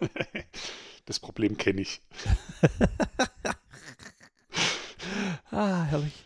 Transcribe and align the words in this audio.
Das 1.06 1.20
Problem 1.20 1.56
kenne 1.56 1.82
ich. 1.82 2.00
ah, 5.52 5.84
herrlich. 5.84 6.24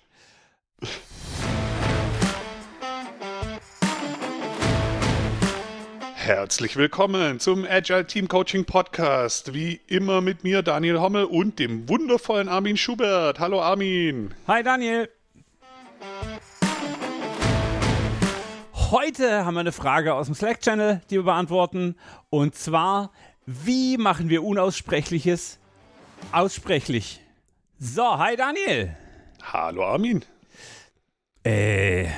Herzlich 6.15 6.77
willkommen 6.77 7.41
zum 7.41 7.67
Agile 7.69 8.07
Team 8.07 8.29
Coaching 8.29 8.65
Podcast. 8.65 9.53
Wie 9.53 9.81
immer 9.87 10.23
mit 10.23 10.45
mir, 10.45 10.63
Daniel 10.63 11.01
Hommel 11.01 11.25
und 11.25 11.59
dem 11.59 11.87
wundervollen 11.87 12.49
Armin 12.49 12.79
Schubert. 12.79 13.39
Hallo 13.39 13.61
Armin. 13.61 14.33
Hi 14.47 14.63
Daniel. 14.63 15.11
Heute 18.91 19.45
haben 19.45 19.55
wir 19.55 19.61
eine 19.61 19.73
Frage 19.73 20.15
aus 20.15 20.27
dem 20.27 20.35
Slack-Channel, 20.35 21.03
die 21.11 21.17
wir 21.17 21.23
beantworten. 21.23 21.97
Und 22.29 22.57
zwar, 22.57 23.13
wie 23.47 23.97
machen 23.97 24.29
wir 24.29 24.45
Unaussprechliches 24.45 25.59
aussprechlich? 26.33 27.21
So, 27.79 28.19
hi 28.19 28.37
Daniel. 28.37 28.97
Hallo 29.43 29.85
Armin. 29.85 30.25
Äh, 31.43 32.09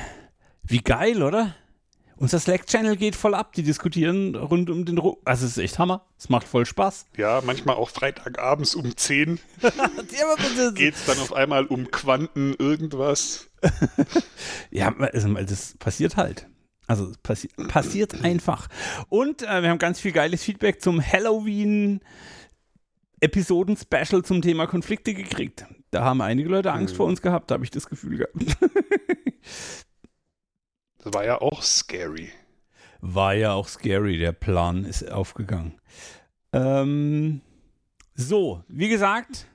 wie 0.62 0.80
geil, 0.80 1.22
oder? 1.22 1.54
Unser 2.16 2.38
Slack-Channel 2.38 2.96
geht 2.96 3.16
voll 3.16 3.34
ab. 3.34 3.52
Die 3.52 3.62
diskutieren 3.62 4.36
rund 4.36 4.70
um 4.70 4.84
den. 4.84 4.98
Ru 4.98 5.16
also, 5.24 5.44
es 5.44 5.52
ist 5.52 5.58
echt 5.58 5.78
Hammer. 5.78 6.06
Es 6.18 6.28
macht 6.28 6.46
voll 6.46 6.66
Spaß. 6.66 7.06
Ja, 7.16 7.40
manchmal 7.44 7.76
auch 7.76 7.90
Freitagabends 7.90 8.74
um 8.74 8.96
10 8.96 9.40
geht 10.74 10.94
es 10.94 11.04
dann 11.06 11.18
auf 11.18 11.32
einmal 11.32 11.66
um 11.66 11.90
Quanten 11.90 12.54
irgendwas. 12.54 13.48
ja, 14.70 14.94
also, 14.96 15.34
das 15.34 15.76
passiert 15.78 16.16
halt. 16.16 16.46
Also, 16.86 17.10
es 17.10 17.18
passi 17.18 17.48
passiert 17.68 18.14
einfach. 18.24 18.68
Und 19.08 19.42
äh, 19.42 19.62
wir 19.62 19.70
haben 19.70 19.78
ganz 19.78 20.00
viel 20.00 20.12
geiles 20.12 20.42
Feedback 20.42 20.80
zum 20.80 21.00
Halloween. 21.04 22.00
Episoden-Special 23.20 24.24
zum 24.24 24.42
Thema 24.42 24.66
Konflikte 24.66 25.14
gekriegt. 25.14 25.64
Da 25.92 26.02
haben 26.02 26.20
einige 26.20 26.48
Leute 26.48 26.72
Angst 26.72 26.94
mhm. 26.94 26.96
vor 26.96 27.06
uns 27.06 27.22
gehabt, 27.22 27.50
da 27.50 27.54
habe 27.54 27.64
ich 27.64 27.70
das 27.70 27.86
Gefühl 27.88 28.18
gehabt. 28.18 28.56
Das 31.04 31.14
war 31.14 31.24
ja 31.24 31.40
auch 31.40 31.62
scary. 31.62 32.30
War 33.00 33.34
ja 33.34 33.52
auch 33.54 33.66
scary. 33.66 34.18
Der 34.18 34.30
Plan 34.30 34.84
ist 34.84 35.10
aufgegangen. 35.10 35.80
Ähm, 36.52 37.40
so, 38.14 38.62
wie 38.68 38.88
gesagt, 38.88 39.48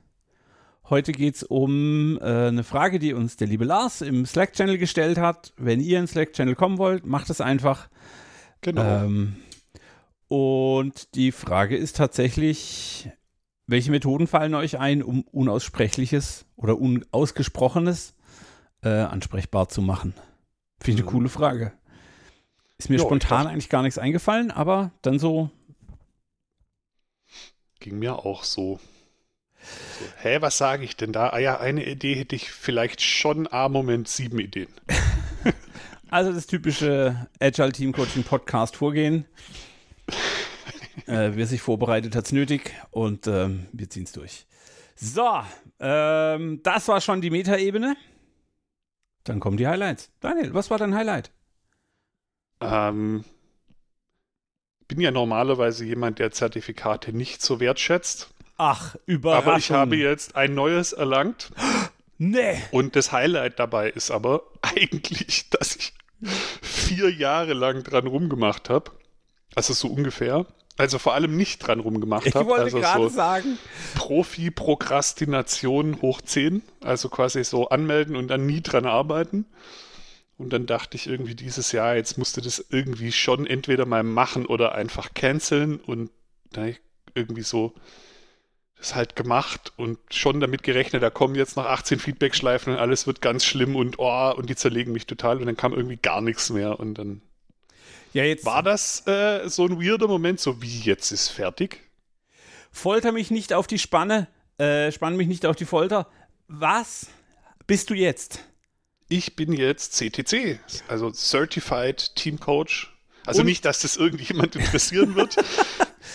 heute 0.89 1.11
geht 1.11 1.35
es 1.35 1.43
um 1.43 2.17
äh, 2.21 2.47
eine 2.47 2.63
Frage, 2.63 2.99
die 2.99 3.13
uns 3.13 3.37
der 3.37 3.47
liebe 3.47 3.65
Lars 3.65 4.01
im 4.01 4.25
Slack-Channel 4.25 4.77
gestellt 4.77 5.17
hat. 5.17 5.53
Wenn 5.57 5.79
ihr 5.79 5.97
in 5.97 6.03
den 6.03 6.07
Slack-Channel 6.07 6.55
kommen 6.55 6.77
wollt, 6.77 7.05
macht 7.05 7.29
es 7.29 7.41
einfach. 7.41 7.89
Genau. 8.61 8.81
Ähm, 8.81 9.37
und 10.27 11.15
die 11.15 11.31
Frage 11.31 11.77
ist 11.77 11.97
tatsächlich, 11.97 13.09
welche 13.65 13.91
Methoden 13.91 14.27
fallen 14.27 14.55
euch 14.55 14.77
ein, 14.77 15.03
um 15.03 15.21
Unaussprechliches 15.23 16.45
oder 16.55 16.77
Unausgesprochenes 16.77 18.15
äh, 18.81 18.89
ansprechbar 18.89 19.69
zu 19.69 19.81
machen? 19.81 20.13
Finde 20.79 21.01
ich 21.01 21.07
eine 21.07 21.11
mhm. 21.11 21.17
coole 21.17 21.29
Frage. 21.29 21.73
Ist 22.77 22.89
mir 22.89 22.97
jo, 22.97 23.05
spontan 23.05 23.47
eigentlich 23.47 23.69
gar 23.69 23.81
nichts 23.81 23.97
eingefallen, 23.97 24.51
aber 24.51 24.91
dann 25.01 25.19
so. 25.19 25.49
Ging 27.79 27.99
mir 27.99 28.17
auch 28.25 28.43
so. 28.43 28.79
So 29.99 30.05
hä, 30.21 30.41
was 30.41 30.57
sage 30.57 30.83
ich 30.83 30.95
denn 30.95 31.13
da? 31.13 31.29
Ah 31.29 31.39
ja, 31.39 31.59
eine 31.59 31.85
Idee 31.85 32.15
hätte 32.15 32.35
ich 32.35 32.51
vielleicht 32.51 33.01
schon. 33.01 33.47
Ah, 33.51 33.69
Moment, 33.69 34.07
sieben 34.07 34.39
Ideen. 34.39 34.69
also 36.09 36.31
das 36.31 36.47
typische 36.47 37.27
Agile 37.39 37.71
Team 37.71 37.93
Coaching 37.93 38.23
Podcast 38.23 38.75
Vorgehen. 38.75 39.25
äh, 41.07 41.31
wer 41.33 41.47
sich 41.47 41.61
vorbereitet, 41.61 42.15
hat 42.15 42.25
es 42.25 42.31
nötig 42.31 42.73
und 42.91 43.27
ähm, 43.27 43.67
wir 43.71 43.89
ziehen 43.89 44.03
es 44.03 44.11
durch. 44.11 44.45
So, 44.95 45.41
ähm, 45.79 46.61
das 46.63 46.87
war 46.87 47.01
schon 47.01 47.21
die 47.21 47.29
Metaebene. 47.29 47.95
Dann 49.23 49.39
kommen 49.39 49.57
die 49.57 49.67
Highlights. 49.67 50.09
Daniel, 50.21 50.53
was 50.53 50.69
war 50.69 50.77
dein 50.77 50.95
Highlight? 50.95 51.31
Ähm, 52.61 53.23
bin 54.87 55.01
ja 55.01 55.11
normalerweise 55.11 55.85
jemand, 55.85 56.19
der 56.19 56.31
Zertifikate 56.31 57.13
nicht 57.13 57.41
so 57.41 57.59
wertschätzt. 57.59 58.29
Ach, 58.57 58.95
Überraschung. 59.05 59.47
Aber 59.47 59.57
ich 59.57 59.71
habe 59.71 59.95
jetzt 59.95 60.35
ein 60.35 60.53
neues 60.53 60.93
erlangt. 60.93 61.51
Nee. 62.17 62.61
Und 62.71 62.95
das 62.95 63.11
Highlight 63.11 63.59
dabei 63.59 63.89
ist 63.89 64.11
aber 64.11 64.43
eigentlich, 64.61 65.49
dass 65.49 65.75
ich 65.75 65.93
vier 66.61 67.11
Jahre 67.11 67.53
lang 67.53 67.83
dran 67.83 68.07
rumgemacht 68.07 68.69
habe. 68.69 68.91
Also 69.55 69.73
so 69.73 69.87
ungefähr 69.87 70.45
also 70.77 70.99
vor 70.99 71.15
allem 71.15 71.35
nicht 71.35 71.57
dran 71.59 71.79
rumgemacht 71.79 72.35
habe. 72.35 72.43
Ich 72.43 72.49
wollte 72.49 72.65
also 72.65 72.79
gerade 72.79 73.03
so 73.03 73.09
sagen. 73.09 73.57
Profi-Prokrastination 73.95 76.03
hoch 76.03 76.21
10. 76.21 76.61
Also 76.81 77.09
quasi 77.09 77.43
so 77.43 77.69
anmelden 77.69 78.15
und 78.15 78.27
dann 78.27 78.45
nie 78.45 78.61
dran 78.61 78.85
arbeiten. 78.85 79.47
Und 80.37 80.53
dann 80.53 80.67
dachte 80.67 80.95
ich 80.95 81.07
irgendwie 81.07 81.33
dieses 81.33 81.71
Jahr, 81.71 81.95
jetzt 81.95 82.19
musste 82.19 82.41
das 82.41 82.63
irgendwie 82.69 83.11
schon 83.11 83.47
entweder 83.47 83.87
mal 83.87 84.03
machen 84.03 84.45
oder 84.45 84.75
einfach 84.75 85.15
canceln. 85.15 85.77
Und 85.77 86.11
da 86.51 86.67
irgendwie 87.15 87.41
so 87.41 87.73
das 88.77 88.95
halt 88.95 89.15
gemacht 89.15 89.73
und 89.75 89.97
schon 90.13 90.39
damit 90.39 90.63
gerechnet, 90.63 91.01
da 91.01 91.09
kommen 91.09 91.35
jetzt 91.35 91.57
noch 91.57 91.65
18 91.65 91.99
Feedback-Schleifen 91.99 92.73
und 92.73 92.79
alles 92.79 93.07
wird 93.07 93.21
ganz 93.21 93.43
schlimm 93.43 93.75
und 93.75 93.97
oh, 93.97 94.33
und 94.35 94.49
die 94.49 94.55
zerlegen 94.55 94.93
mich 94.93 95.07
total 95.07 95.39
und 95.39 95.47
dann 95.47 95.57
kam 95.57 95.73
irgendwie 95.73 95.97
gar 95.97 96.21
nichts 96.21 96.49
mehr 96.49 96.79
und 96.79 96.95
dann 96.95 97.21
ja, 98.13 98.23
jetzt 98.23 98.45
War 98.45 98.63
das 98.63 99.05
äh, 99.05 99.47
so 99.47 99.65
ein 99.65 99.79
weirder 99.81 100.07
Moment, 100.07 100.39
so 100.39 100.61
wie 100.61 100.79
jetzt 100.79 101.11
ist 101.11 101.29
fertig? 101.29 101.83
Folter 102.71 103.11
mich 103.11 103.31
nicht 103.31 103.53
auf 103.53 103.67
die 103.67 103.79
Spanne, 103.79 104.27
äh, 104.57 104.91
spann 104.91 105.17
mich 105.17 105.27
nicht 105.27 105.45
auf 105.45 105.55
die 105.55 105.65
Folter. 105.65 106.07
Was 106.47 107.07
bist 107.67 107.89
du 107.89 107.93
jetzt? 107.93 108.39
Ich 109.09 109.35
bin 109.35 109.53
jetzt 109.53 109.93
CTC, 109.93 110.59
also 110.87 111.11
Certified 111.11 112.15
Team 112.15 112.39
Coach. 112.39 112.93
Also 113.25 113.41
Und? 113.41 113.47
nicht, 113.47 113.65
dass 113.65 113.81
das 113.81 113.97
irgendjemand 113.97 114.55
interessieren 114.55 115.15
wird, 115.15 115.35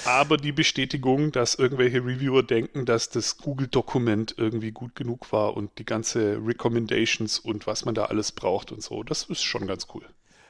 aber 0.04 0.36
die 0.36 0.52
Bestätigung, 0.52 1.32
dass 1.32 1.54
irgendwelche 1.54 2.04
Reviewer 2.04 2.42
denken, 2.42 2.84
dass 2.84 3.08
das 3.08 3.38
Google-Dokument 3.38 4.34
irgendwie 4.36 4.72
gut 4.72 4.94
genug 4.94 5.32
war 5.32 5.56
und 5.56 5.78
die 5.78 5.84
ganze 5.84 6.38
Recommendations 6.44 7.38
und 7.38 7.66
was 7.66 7.84
man 7.84 7.94
da 7.94 8.06
alles 8.06 8.32
braucht 8.32 8.72
und 8.72 8.82
so, 8.82 9.02
das 9.02 9.24
ist 9.24 9.42
schon 9.42 9.66
ganz 9.66 9.86
cool. 9.94 10.04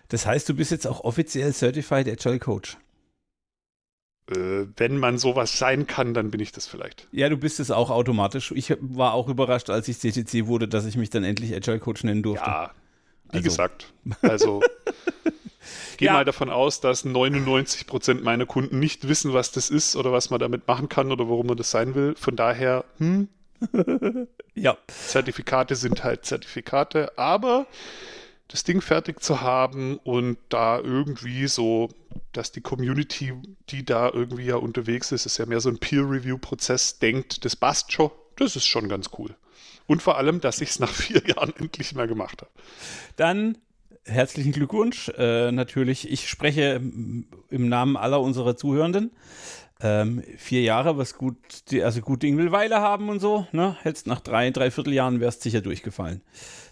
Das 0.09 0.27
heißt, 0.27 0.49
du 0.49 0.55
bist 0.55 0.71
jetzt 0.71 0.87
auch 0.87 1.01
offiziell 1.01 1.53
Certified 1.53 2.09
Agile 2.09 2.39
Coach. 2.39 2.77
Äh, 4.31 4.67
wenn 4.77 4.99
man 4.99 5.19
sowas 5.19 5.59
sein 5.59 5.87
kann, 5.87 6.15
dann 6.15 6.31
bin 6.31 6.41
ich 6.41 6.53
das 6.53 6.67
vielleicht. 6.67 7.09
Ja, 7.13 7.29
du 7.29 7.37
bist 7.37 7.61
es 7.61 7.71
auch 7.71 7.91
automatisch. 7.91 8.53
Ich 8.53 8.75
war 8.81 9.15
auch 9.15 9.29
überrascht, 9.29 9.71
als 9.71 9.89
ich 9.89 9.99
CTC 9.99 10.47
wurde, 10.47 10.69
dass 10.69 10.85
ich 10.85 10.97
mich 10.97 11.11
dann 11.11 11.25
endlich 11.25 11.55
Agile 11.55 11.81
Coach 11.81 12.05
nennen 12.05 12.23
durfte. 12.23 12.47
Ja, 12.49 12.71
wie 13.31 13.39
also. 13.39 13.45
gesagt. 13.45 13.93
Also 14.23 14.63
gehe 16.03 16.09
ja. 16.09 16.15
mal 16.15 16.25
davon 16.25 16.51
aus, 16.51 16.81
dass 16.81 17.05
99 17.05 17.87
Prozent 17.87 18.25
meiner 18.25 18.45
Kunden 18.45 18.81
nicht 18.81 19.07
wissen, 19.07 19.33
was 19.33 19.53
das 19.53 19.71
ist 19.71 19.95
oder 19.95 20.11
was 20.11 20.31
man 20.31 20.41
damit 20.41 20.67
machen 20.67 20.89
kann 20.89 21.13
oder 21.13 21.29
warum 21.29 21.47
man 21.47 21.57
das 21.57 21.71
sein 21.71 21.95
will. 21.95 22.17
Von 22.17 22.35
daher, 22.35 22.85
hm, 22.99 23.29
ja. 24.55 24.77
Zertifikate 24.89 25.77
sind 25.77 26.03
halt 26.03 26.27
Zertifikate, 26.27 27.17
aber 27.17 27.69
das 28.49 28.65
Ding 28.65 28.81
fertig 28.81 29.23
zu 29.23 29.43
haben 29.43 29.99
und 29.99 30.39
da 30.49 30.81
irgendwie 30.81 31.47
so, 31.47 31.89
dass 32.33 32.51
die 32.51 32.63
Community, 32.63 33.33
die 33.69 33.85
da 33.85 34.11
irgendwie 34.11 34.47
ja 34.47 34.57
unterwegs 34.57 35.13
ist, 35.13 35.25
ist 35.25 35.39
ja 35.39 35.47
mehr 35.47 35.61
so 35.61 35.69
ein 35.69 35.79
Peer-Review-Prozess, 35.79 36.99
denkt, 36.99 37.45
das 37.45 37.55
passt 37.55 37.93
schon, 37.93 38.11
das 38.35 38.57
ist 38.57 38.67
schon 38.67 38.89
ganz 38.89 39.11
cool. 39.19 39.37
Und 39.87 40.03
vor 40.03 40.17
allem, 40.19 40.41
dass 40.41 40.61
ich 40.61 40.71
es 40.71 40.81
nach 40.81 40.91
vier 40.93 41.23
Jahren 41.25 41.55
endlich 41.57 41.95
mal 41.95 42.09
gemacht 42.09 42.43
habe. 42.43 42.51
Dann 43.15 43.57
herzlichen 44.05 44.53
Glückwunsch. 44.53 45.11
Äh, 45.17 45.53
natürlich, 45.53 46.11
ich 46.11 46.29
spreche 46.29 46.81
im 47.51 47.69
Namen 47.69 47.97
aller 47.97 48.21
unserer 48.21 48.57
Zuhörenden. 48.57 49.11
Ähm, 49.81 50.23
vier 50.37 50.63
Jahre, 50.63 50.97
was 50.97 51.19
gut, 51.19 51.37
also 51.83 52.01
gut 52.03 52.23
Ding 52.23 52.39
will 52.39 52.53
Weile 52.53 52.81
haben 52.81 53.09
und 53.09 53.19
so, 53.19 53.49
ne? 53.51 53.77
Hättest 53.83 54.07
nach 54.07 54.21
drei, 54.21 54.51
dreiviertel 54.51 54.93
Jahren 54.93 55.19
wärst 55.19 55.43
sicher 55.43 55.61
durchgefallen. 55.61 56.23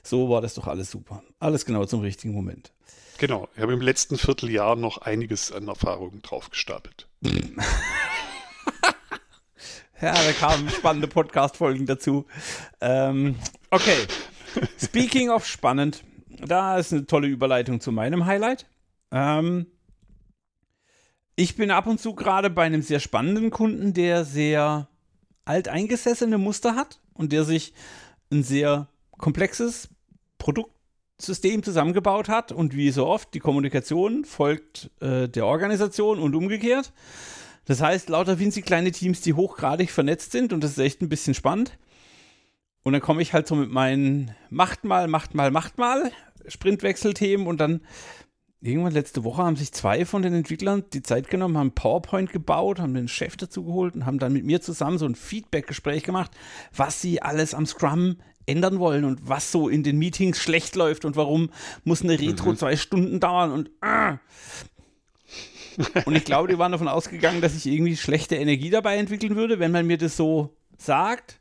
So 0.03 0.31
war 0.31 0.41
das 0.41 0.55
doch 0.55 0.69
alles 0.69 0.91
super. 0.91 1.25
Alles 1.41 1.65
genau 1.65 1.85
zum 1.87 2.01
richtigen 2.01 2.33
Moment. 2.33 2.73
Genau, 3.19 3.49
ich 3.55 3.63
habe 3.63 3.73
im 3.73 3.81
letzten 3.81 4.17
Vierteljahr 4.17 4.77
noch 4.77 4.99
einiges 4.99 5.51
an 5.53 5.67
Erfahrungen 5.69 6.23
draufgestapelt. 6.23 7.09
ja, 10.01 10.15
da 10.15 10.33
kamen 10.39 10.71
spannende 10.71 11.09
Podcast-Folgen 11.09 11.87
dazu. 11.87 12.27
Ähm, 12.81 13.35
okay, 13.71 13.97
speaking 14.83 15.31
of 15.31 15.47
spannend, 15.47 16.05
da 16.47 16.79
ist 16.79 16.93
eine 16.93 17.07
tolle 17.07 17.29
Überleitung 17.29 17.81
zu 17.81 17.93
meinem 17.93 18.27
Highlight. 18.27 18.67
Ähm, 19.11 19.67
ich 21.37 21.57
bin 21.57 21.71
ab 21.71 21.87
und 21.87 22.01
zu 22.01 22.15
gerade 22.15 22.51
bei 22.51 22.65
einem 22.65 22.83
sehr 22.83 23.01
spannenden 23.01 23.51
Kunden, 23.51 23.95
der 23.95 24.25
sehr 24.25 24.89
alteingesessene 25.45 26.39
Muster 26.39 26.75
hat 26.75 27.01
und 27.15 27.33
der 27.33 27.45
sich 27.45 27.73
ein 28.31 28.43
sehr 28.43 28.89
komplexes 29.13 29.89
Produktsystem 30.39 31.63
zusammengebaut 31.63 32.29
hat 32.29 32.53
und 32.53 32.75
wie 32.75 32.91
so 32.91 33.07
oft, 33.07 33.35
die 33.35 33.41
Kommunikation 33.41 34.25
folgt 34.25 34.91
äh, 35.01 35.29
der 35.29 35.47
Organisation 35.47 36.19
und 36.19 36.35
umgekehrt. 36.35 36.93
Das 37.65 37.81
heißt, 37.81 38.09
lauter 38.09 38.39
winzig 38.39 38.65
kleine 38.65 38.91
Teams, 38.91 39.21
die 39.21 39.35
hochgradig 39.35 39.91
vernetzt 39.91 40.33
sind 40.33 40.53
und 40.53 40.65
das 40.65 40.73
ist 40.73 40.79
echt 40.79 41.03
ein 41.03 41.09
bisschen 41.09 41.35
spannend. 41.35 41.79
Und 42.83 42.95
dann 42.95 43.03
komme 43.03 43.21
ich 43.21 43.35
halt 43.35 43.47
so 43.47 43.55
mit 43.55 43.71
meinen 43.71 44.35
Macht 44.49 44.85
mal, 44.85 45.07
Macht 45.07 45.35
mal, 45.35 45.51
Macht 45.51 45.79
mal 45.79 46.11
Sprintwechselthemen 46.51 47.47
und 47.47 47.61
dann 47.61 47.81
irgendwann 48.61 48.93
letzte 48.93 49.25
Woche 49.25 49.43
haben 49.43 49.57
sich 49.57 49.73
zwei 49.73 50.05
von 50.05 50.23
den 50.23 50.35
Entwicklern 50.35 50.85
die 50.93 51.03
Zeit 51.03 51.31
genommen, 51.31 51.57
haben 51.57 51.73
PowerPoint 51.73 52.31
gebaut, 52.31 52.79
haben 52.79 52.95
den 52.95 53.09
Chef 53.09 53.37
dazu 53.37 53.65
geholt 53.65 53.95
und 53.95 54.07
haben 54.07 54.19
dann 54.19 54.33
mit 54.33 54.45
mir 54.45 54.61
zusammen 54.61 54.99
so 54.99 55.07
ein 55.07 55.15
Feedback-Gespräch 55.15 56.03
gemacht, 56.03 56.31
was 56.75 57.01
sie 57.01 57.23
alles 57.23 57.55
am 57.55 57.67
Scrum 57.67 58.17
ändern 58.47 58.79
wollen 58.79 59.05
und 59.05 59.29
was 59.29 59.53
so 59.53 59.69
in 59.69 59.83
den 59.83 59.99
Meetings 59.99 60.39
schlecht 60.39 60.77
läuft 60.77 61.05
und 61.05 61.17
warum 61.17 61.51
muss 61.85 62.03
eine 62.03 62.19
Retro 62.19 62.51
mhm. 62.51 62.57
zwei 62.57 62.77
Stunden 62.77 63.21
dauern 63.21 63.51
und 63.53 63.71
äh. 63.83 64.17
und 66.05 66.17
ich 66.17 66.25
glaube, 66.25 66.49
die 66.49 66.59
waren 66.59 66.73
davon 66.73 66.89
ausgegangen, 66.89 67.41
dass 67.41 67.57
ich 67.57 67.67
irgendwie 67.67 67.97
schlechte 67.97 68.37
Energie 68.37 68.71
dabei 68.71 68.97
entwickeln 68.97 69.37
würde, 69.37 69.59
wenn 69.59 69.71
man 69.71 69.87
mir 69.87 69.99
das 69.99 70.17
so 70.17 70.55
sagt. 70.77 71.40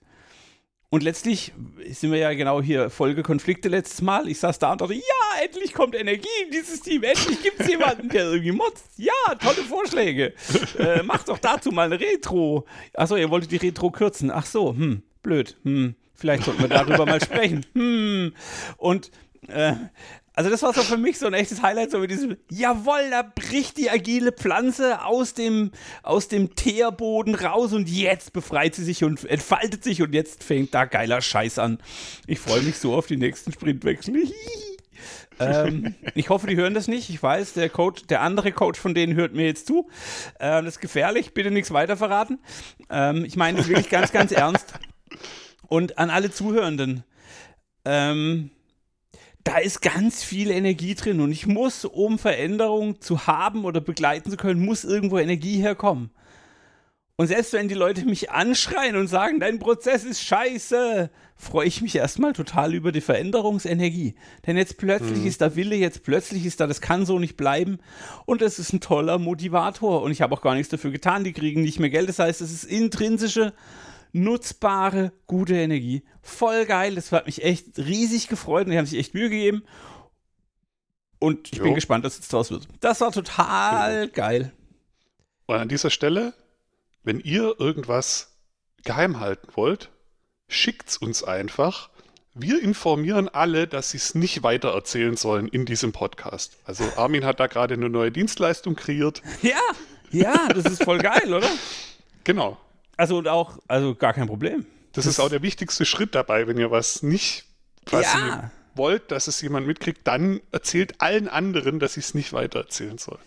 Und 0.92 1.04
letztlich 1.04 1.54
sind 1.92 2.12
wir 2.12 2.18
ja 2.18 2.34
genau 2.34 2.64
hier 2.64 2.90
Folge 2.90 3.22
Konflikte 3.22 3.70
letztes 3.70 4.02
Mal. 4.02 4.28
Ich 4.28 4.40
saß 4.40 4.58
da 4.58 4.72
und 4.72 4.82
dachte, 4.82 4.96
ja, 4.96 5.44
endlich 5.44 5.74
kommt 5.74 5.96
Energie 5.96 6.28
in 6.44 6.52
dieses 6.52 6.82
Team. 6.82 7.04
Endlich 7.04 7.44
gibt 7.44 7.60
es 7.60 7.68
jemanden, 7.70 8.10
der 8.10 8.24
irgendwie 8.24 8.52
motzt. 8.52 8.88
Ja, 8.98 9.36
tolle 9.40 9.64
Vorschläge. 9.68 10.34
Äh, 10.80 11.04
macht 11.04 11.30
doch 11.30 11.38
dazu 11.38 11.72
mal 11.72 11.86
eine 11.86 12.00
Retro. 12.00 12.66
Achso, 12.96 13.18
ihr 13.18 13.30
wolltet 13.30 13.52
die 13.52 13.58
Retro 13.58 13.92
kürzen. 13.92 14.32
Ach 14.32 14.48
so, 14.48 14.74
hm, 14.74 15.04
blöd. 15.22 15.58
Hm, 15.64 15.94
vielleicht 16.16 16.46
sollten 16.46 16.62
wir 16.62 16.70
darüber 16.70 17.06
mal 17.06 17.22
sprechen. 17.24 17.68
Hm. 17.74 18.34
Und 18.78 19.12
äh, 19.48 19.74
also 20.40 20.50
das 20.50 20.64
war 20.64 20.74
so 20.74 20.84
für 20.84 20.96
mich 20.96 21.20
so 21.20 21.28
ein 21.28 21.34
echtes 21.34 21.62
Highlight, 21.62 21.92
so 21.92 22.00
mit 22.00 22.12
diesem, 22.12 22.38
jawoll, 22.50 23.10
da 23.10 23.24
bricht 23.24 23.76
die 23.76 23.90
agile 23.90 24.32
Pflanze 24.32 25.04
aus 25.04 25.34
dem, 25.34 25.72
aus 26.02 26.30
dem 26.30 26.56
Teerboden 26.56 27.36
raus 27.36 27.74
und 27.74 27.90
jetzt 27.90 28.32
befreit 28.32 28.74
sie 28.74 28.86
sich 28.86 29.04
und 29.04 29.26
entfaltet 29.26 29.84
sich 29.84 30.02
und 30.02 30.14
jetzt 30.14 30.46
fängt 30.46 30.74
da 30.74 30.86
geiler 30.86 31.20
Scheiß 31.20 31.60
an. 31.60 31.80
Ich 32.26 32.40
freue 32.40 32.62
mich 32.62 32.78
so 32.78 32.96
auf 32.96 33.06
die 33.06 33.18
nächsten 33.18 33.52
Sprintwechsel. 33.52 34.32
ähm, 35.42 35.94
ich 36.16 36.30
hoffe, 36.30 36.48
die 36.48 36.56
hören 36.56 36.74
das 36.74 36.88
nicht. 36.88 37.10
Ich 37.10 37.22
weiß, 37.22 37.52
der 37.52 37.68
Coach, 37.68 38.04
der 38.04 38.22
andere 38.22 38.54
Coach 38.54 38.80
von 38.80 38.94
denen 38.94 39.16
hört 39.16 39.34
mir 39.34 39.46
jetzt 39.46 39.68
zu. 39.68 39.90
Ähm, 40.40 40.64
das 40.64 40.76
ist 40.76 40.80
gefährlich, 40.80 41.34
bitte 41.34 41.52
nichts 41.52 41.72
weiter 41.72 41.98
verraten. 41.98 42.40
Ähm, 42.90 43.26
ich 43.26 43.36
meine 43.36 43.58
das 43.58 43.68
wirklich 43.68 43.90
ganz, 43.90 44.14
ganz 44.14 44.32
ernst. 44.32 44.72
Und 45.68 45.98
an 45.98 46.10
alle 46.10 46.32
Zuhörenden. 46.32 47.04
Ähm, 47.84 48.52
da 49.50 49.58
ist 49.58 49.82
ganz 49.82 50.24
viel 50.24 50.52
Energie 50.52 50.94
drin 50.94 51.20
und 51.22 51.32
ich 51.32 51.48
muss, 51.48 51.84
um 51.84 52.20
Veränderung 52.20 53.02
zu 53.02 53.26
haben 53.26 53.66
oder 53.66 53.82
begleiten 53.82 54.30
zu 54.30 54.38
können, 54.38 54.64
muss 54.64 54.84
irgendwo 54.84 55.18
Energie 55.18 55.60
herkommen. 55.60 56.12
Und 57.16 57.28
selbst 57.28 57.54
wenn 57.54 57.68
die 57.68 57.74
Leute 57.74 58.06
mich 58.06 58.30
anschreien 58.30 58.96
und 58.96 59.08
sagen, 59.08 59.40
dein 59.40 59.58
Prozess 59.58 60.04
ist 60.04 60.22
scheiße, 60.22 61.10
freue 61.36 61.66
ich 61.66 61.82
mich 61.82 61.96
erstmal 61.96 62.34
total 62.34 62.76
über 62.76 62.92
die 62.92 63.02
Veränderungsenergie. 63.02 64.14
Denn 64.46 64.56
jetzt 64.56 64.78
plötzlich 64.78 65.22
mhm. 65.22 65.28
ist 65.28 65.42
da 65.42 65.56
Wille, 65.56 65.76
jetzt 65.76 66.04
plötzlich 66.04 66.46
ist 66.46 66.60
da, 66.60 66.68
das 66.68 66.80
kann 66.80 67.08
so 67.08 67.18
nicht 67.18 67.36
bleiben. 67.36 67.80
Und 68.28 68.44
es 68.44 68.60
ist 68.60 68.72
ein 68.72 68.82
toller 68.82 69.18
Motivator. 69.18 70.04
Und 70.04 70.12
ich 70.12 70.22
habe 70.22 70.36
auch 70.36 70.42
gar 70.42 70.54
nichts 70.54 70.70
dafür 70.70 70.92
getan. 70.92 71.24
Die 71.24 71.34
kriegen 71.34 71.64
nicht 71.64 71.80
mehr 71.80 71.90
Geld. 71.90 72.08
Das 72.08 72.20
heißt, 72.20 72.40
es 72.40 72.54
ist 72.54 72.66
intrinsische 72.66 73.54
nutzbare, 74.12 75.12
gute 75.28 75.56
Energie. 75.56 76.04
Voll 76.22 76.66
geil. 76.66 76.96
Das 76.96 77.12
hat 77.12 77.26
mich 77.26 77.44
echt 77.44 77.78
riesig 77.78 78.28
gefreut 78.28 78.66
und 78.66 78.72
die 78.72 78.78
haben 78.78 78.86
sich 78.86 79.00
echt 79.00 79.14
Mühe 79.14 79.30
gegeben. 79.30 79.64
Und 81.20 81.52
ich 81.52 81.58
jo. 81.58 81.66
bin 81.66 81.76
gespannt, 81.76 82.06
was 82.06 82.18
jetzt 82.18 82.32
draus 82.32 82.50
wird. 82.50 82.68
Das 82.80 83.02
war 83.02 83.12
total 83.12 84.08
genau. 84.08 84.14
geil. 84.14 84.54
Und 85.46 85.58
an 85.58 85.68
dieser 85.68 85.90
Stelle, 85.90 86.34
wenn 87.04 87.20
ihr 87.20 87.56
irgendwas 87.60 88.38
geheim 88.84 89.20
halten 89.20 89.50
wollt, 89.56 89.90
schickt's 90.48 90.98
uns 90.98 91.24
einfach. 91.24 91.90
Wir 92.34 92.62
informieren 92.62 93.28
alle, 93.28 93.68
dass 93.68 93.92
sie 93.92 93.98
es 93.98 94.16
nicht 94.16 94.44
weiter 94.44 94.70
erzählen 94.70 95.18
sollen 95.18 95.48
in 95.48 95.66
diesem 95.66 95.92
Podcast. 95.92 96.58
Also 96.64 96.86
Armin 96.96 97.26
hat 97.26 97.40
da 97.40 97.48
gerade 97.48 97.74
eine 97.74 97.90
neue 97.90 98.12
Dienstleistung 98.12 98.76
kreiert. 98.76 99.22
Ja, 99.42 99.60
ja, 100.12 100.48
das 100.50 100.66
ist 100.66 100.84
voll 100.84 101.00
geil, 101.00 101.34
oder? 101.34 101.50
Genau. 102.24 102.58
Also 103.00 103.24
auch, 103.30 103.60
also 103.70 103.96
gar 103.96 104.12
kein 104.12 104.28
Problem. 104.28 104.66
Das, 104.92 105.06
das 105.06 105.14
ist 105.14 105.20
auch 105.22 105.30
der 105.30 105.42
wichtigste 105.42 105.86
Schritt 105.86 106.16
dabei, 106.16 106.48
wenn 106.48 106.58
ihr 106.58 106.70
was 106.70 107.02
nicht 107.02 107.46
quasi 107.86 108.18
ja. 108.18 108.52
wollt, 108.76 109.12
dass 109.12 109.28
es 109.28 109.40
jemand 109.40 109.66
mitkriegt, 109.68 110.06
dann 110.06 110.42
erzählt 110.52 111.00
allen 111.00 111.30
anderen, 111.30 111.80
dass 111.80 111.94
sie 111.94 112.02
es 112.02 112.14
nicht 112.14 112.34
weiter 112.34 112.60
erzählen 112.60 112.98
sollen. 112.98 113.22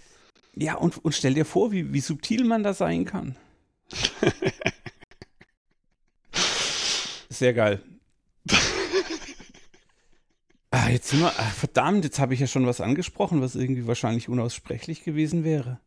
Ja, 0.54 0.74
und, 0.74 1.02
und 1.02 1.14
stell 1.14 1.32
dir 1.32 1.46
vor, 1.46 1.72
wie, 1.72 1.90
wie 1.90 2.00
subtil 2.00 2.44
man 2.44 2.62
da 2.62 2.74
sein 2.74 3.06
kann. 3.06 3.36
Sehr 7.30 7.54
geil. 7.54 7.82
ah, 10.70 10.90
jetzt 10.90 11.08
sind 11.08 11.20
wir, 11.20 11.28
ah, 11.28 11.50
verdammt, 11.56 12.04
jetzt 12.04 12.18
habe 12.18 12.34
ich 12.34 12.40
ja 12.40 12.46
schon 12.46 12.66
was 12.66 12.82
angesprochen, 12.82 13.40
was 13.40 13.54
irgendwie 13.54 13.86
wahrscheinlich 13.86 14.28
unaussprechlich 14.28 15.02
gewesen 15.02 15.44
wäre. 15.44 15.80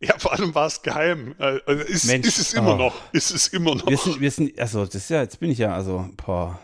Ja, 0.00 0.18
vor 0.18 0.32
allem 0.32 0.54
war 0.54 0.66
es 0.66 0.82
geheim. 0.82 1.34
Äh, 1.38 1.60
also 1.64 1.84
ist, 1.84 2.04
Mensch, 2.06 2.26
ist 2.26 2.38
es 2.38 2.52
immer 2.54 2.74
oh. 2.74 2.78
noch. 2.78 3.12
Ist 3.12 3.30
es 3.30 3.48
immer 3.48 3.74
noch. 3.74 3.86
Wir 3.86 3.96
sind, 3.96 4.20
wir 4.20 4.30
sind, 4.30 4.58
also 4.58 4.84
das 4.84 4.94
ist 4.96 5.10
ja, 5.10 5.22
jetzt 5.22 5.40
bin 5.40 5.50
ich 5.50 5.58
ja, 5.58 5.74
also, 5.74 6.08
boah. 6.24 6.60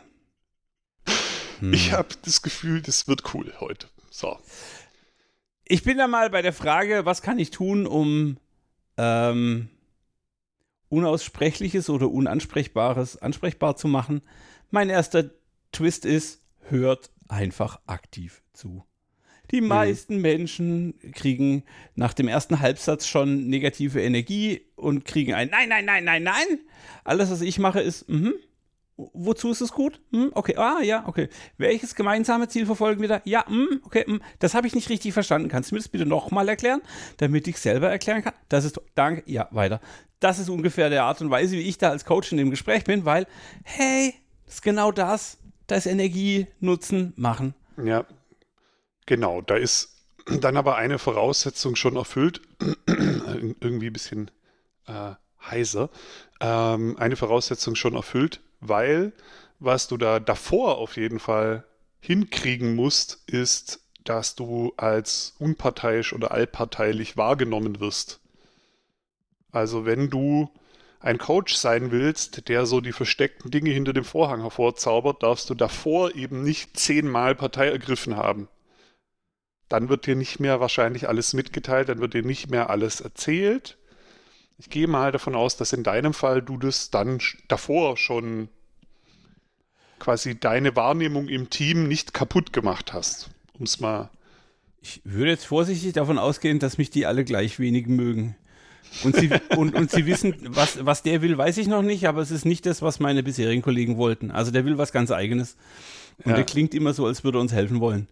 Hm. 1.61 1.73
Ich 1.73 1.93
habe 1.93 2.09
das 2.25 2.43
Gefühl, 2.43 2.83
das 2.83 3.09
wird 3.09 3.35
cool 3.35 3.53
heute. 3.61 3.89
So. 4.11 4.39
Ich 5.65 5.83
bin 5.85 5.97
da 5.97 6.07
mal 6.07 6.29
bei 6.29 6.43
der 6.43 6.53
Frage, 6.53 7.07
was 7.07 7.23
kann 7.23 7.39
ich 7.39 7.51
tun, 7.51 7.87
um 7.87 8.37
ähm, 8.99 9.71
Unaussprechliches 10.89 11.89
oder 11.89 12.11
Unansprechbares 12.11 13.17
ansprechbar 13.17 13.77
zu 13.77 13.89
machen. 13.89 14.21
Mein 14.71 14.91
erster 14.91 15.31
Twist 15.73 16.05
ist, 16.05 16.43
hört 16.69 17.11
einfach 17.29 17.81
aktiv 17.87 18.43
zu. 18.53 18.85
Die 19.53 19.61
mhm. 19.61 19.69
meisten 19.69 20.17
mhm. 20.17 20.23
Menschen 20.23 20.95
kriegen 21.13 21.63
nach 21.95 22.15
dem 22.15 22.29
ersten 22.29 22.61
Halbsatz 22.61 23.07
schon 23.07 23.49
negative 23.49 24.03
Energie 24.03 24.63
und 24.77 25.05
kriegen 25.05 25.35
ein 25.35 25.49
Nein, 25.51 25.69
nein, 25.69 25.85
nein, 25.85 26.05
nein, 26.05 26.23
nein. 26.23 26.59
Alles, 27.05 27.31
was 27.31 27.41
ich 27.43 27.59
mache, 27.59 27.81
ist, 27.81 28.09
mhm. 28.09 28.35
Wozu 28.97 29.51
ist 29.51 29.63
es 29.63 29.73
gut? 29.73 30.01
Hm, 30.13 30.31
okay, 30.35 30.55
ah, 30.57 30.81
ja, 30.83 31.05
okay. 31.07 31.29
Welches 31.57 31.95
gemeinsame 31.95 32.49
Ziel 32.49 32.67
verfolgen 32.67 33.01
wir 33.01 33.09
da? 33.09 33.23
Ja, 33.25 33.47
hm, 33.47 33.81
okay, 33.85 34.05
hm. 34.07 34.21
das 34.39 34.55
habe 34.55 34.67
ich 34.67 34.75
nicht 34.75 34.91
richtig 34.91 35.15
verstanden. 35.15 35.49
Kannst 35.49 35.71
du 35.71 35.75
mir 35.75 35.81
das 35.81 35.89
bitte 35.89 36.05
nochmal 36.05 36.49
erklären, 36.49 36.83
damit 37.17 37.49
ich 37.49 37.59
selber 37.59 37.89
erklären 37.89 38.23
kann? 38.23 38.35
Das 38.49 38.65
ist, 38.65 38.81
danke, 38.95 39.23
ja, 39.27 39.49
weiter. 39.51 39.81
Das 40.21 40.39
ist 40.39 40.51
ungefähr 40.51 40.91
der 40.91 41.05
Art 41.05 41.21
und 41.23 41.31
Weise, 41.31 41.57
wie 41.57 41.63
ich 41.63 41.79
da 41.79 41.89
als 41.89 42.05
Coach 42.05 42.33
in 42.33 42.39
dem 42.39 42.51
Gespräch 42.51 42.85
bin, 42.85 43.05
weil, 43.05 43.27
hey, 43.65 44.15
das 44.45 44.57
ist 44.57 44.63
genau 44.63 44.93
das. 44.93 45.39
Da 45.67 45.77
ist 45.77 45.87
Energie, 45.87 46.47
Nutzen, 46.61 47.15
machen. 47.17 47.55
Ja, 47.83 48.05
Genau, 49.13 49.43
da 49.43 49.57
ist 49.57 50.07
dann 50.41 50.57
aber 50.57 50.77
eine 50.77 50.99
Voraussetzung 50.99 51.77
schon 51.77 51.97
erfüllt, 51.97 52.41
irgendwie 52.87 53.89
ein 53.89 53.93
bisschen 53.93 54.31
äh, 54.87 55.11
heiser, 55.45 55.91
ähm, 56.41 56.97
eine 56.99 57.17
Voraussetzung 57.17 57.75
schon 57.75 57.95
erfüllt, 57.95 58.41
weil 58.61 59.13
was 59.59 59.87
du 59.87 59.99
da 59.99 60.19
davor 60.19 60.79
auf 60.79 60.97
jeden 60.97 61.19
Fall 61.19 61.67
hinkriegen 62.01 62.75
musst, 62.75 63.23
ist, 63.27 63.81
dass 64.03 64.35
du 64.35 64.73
als 64.79 65.35
unparteiisch 65.39 66.15
oder 66.15 66.31
allparteilich 66.31 67.19
wahrgenommen 67.19 67.81
wirst. 67.81 68.19
Also 69.51 69.85
wenn 69.85 70.09
du 70.09 70.49
ein 71.01 71.19
Coach 71.19 71.55
sein 71.55 71.91
willst, 71.91 72.49
der 72.49 72.65
so 72.65 72.81
die 72.81 72.93
versteckten 72.93 73.51
Dinge 73.51 73.73
hinter 73.73 73.93
dem 73.93 74.05
Vorhang 74.05 74.41
hervorzaubert, 74.41 75.23
darfst 75.23 75.51
du 75.51 75.55
davor 75.55 76.15
eben 76.15 76.43
nicht 76.43 76.79
zehnmal 76.79 77.35
Partei 77.35 77.69
ergriffen 77.69 78.17
haben 78.17 78.49
dann 79.73 79.89
wird 79.89 80.07
dir 80.07 80.17
nicht 80.17 80.39
mehr 80.39 80.61
wahrscheinlich 80.61 81.09
alles 81.09 81.33
mitgeteilt, 81.33 81.89
dann 81.89 82.01
wird 82.01 82.13
dir 82.13 82.23
nicht 82.23 82.51
mehr 82.51 82.69
alles 82.69 83.01
erzählt. 83.01 83.79
Ich 84.59 84.69
gehe 84.69 84.87
mal 84.87 85.13
davon 85.13 85.35
aus, 85.35 85.57
dass 85.57 85.73
in 85.73 85.83
deinem 85.83 86.13
Fall 86.13 86.43
du 86.43 86.59
das 86.59 86.91
dann 86.91 87.21
davor 87.49 87.97
schon 87.97 88.49
quasi 89.99 90.39
deine 90.39 90.77
Wahrnehmung 90.77 91.27
im 91.29 91.49
Team 91.49 91.89
nicht 91.89 92.13
kaputt 92.13 92.53
gemacht 92.53 92.93
hast, 92.93 93.31
um 93.55 93.65
es 93.65 93.81
mal. 93.81 94.11
Ich 94.83 95.01
würde 95.05 95.31
jetzt 95.31 95.47
vorsichtig 95.47 95.95
davon 95.95 96.19
ausgehen, 96.19 96.59
dass 96.59 96.77
mich 96.77 96.91
die 96.91 97.07
alle 97.07 97.25
gleich 97.25 97.59
wenig 97.59 97.87
mögen. 97.87 98.37
Und 99.05 99.17
sie, 99.17 99.31
und, 99.57 99.75
und 99.75 99.91
sie 99.91 100.05
wissen, 100.05 100.35
was, 100.49 100.85
was 100.85 101.03
der 101.03 101.23
will, 101.23 101.39
weiß 101.39 101.57
ich 101.57 101.67
noch 101.67 101.83
nicht, 101.83 102.07
aber 102.07 102.21
es 102.21 102.31
ist 102.31 102.45
nicht 102.45 102.67
das, 102.67 102.83
was 102.83 103.01
meine 103.01 103.23
bisherigen 103.23 103.63
Kollegen 103.63 103.97
wollten. 103.97 104.31
Also 104.31 104.51
der 104.51 104.67
will 104.67 104.77
was 104.77 104.93
ganz 104.93 105.11
Eigenes. 105.11 105.57
Und 106.25 106.31
ja. 106.33 106.37
der 106.37 106.45
klingt 106.45 106.75
immer 106.75 106.93
so, 106.93 107.07
als 107.07 107.25
würde 107.25 107.39
er 107.39 107.41
uns 107.41 107.53
helfen 107.53 107.81
wollen. 107.81 108.07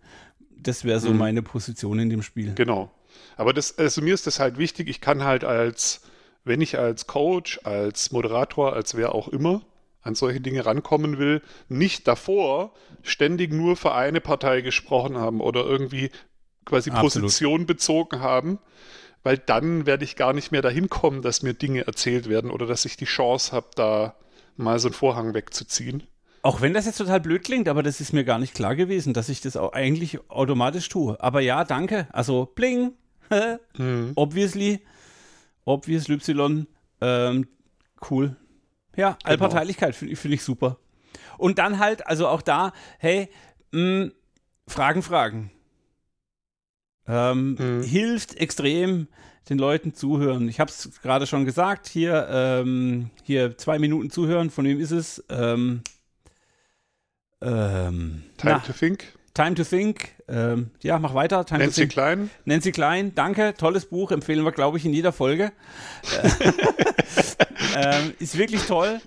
Das 0.62 0.84
wäre 0.84 1.00
so 1.00 1.10
mhm. 1.10 1.18
meine 1.18 1.42
Position 1.42 1.98
in 1.98 2.10
dem 2.10 2.22
Spiel. 2.22 2.54
Genau. 2.54 2.90
Aber 3.36 3.52
das, 3.52 3.78
also 3.78 4.02
mir 4.02 4.14
ist 4.14 4.26
das 4.26 4.40
halt 4.40 4.58
wichtig, 4.58 4.88
ich 4.88 5.00
kann 5.00 5.24
halt 5.24 5.44
als, 5.44 6.02
wenn 6.44 6.60
ich 6.60 6.78
als 6.78 7.06
Coach, 7.06 7.60
als 7.64 8.12
Moderator, 8.12 8.74
als 8.74 8.96
wer 8.96 9.14
auch 9.14 9.28
immer 9.28 9.62
an 10.02 10.14
solche 10.14 10.40
Dinge 10.40 10.64
rankommen 10.64 11.18
will, 11.18 11.42
nicht 11.68 12.08
davor 12.08 12.72
ständig 13.02 13.52
nur 13.52 13.76
für 13.76 13.94
eine 13.94 14.20
Partei 14.20 14.60
gesprochen 14.62 15.18
haben 15.18 15.40
oder 15.40 15.64
irgendwie 15.64 16.10
quasi 16.64 16.90
Absolut. 16.90 17.12
Position 17.12 17.66
bezogen 17.66 18.20
haben, 18.20 18.58
weil 19.22 19.38
dann 19.38 19.86
werde 19.86 20.04
ich 20.04 20.16
gar 20.16 20.32
nicht 20.32 20.52
mehr 20.52 20.62
dahin 20.62 20.88
kommen, 20.88 21.22
dass 21.22 21.42
mir 21.42 21.54
Dinge 21.54 21.86
erzählt 21.86 22.28
werden 22.28 22.50
oder 22.50 22.66
dass 22.66 22.84
ich 22.84 22.96
die 22.96 23.04
Chance 23.04 23.52
habe, 23.52 23.68
da 23.74 24.14
mal 24.56 24.78
so 24.78 24.88
einen 24.88 24.94
Vorhang 24.94 25.34
wegzuziehen. 25.34 26.04
Auch 26.42 26.62
wenn 26.62 26.72
das 26.72 26.86
jetzt 26.86 26.98
total 26.98 27.20
blöd 27.20 27.44
klingt, 27.44 27.68
aber 27.68 27.82
das 27.82 28.00
ist 28.00 28.12
mir 28.12 28.24
gar 28.24 28.38
nicht 28.38 28.54
klar 28.54 28.74
gewesen, 28.74 29.12
dass 29.12 29.28
ich 29.28 29.40
das 29.40 29.56
auch 29.56 29.72
eigentlich 29.72 30.18
automatisch 30.30 30.88
tue. 30.88 31.20
Aber 31.20 31.40
ja, 31.40 31.64
danke. 31.64 32.08
Also 32.12 32.50
bling, 32.54 32.92
hm. 33.76 34.12
obviously, 34.14 34.80
obviously 35.64 36.14
Y, 36.14 36.66
ähm, 37.02 37.46
cool. 38.10 38.36
Ja, 38.96 39.10
genau. 39.10 39.30
Allparteilichkeit 39.30 39.94
finde 39.94 40.16
find 40.16 40.34
ich 40.34 40.42
super. 40.42 40.78
Und 41.36 41.58
dann 41.58 41.78
halt, 41.78 42.06
also 42.06 42.26
auch 42.28 42.42
da, 42.42 42.72
hey, 42.98 43.28
mh, 43.72 43.80
hm, 43.80 44.12
Fragen, 44.66 45.02
Fragen. 45.02 45.50
Ähm, 47.06 47.56
hm. 47.58 47.82
Hilft 47.82 48.36
extrem 48.36 49.08
den 49.48 49.58
Leuten 49.58 49.94
zuhören. 49.94 50.48
Ich 50.48 50.60
habe 50.60 50.70
es 50.70 51.00
gerade 51.02 51.26
schon 51.26 51.44
gesagt, 51.44 51.88
hier, 51.88 52.28
ähm, 52.30 53.10
hier 53.24 53.58
zwei 53.58 53.78
Minuten 53.78 54.10
zuhören, 54.10 54.50
von 54.50 54.64
wem 54.64 54.80
ist 54.80 54.92
es? 54.92 55.24
Ähm, 55.28 55.82
ähm, 57.40 58.22
Time 58.36 58.52
na, 58.52 58.58
to 58.60 58.72
Think. 58.72 59.04
Time 59.34 59.54
to 59.54 59.64
Think. 59.64 60.10
Ähm, 60.28 60.70
ja, 60.82 60.98
mach 60.98 61.14
weiter. 61.14 61.44
Time 61.46 61.60
Nancy 61.60 61.86
Klein. 61.86 62.30
Nancy 62.44 62.72
Klein, 62.72 63.14
danke. 63.14 63.54
Tolles 63.56 63.86
Buch, 63.86 64.10
empfehlen 64.10 64.44
wir, 64.44 64.52
glaube 64.52 64.78
ich, 64.78 64.84
in 64.84 64.92
jeder 64.92 65.12
Folge. 65.12 65.52
ähm, 67.76 68.14
ist 68.18 68.36
wirklich 68.36 68.62
toll 68.66 69.00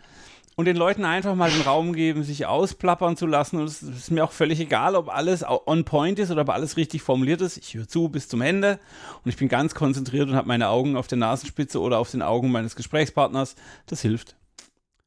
und 0.56 0.66
den 0.66 0.78
Leuten 0.78 1.04
einfach 1.06 1.36
mal 1.36 1.50
den 1.50 1.62
Raum 1.62 1.94
geben, 1.94 2.24
sich 2.24 2.46
ausplappern 2.46 3.18
zu 3.18 3.26
lassen. 3.26 3.60
Und 3.60 3.66
es 3.66 3.82
ist 3.82 4.12
mir 4.12 4.24
auch 4.24 4.32
völlig 4.32 4.60
egal, 4.60 4.96
ob 4.96 5.10
alles 5.10 5.44
on 5.48 5.84
point 5.84 6.20
ist 6.20 6.32
oder 6.32 6.42
ob 6.42 6.50
alles 6.50 6.78
richtig 6.78 7.02
formuliert 7.02 7.42
ist. 7.42 7.58
Ich 7.58 7.74
höre 7.74 7.88
zu 7.88 8.10
bis 8.10 8.28
zum 8.28 8.42
Ende 8.42 8.80
und 9.24 9.30
ich 9.30 9.38
bin 9.38 9.48
ganz 9.48 9.74
konzentriert 9.74 10.30
und 10.30 10.36
habe 10.36 10.48
meine 10.48 10.70
Augen 10.70 10.96
auf 10.96 11.08
der 11.08 11.18
Nasenspitze 11.18 11.80
oder 11.80 12.00
auf 12.00 12.12
den 12.12 12.22
Augen 12.22 12.52
meines 12.52 12.76
Gesprächspartners. 12.76 13.56
Das 13.88 14.02
hilft. 14.02 14.36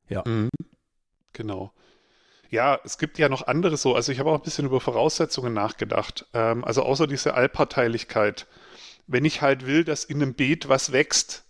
Ja. 0.09 0.25
Mhm. 0.27 0.51
Genau. 1.33 1.73
Ja, 2.51 2.79
es 2.85 2.99
gibt 2.99 3.19
ja 3.19 3.29
noch 3.29 3.47
andere 3.47 3.77
so. 3.77 3.95
Also 3.95 4.13
ich 4.13 4.19
habe 4.19 4.31
auch 4.31 4.37
ein 4.37 4.43
bisschen 4.43 4.67
über 4.67 4.81
Voraussetzungen 4.81 5.53
nachgedacht. 5.53 6.27
Ähm, 6.35 6.65
also 6.65 6.83
außer 6.83 7.07
diese 7.07 7.35
Allparteilichkeit. 7.35 8.47
Wenn 9.07 9.25
ich 9.25 9.43
halt 9.43 9.67
will, 9.67 9.85
dass 9.85 10.05
in 10.05 10.23
einem 10.23 10.35
Beet 10.35 10.69
was 10.69 10.93
wächst, 10.93 11.45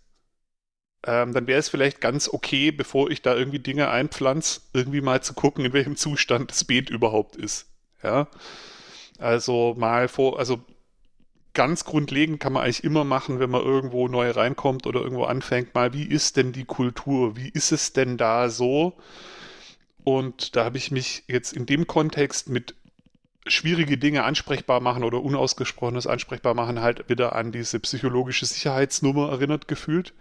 ähm, 1.07 1.33
dann 1.33 1.47
wäre 1.47 1.59
es 1.61 1.69
vielleicht 1.69 2.01
ganz 2.01 2.29
okay, 2.29 2.71
bevor 2.71 3.11
ich 3.11 3.23
da 3.23 3.35
irgendwie 3.35 3.61
Dinge 3.61 3.89
einpflanze, 3.89 4.61
irgendwie 4.73 5.01
mal 5.01 5.23
zu 5.23 5.35
gucken, 5.35 5.65
in 5.65 5.73
welchem 5.73 5.97
Zustand 5.97 6.51
das 6.51 6.65
Beet 6.65 6.91
überhaupt 6.91 7.37
ist. 7.37 7.67
Ja. 8.03 8.29
Also 9.19 9.75
mal 9.79 10.09
vor, 10.09 10.39
also 10.39 10.61
ganz 11.55 11.85
grundlegend 11.85 12.39
kann 12.41 12.53
man 12.53 12.65
eigentlich 12.65 12.85
immer 12.85 13.05
machen, 13.05 13.41
wenn 13.41 13.51
man 13.51 13.63
irgendwo 13.63 14.09
neu 14.09 14.31
reinkommt 14.31 14.87
oder 14.87 15.01
irgendwo 15.01 15.25
anfängt, 15.25 15.75
mal, 15.75 15.95
wie 15.95 16.05
ist 16.05 16.37
denn 16.37 16.53
die 16.53 16.67
Kultur? 16.67 17.37
Wie 17.37 17.49
ist 17.49 17.73
es 17.73 17.93
denn 17.95 18.19
da 18.19 18.51
so? 18.51 18.95
Und 20.07 20.55
da 20.55 20.65
habe 20.65 20.79
ich 20.79 20.93
mich 20.93 21.25
jetzt 21.27 21.53
in 21.53 21.67
dem 21.67 21.89
Kontext 21.89 22.49
mit 22.49 22.77
schwierige 23.45 23.99
Dinge 23.99 24.23
ansprechbar 24.23 24.79
machen 24.79 25.03
oder 25.03 25.21
unausgesprochenes 25.21 26.07
ansprechbar 26.07 26.55
machen 26.55 26.81
halt 26.81 27.09
wieder 27.09 27.35
an 27.35 27.51
diese 27.51 27.81
psychologische 27.81 28.47
Sicherheitsnummer 28.47 29.31
erinnert 29.31 29.67
gefühlt. 29.67 30.15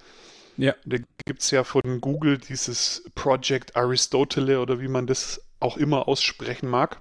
Ja. 0.58 0.74
Da 0.86 0.98
gibt 1.28 1.44
es 1.44 1.52
ja 1.52 1.64
von 1.64 2.02
Google 2.02 2.40
dieses 2.40 3.08
Project 3.14 3.76
Aristotele 3.76 4.60
oder 4.60 4.82
wie 4.82 4.88
man 4.88 5.06
das 5.06 5.46
auch 5.60 5.78
immer 5.78 6.08
aussprechen 6.08 6.68
mag. 6.68 7.00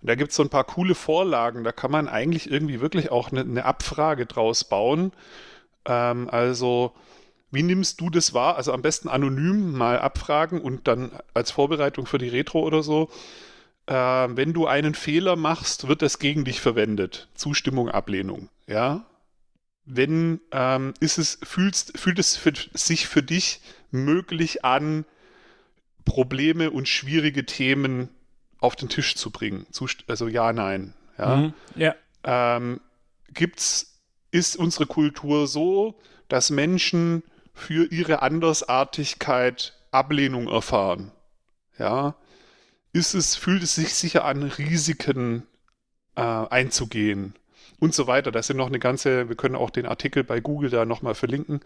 Und 0.00 0.08
da 0.08 0.16
gibt 0.16 0.32
es 0.32 0.36
so 0.36 0.42
ein 0.42 0.50
paar 0.50 0.64
coole 0.64 0.96
Vorlagen. 0.96 1.62
Da 1.62 1.70
kann 1.70 1.92
man 1.92 2.08
eigentlich 2.08 2.50
irgendwie 2.50 2.80
wirklich 2.80 3.12
auch 3.12 3.30
eine, 3.30 3.42
eine 3.42 3.64
Abfrage 3.64 4.26
draus 4.26 4.64
bauen. 4.64 5.12
Ähm, 5.84 6.28
also, 6.28 6.92
wie 7.56 7.62
nimmst 7.62 8.00
du 8.00 8.10
das 8.10 8.34
wahr? 8.34 8.56
Also 8.56 8.72
am 8.72 8.82
besten 8.82 9.08
anonym 9.08 9.72
mal 9.72 9.98
abfragen 9.98 10.60
und 10.60 10.86
dann 10.86 11.10
als 11.34 11.50
Vorbereitung 11.50 12.06
für 12.06 12.18
die 12.18 12.28
Retro 12.28 12.60
oder 12.60 12.82
so. 12.82 13.10
Äh, 13.86 13.94
wenn 13.94 14.52
du 14.52 14.66
einen 14.66 14.94
Fehler 14.94 15.36
machst, 15.36 15.88
wird 15.88 16.02
das 16.02 16.18
gegen 16.18 16.44
dich 16.44 16.60
verwendet. 16.60 17.28
Zustimmung, 17.34 17.88
Ablehnung. 17.88 18.50
Ja, 18.66 19.06
wenn 19.86 20.40
ähm, 20.50 20.92
ist 21.00 21.16
es, 21.16 21.38
fühlst, 21.42 21.96
fühlt 21.98 22.18
es 22.18 22.36
für, 22.36 22.52
sich 22.74 23.06
für 23.06 23.22
dich 23.22 23.60
möglich 23.90 24.64
an, 24.64 25.04
Probleme 26.04 26.70
und 26.70 26.88
schwierige 26.88 27.46
Themen 27.46 28.10
auf 28.58 28.76
den 28.76 28.88
Tisch 28.88 29.14
zu 29.14 29.30
bringen? 29.30 29.66
Also 30.08 30.28
ja, 30.28 30.52
nein. 30.52 30.92
Ja. 31.18 31.36
Mhm, 31.36 31.54
ja. 31.76 31.94
Ähm, 32.24 32.80
gibt's, 33.32 34.00
ist 34.30 34.56
unsere 34.56 34.86
Kultur 34.86 35.46
so, 35.46 35.98
dass 36.28 36.50
Menschen 36.50 37.22
für 37.56 37.90
ihre 37.90 38.22
Andersartigkeit 38.22 39.74
Ablehnung 39.90 40.48
erfahren? 40.48 41.10
Ja. 41.78 42.14
Ist 42.92 43.14
es, 43.14 43.34
fühlt 43.34 43.62
es 43.62 43.74
sich 43.74 43.92
sicher 43.94 44.24
an, 44.24 44.44
Risiken 44.44 45.42
äh, 46.14 46.20
einzugehen? 46.20 47.34
und 47.78 47.94
so 47.94 48.06
weiter. 48.06 48.32
Da 48.32 48.42
sind 48.42 48.56
noch 48.56 48.68
eine 48.68 48.78
ganze, 48.78 49.28
wir 49.28 49.36
können 49.36 49.54
auch 49.54 49.70
den 49.70 49.86
Artikel 49.86 50.24
bei 50.24 50.40
Google 50.40 50.70
da 50.70 50.84
nochmal 50.84 51.14
verlinken. 51.14 51.60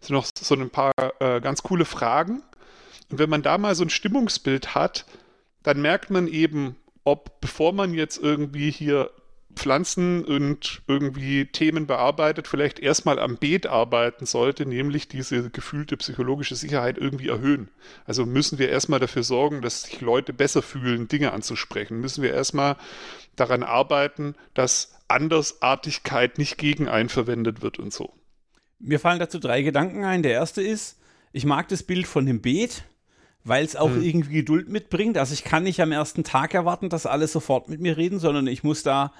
Sind 0.00 0.14
noch 0.14 0.26
so 0.38 0.54
ein 0.54 0.70
paar 0.70 0.92
äh, 1.18 1.40
ganz 1.40 1.62
coole 1.62 1.84
Fragen. 1.84 2.42
Und 3.10 3.18
wenn 3.18 3.30
man 3.30 3.42
da 3.42 3.58
mal 3.58 3.74
so 3.74 3.84
ein 3.84 3.90
Stimmungsbild 3.90 4.74
hat, 4.74 5.06
dann 5.62 5.80
merkt 5.80 6.10
man 6.10 6.28
eben, 6.28 6.76
ob 7.04 7.40
bevor 7.40 7.72
man 7.72 7.94
jetzt 7.94 8.18
irgendwie 8.18 8.70
hier 8.70 9.10
Pflanzen 9.56 10.24
und 10.24 10.82
irgendwie 10.86 11.46
Themen 11.46 11.86
bearbeitet, 11.86 12.46
vielleicht 12.46 12.78
erstmal 12.78 13.18
am 13.18 13.36
Beet 13.36 13.66
arbeiten 13.66 14.26
sollte, 14.26 14.66
nämlich 14.66 15.08
diese 15.08 15.50
gefühlte 15.50 15.96
psychologische 15.96 16.54
Sicherheit 16.54 16.98
irgendwie 16.98 17.28
erhöhen. 17.28 17.68
Also 18.04 18.26
müssen 18.26 18.58
wir 18.58 18.68
erstmal 18.68 19.00
dafür 19.00 19.22
sorgen, 19.22 19.62
dass 19.62 19.82
sich 19.82 20.00
Leute 20.00 20.32
besser 20.32 20.62
fühlen, 20.62 21.08
Dinge 21.08 21.32
anzusprechen. 21.32 22.00
Müssen 22.00 22.22
wir 22.22 22.32
erstmal 22.32 22.76
daran 23.34 23.62
arbeiten, 23.62 24.34
dass 24.54 24.94
Andersartigkeit 25.08 26.38
nicht 26.38 26.58
gegen 26.58 26.88
einen 26.88 27.08
verwendet 27.08 27.62
wird 27.62 27.78
und 27.78 27.92
so. 27.92 28.12
Mir 28.78 29.00
fallen 29.00 29.18
dazu 29.18 29.38
drei 29.38 29.62
Gedanken 29.62 30.04
ein. 30.04 30.22
Der 30.22 30.32
erste 30.32 30.62
ist, 30.62 30.98
ich 31.32 31.46
mag 31.46 31.68
das 31.68 31.82
Bild 31.82 32.06
von 32.06 32.26
dem 32.26 32.42
Beet, 32.42 32.84
weil 33.46 33.64
es 33.64 33.76
auch 33.76 33.90
hm. 33.90 34.02
irgendwie 34.02 34.34
Geduld 34.34 34.68
mitbringt. 34.68 35.16
Also 35.16 35.32
ich 35.32 35.44
kann 35.44 35.62
nicht 35.62 35.80
am 35.80 35.92
ersten 35.92 36.24
Tag 36.24 36.52
erwarten, 36.52 36.88
dass 36.88 37.06
alle 37.06 37.28
sofort 37.28 37.68
mit 37.68 37.80
mir 37.80 37.96
reden, 37.96 38.18
sondern 38.18 38.48
ich 38.48 38.64
muss 38.64 38.82
da 38.82 39.12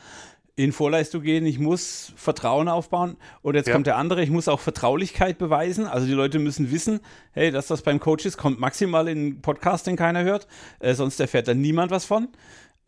in 0.57 0.73
Vorleistung 0.73 1.23
gehen, 1.23 1.47
ich 1.47 1.59
muss 1.59 2.13
Vertrauen 2.17 2.69
aufbauen. 2.69 3.19
Und 3.43 3.55
jetzt 3.55 3.69
ja. 3.69 3.75
kommt 3.75 3.87
der 3.87 3.97
andere, 3.97 4.25
ich 4.25 4.31
muss 4.31 4.49
auch 4.49 4.59
Vertraulichkeit 4.59 5.39
beweisen. 5.39 5.87
Also 5.87 6.07
die 6.07 6.13
Leute 6.13 6.39
müssen 6.41 6.73
wissen, 6.73 7.01
hey, 7.33 7.53
dass 7.53 7.69
das 7.69 7.83
beim 7.83 8.01
Coach 8.01 8.27
ist, 8.27 8.37
kommt 8.37 8.59
maximal 8.59 9.07
in 9.07 9.19
einen 9.19 9.43
Podcast, 9.43 9.87
den 9.87 9.97
keiner 9.97 10.25
hört. 10.25 10.49
Äh, 10.81 10.95
sonst 10.95 11.21
erfährt 11.21 11.47
dann 11.47 11.61
niemand 11.61 11.93
was 11.93 12.05
von. 12.05 12.29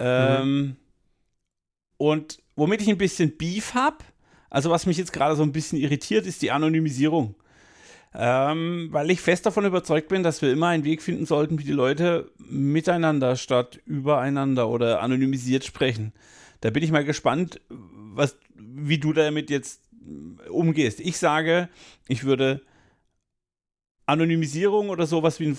Ähm, 0.00 0.60
mhm. 0.60 0.76
Und 1.98 2.38
womit 2.56 2.82
ich 2.82 2.88
ein 2.88 2.98
bisschen 2.98 3.36
Beef 3.36 3.74
habe, 3.74 3.98
also 4.50 4.70
was 4.70 4.86
mich 4.86 4.96
jetzt 4.96 5.12
gerade 5.12 5.36
so 5.36 5.42
ein 5.42 5.52
bisschen 5.52 5.78
irritiert, 5.78 6.26
ist 6.26 6.42
die 6.42 6.50
Anonymisierung. 6.50 7.36
Ähm, 8.14 8.88
weil 8.90 9.10
ich 9.10 9.20
fest 9.20 9.46
davon 9.46 9.64
überzeugt 9.64 10.08
bin, 10.08 10.22
dass 10.22 10.40
wir 10.40 10.52
immer 10.52 10.68
einen 10.68 10.84
Weg 10.84 11.02
finden 11.02 11.26
sollten, 11.26 11.58
wie 11.58 11.64
die 11.64 11.72
Leute 11.72 12.30
miteinander 12.38 13.36
statt 13.36 13.80
übereinander 13.84 14.68
oder 14.68 15.02
anonymisiert 15.02 15.64
sprechen. 15.64 16.12
Da 16.60 16.70
bin 16.70 16.82
ich 16.82 16.90
mal 16.90 17.04
gespannt, 17.04 17.60
was, 17.68 18.36
wie 18.56 18.98
du 18.98 19.12
damit 19.12 19.50
jetzt 19.50 19.82
umgehst. 20.50 21.00
Ich 21.00 21.18
sage, 21.18 21.68
ich 22.08 22.24
würde 22.24 22.62
Anonymisierung 24.08 24.88
oder 24.88 25.06
sowas 25.06 25.38
wie 25.38 25.48
ein 25.48 25.58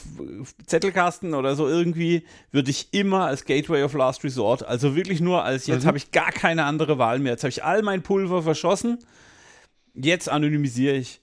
Zettelkasten 0.66 1.36
oder 1.36 1.56
so 1.56 1.68
irgendwie, 1.68 2.24
würde 2.52 2.72
ich 2.72 2.92
immer 2.94 3.26
als 3.26 3.46
Gateway 3.46 3.84
of 3.84 3.94
Last 3.94 4.24
Resort, 4.24 4.66
also 4.66 4.96
wirklich 4.96 5.22
nur 5.22 5.44
als, 5.44 5.68
jetzt 5.68 5.84
mhm. 5.84 5.88
habe 5.88 5.98
ich 6.00 6.12
gar 6.12 6.32
keine 6.32 6.64
andere 6.64 6.98
Wahl 6.98 7.20
mehr. 7.20 7.34
Jetzt 7.34 7.44
habe 7.44 7.52
ich 7.52 7.64
all 7.64 7.84
mein 7.84 8.02
Pulver 8.02 8.42
verschossen. 8.42 8.98
Jetzt 9.94 10.30
anonymisiere 10.30 10.96
ich, 10.96 11.22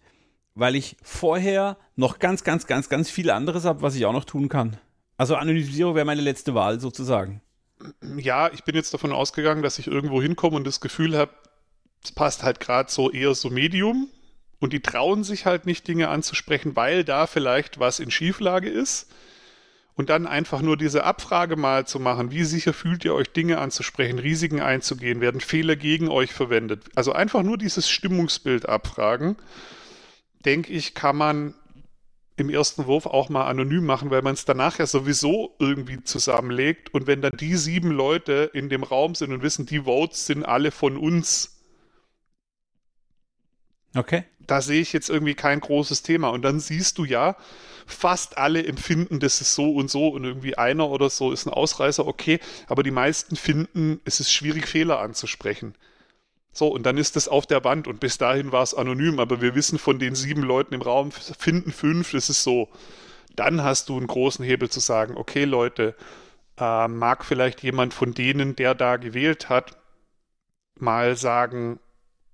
weil 0.56 0.74
ich 0.74 0.96
vorher 1.02 1.76
noch 1.94 2.18
ganz, 2.18 2.42
ganz, 2.42 2.66
ganz, 2.66 2.88
ganz 2.88 3.10
viel 3.10 3.30
anderes 3.30 3.64
habe, 3.64 3.82
was 3.82 3.94
ich 3.94 4.06
auch 4.06 4.12
noch 4.12 4.24
tun 4.24 4.48
kann. 4.48 4.78
Also 5.18 5.36
Anonymisierung 5.36 5.94
wäre 5.94 6.06
meine 6.06 6.22
letzte 6.22 6.54
Wahl 6.54 6.80
sozusagen. 6.80 7.42
Ja, 8.16 8.50
ich 8.52 8.64
bin 8.64 8.74
jetzt 8.74 8.92
davon 8.92 9.12
ausgegangen, 9.12 9.62
dass 9.62 9.78
ich 9.78 9.86
irgendwo 9.86 10.20
hinkomme 10.20 10.56
und 10.56 10.66
das 10.66 10.80
Gefühl 10.80 11.16
habe, 11.16 11.30
es 12.02 12.10
passt 12.10 12.42
halt 12.42 12.58
gerade 12.58 12.90
so 12.90 13.10
eher 13.10 13.34
so 13.34 13.50
Medium 13.50 14.08
und 14.58 14.72
die 14.72 14.80
trauen 14.80 15.24
sich 15.24 15.44
halt 15.44 15.66
nicht, 15.66 15.86
Dinge 15.86 16.08
anzusprechen, 16.08 16.74
weil 16.74 17.04
da 17.04 17.26
vielleicht 17.26 17.78
was 17.78 18.00
in 18.00 18.10
Schieflage 18.10 18.70
ist. 18.70 19.08
Und 19.94 20.10
dann 20.10 20.26
einfach 20.26 20.60
nur 20.60 20.76
diese 20.76 21.04
Abfrage 21.04 21.56
mal 21.56 21.86
zu 21.86 21.98
machen, 21.98 22.30
wie 22.30 22.44
sicher 22.44 22.74
fühlt 22.74 23.04
ihr 23.06 23.14
euch, 23.14 23.30
Dinge 23.32 23.58
anzusprechen, 23.58 24.18
Risiken 24.18 24.60
einzugehen, 24.60 25.22
werden 25.22 25.40
Fehler 25.40 25.74
gegen 25.74 26.08
euch 26.08 26.34
verwendet. 26.34 26.84
Also 26.94 27.12
einfach 27.12 27.42
nur 27.42 27.56
dieses 27.56 27.88
Stimmungsbild 27.88 28.68
abfragen, 28.68 29.36
denke 30.46 30.72
ich, 30.72 30.94
kann 30.94 31.16
man 31.16 31.54
im 32.36 32.50
ersten 32.50 32.86
Wurf 32.86 33.06
auch 33.06 33.28
mal 33.28 33.46
anonym 33.46 33.84
machen, 33.84 34.10
weil 34.10 34.22
man 34.22 34.34
es 34.34 34.44
danach 34.44 34.78
ja 34.78 34.86
sowieso 34.86 35.54
irgendwie 35.58 36.02
zusammenlegt. 36.04 36.92
Und 36.92 37.06
wenn 37.06 37.22
dann 37.22 37.36
die 37.36 37.56
sieben 37.56 37.90
Leute 37.90 38.50
in 38.52 38.68
dem 38.68 38.82
Raum 38.82 39.14
sind 39.14 39.32
und 39.32 39.42
wissen, 39.42 39.66
die 39.66 39.84
Votes 39.84 40.26
sind 40.26 40.44
alle 40.44 40.70
von 40.70 40.96
uns, 40.96 41.52
Okay. 43.94 44.24
Da 44.46 44.60
sehe 44.60 44.82
ich 44.82 44.92
jetzt 44.92 45.08
irgendwie 45.08 45.34
kein 45.34 45.58
großes 45.58 46.02
Thema. 46.02 46.28
Und 46.28 46.42
dann 46.42 46.60
siehst 46.60 46.98
du 46.98 47.04
ja, 47.04 47.36
fast 47.86 48.36
alle 48.36 48.64
empfinden, 48.66 49.20
das 49.20 49.40
ist 49.40 49.54
so 49.54 49.72
und 49.72 49.90
so 49.90 50.08
und 50.08 50.24
irgendwie 50.24 50.58
einer 50.58 50.90
oder 50.90 51.08
so 51.08 51.32
ist 51.32 51.46
ein 51.46 51.52
Ausreißer, 51.52 52.06
okay, 52.06 52.40
aber 52.66 52.82
die 52.82 52.90
meisten 52.90 53.36
finden, 53.36 54.00
es 54.04 54.18
ist 54.18 54.32
schwierig, 54.32 54.66
Fehler 54.66 54.98
anzusprechen. 55.00 55.74
So, 56.56 56.68
und 56.68 56.84
dann 56.84 56.96
ist 56.96 57.16
das 57.16 57.28
auf 57.28 57.46
der 57.46 57.64
Wand 57.64 57.86
und 57.86 58.00
bis 58.00 58.16
dahin 58.16 58.50
war 58.50 58.62
es 58.62 58.72
anonym, 58.72 59.20
aber 59.20 59.42
wir 59.42 59.54
wissen 59.54 59.78
von 59.78 59.98
den 59.98 60.14
sieben 60.14 60.40
Leuten 60.40 60.72
im 60.72 60.80
Raum, 60.80 61.12
finden 61.12 61.70
fünf, 61.70 62.12
das 62.12 62.30
ist 62.30 62.44
so. 62.44 62.70
Dann 63.34 63.62
hast 63.62 63.90
du 63.90 63.98
einen 63.98 64.06
großen 64.06 64.42
Hebel 64.42 64.70
zu 64.70 64.80
sagen, 64.80 65.18
okay 65.18 65.44
Leute, 65.44 65.94
äh, 66.56 66.88
mag 66.88 67.26
vielleicht 67.26 67.62
jemand 67.62 67.92
von 67.92 68.14
denen, 68.14 68.56
der 68.56 68.74
da 68.74 68.96
gewählt 68.96 69.50
hat, 69.50 69.76
mal 70.78 71.14
sagen, 71.14 71.78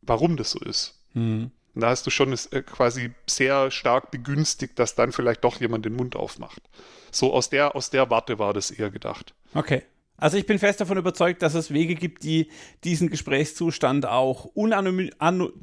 warum 0.03 0.37
das 0.37 0.53
so 0.53 0.61
ist. 0.61 1.01
Mhm. 1.15 1.51
Und 1.75 1.81
da 1.81 1.89
hast 1.89 2.07
du 2.07 2.11
schon 2.11 2.33
es 2.33 2.47
äh, 2.47 2.63
quasi 2.63 3.11
sehr 3.27 3.73
stark 3.73 4.13
begünstigt, 4.13 4.79
dass 4.79 4.95
dann 4.95 5.11
vielleicht 5.11 5.43
doch 5.43 5.59
jemand 5.59 5.85
den 5.85 5.97
Mund 5.97 6.15
aufmacht. 6.15 6.63
So 7.11 7.35
aus 7.35 7.51
der, 7.51 7.75
aus 7.75 7.91
der 7.91 8.09
Warte 8.09 8.39
war 8.39 8.53
das 8.53 8.71
eher 8.71 8.91
gedacht. 8.91 9.35
Okay. 9.53 9.83
Also 10.23 10.37
ich 10.37 10.47
bin 10.47 10.61
fest 10.61 10.81
davon 10.81 10.99
überzeugt, 10.99 11.43
dass 11.43 11.55
es 11.55 11.73
Wege 11.73 11.97
gibt, 11.97 12.23
die 12.23 12.47
diesen 12.85 13.11
Gesprächszustand 13.11 14.07
auch 14.07 14.45
unanonym, 14.45 15.11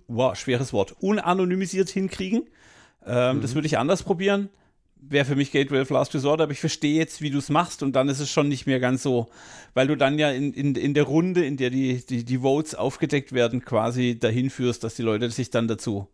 wow, 0.09 0.35
schweres 0.35 0.73
Wort, 0.73 0.95
unanonymisiert 0.99 1.87
hinkriegen. 1.89 2.43
Ähm, 3.05 3.37
mhm. 3.37 3.41
Das 3.41 3.55
würde 3.55 3.67
ich 3.67 3.77
anders 3.77 4.03
probieren 4.03 4.49
wäre 5.01 5.23
für 5.23 5.37
mich 5.37 5.53
Gateway 5.53 5.79
of 5.79 5.89
Last 5.91 6.13
Resort, 6.13 6.41
aber 6.41 6.51
ich 6.51 6.59
verstehe 6.59 6.97
jetzt, 6.97 7.21
wie 7.21 7.29
du 7.29 7.37
es 7.37 7.47
machst 7.47 7.83
und 7.83 7.95
dann 7.95 8.09
ist 8.09 8.19
es 8.19 8.29
schon 8.29 8.49
nicht 8.49 8.67
mehr 8.67 8.81
ganz 8.81 9.01
so, 9.01 9.29
weil 9.73 9.87
du 9.87 9.95
dann 9.95 10.19
ja 10.19 10.29
in, 10.29 10.51
in, 10.51 10.75
in 10.75 10.93
der 10.93 11.03
Runde, 11.03 11.45
in 11.45 11.55
der 11.55 11.69
die, 11.69 12.05
die, 12.05 12.25
die 12.25 12.39
Votes 12.39 12.75
aufgedeckt 12.75 13.31
werden, 13.31 13.63
quasi 13.63 14.19
dahin 14.19 14.49
führst, 14.49 14.83
dass 14.83 14.95
die 14.95 15.01
Leute 15.01 15.29
sich 15.31 15.51
dann 15.51 15.69
dazu. 15.69 16.09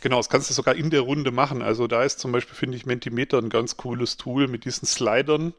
Genau, 0.00 0.16
das 0.16 0.28
kannst 0.28 0.50
du 0.50 0.54
sogar 0.54 0.74
in 0.74 0.90
der 0.90 1.02
Runde 1.02 1.30
machen. 1.30 1.62
Also 1.62 1.86
da 1.86 2.02
ist 2.02 2.18
zum 2.18 2.32
Beispiel, 2.32 2.56
finde 2.56 2.76
ich, 2.76 2.86
Mentimeter 2.86 3.38
ein 3.38 3.50
ganz 3.50 3.76
cooles 3.76 4.16
Tool 4.16 4.48
mit 4.48 4.64
diesen 4.64 4.84
Slidern. 4.84 5.54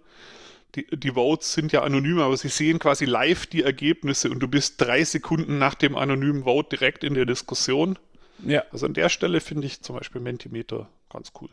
Die, 0.76 0.86
die 0.92 1.12
Votes 1.12 1.54
sind 1.54 1.72
ja 1.72 1.84
anonym, 1.84 2.20
aber 2.20 2.36
sie 2.36 2.50
sehen 2.50 2.80
quasi 2.80 3.06
live 3.06 3.48
die 3.48 3.64
Ergebnisse 3.64 4.30
und 4.30 4.40
du 4.40 4.48
bist 4.48 4.82
drei 4.82 5.04
Sekunden 5.04 5.58
nach 5.58 5.76
dem 5.76 5.96
anonymen 5.96 6.44
Vote 6.44 6.78
direkt 6.78 7.04
in 7.04 7.14
der 7.14 7.26
Diskussion. 7.26 7.98
Ja. 8.44 8.64
Also 8.72 8.86
an 8.86 8.94
der 8.94 9.10
Stelle 9.10 9.40
finde 9.40 9.68
ich 9.68 9.82
zum 9.82 9.96
Beispiel 9.96 10.20
Mentimeter 10.20 10.90
ganz 11.10 11.32
cool. 11.40 11.50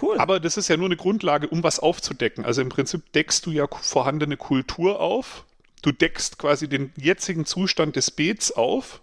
Cool. 0.00 0.18
Aber 0.18 0.40
das 0.40 0.56
ist 0.56 0.68
ja 0.68 0.76
nur 0.76 0.86
eine 0.86 0.96
Grundlage, 0.96 1.48
um 1.48 1.62
was 1.62 1.80
aufzudecken. 1.80 2.44
Also 2.44 2.62
im 2.62 2.68
Prinzip 2.68 3.12
deckst 3.12 3.44
du 3.44 3.50
ja 3.50 3.66
vorhandene 3.66 4.36
Kultur 4.36 5.00
auf. 5.00 5.44
Du 5.82 5.92
deckst 5.92 6.38
quasi 6.38 6.68
den 6.68 6.92
jetzigen 6.96 7.44
Zustand 7.44 7.96
des 7.96 8.10
Beets 8.10 8.52
auf 8.52 9.02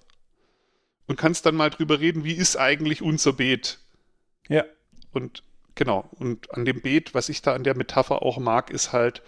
und 1.07 1.17
kannst 1.17 1.45
dann 1.45 1.55
mal 1.55 1.69
drüber 1.69 1.99
reden, 1.99 2.23
wie 2.23 2.33
ist 2.33 2.55
eigentlich 2.55 3.01
unser 3.01 3.33
Beet? 3.33 3.79
Ja. 4.47 4.63
Und 5.11 5.43
genau, 5.75 6.09
und 6.11 6.53
an 6.53 6.65
dem 6.65 6.81
Beet, 6.81 7.13
was 7.13 7.29
ich 7.29 7.41
da 7.41 7.53
an 7.53 7.63
der 7.63 7.75
Metapher 7.75 8.21
auch 8.21 8.37
mag, 8.37 8.69
ist 8.69 8.93
halt 8.93 9.21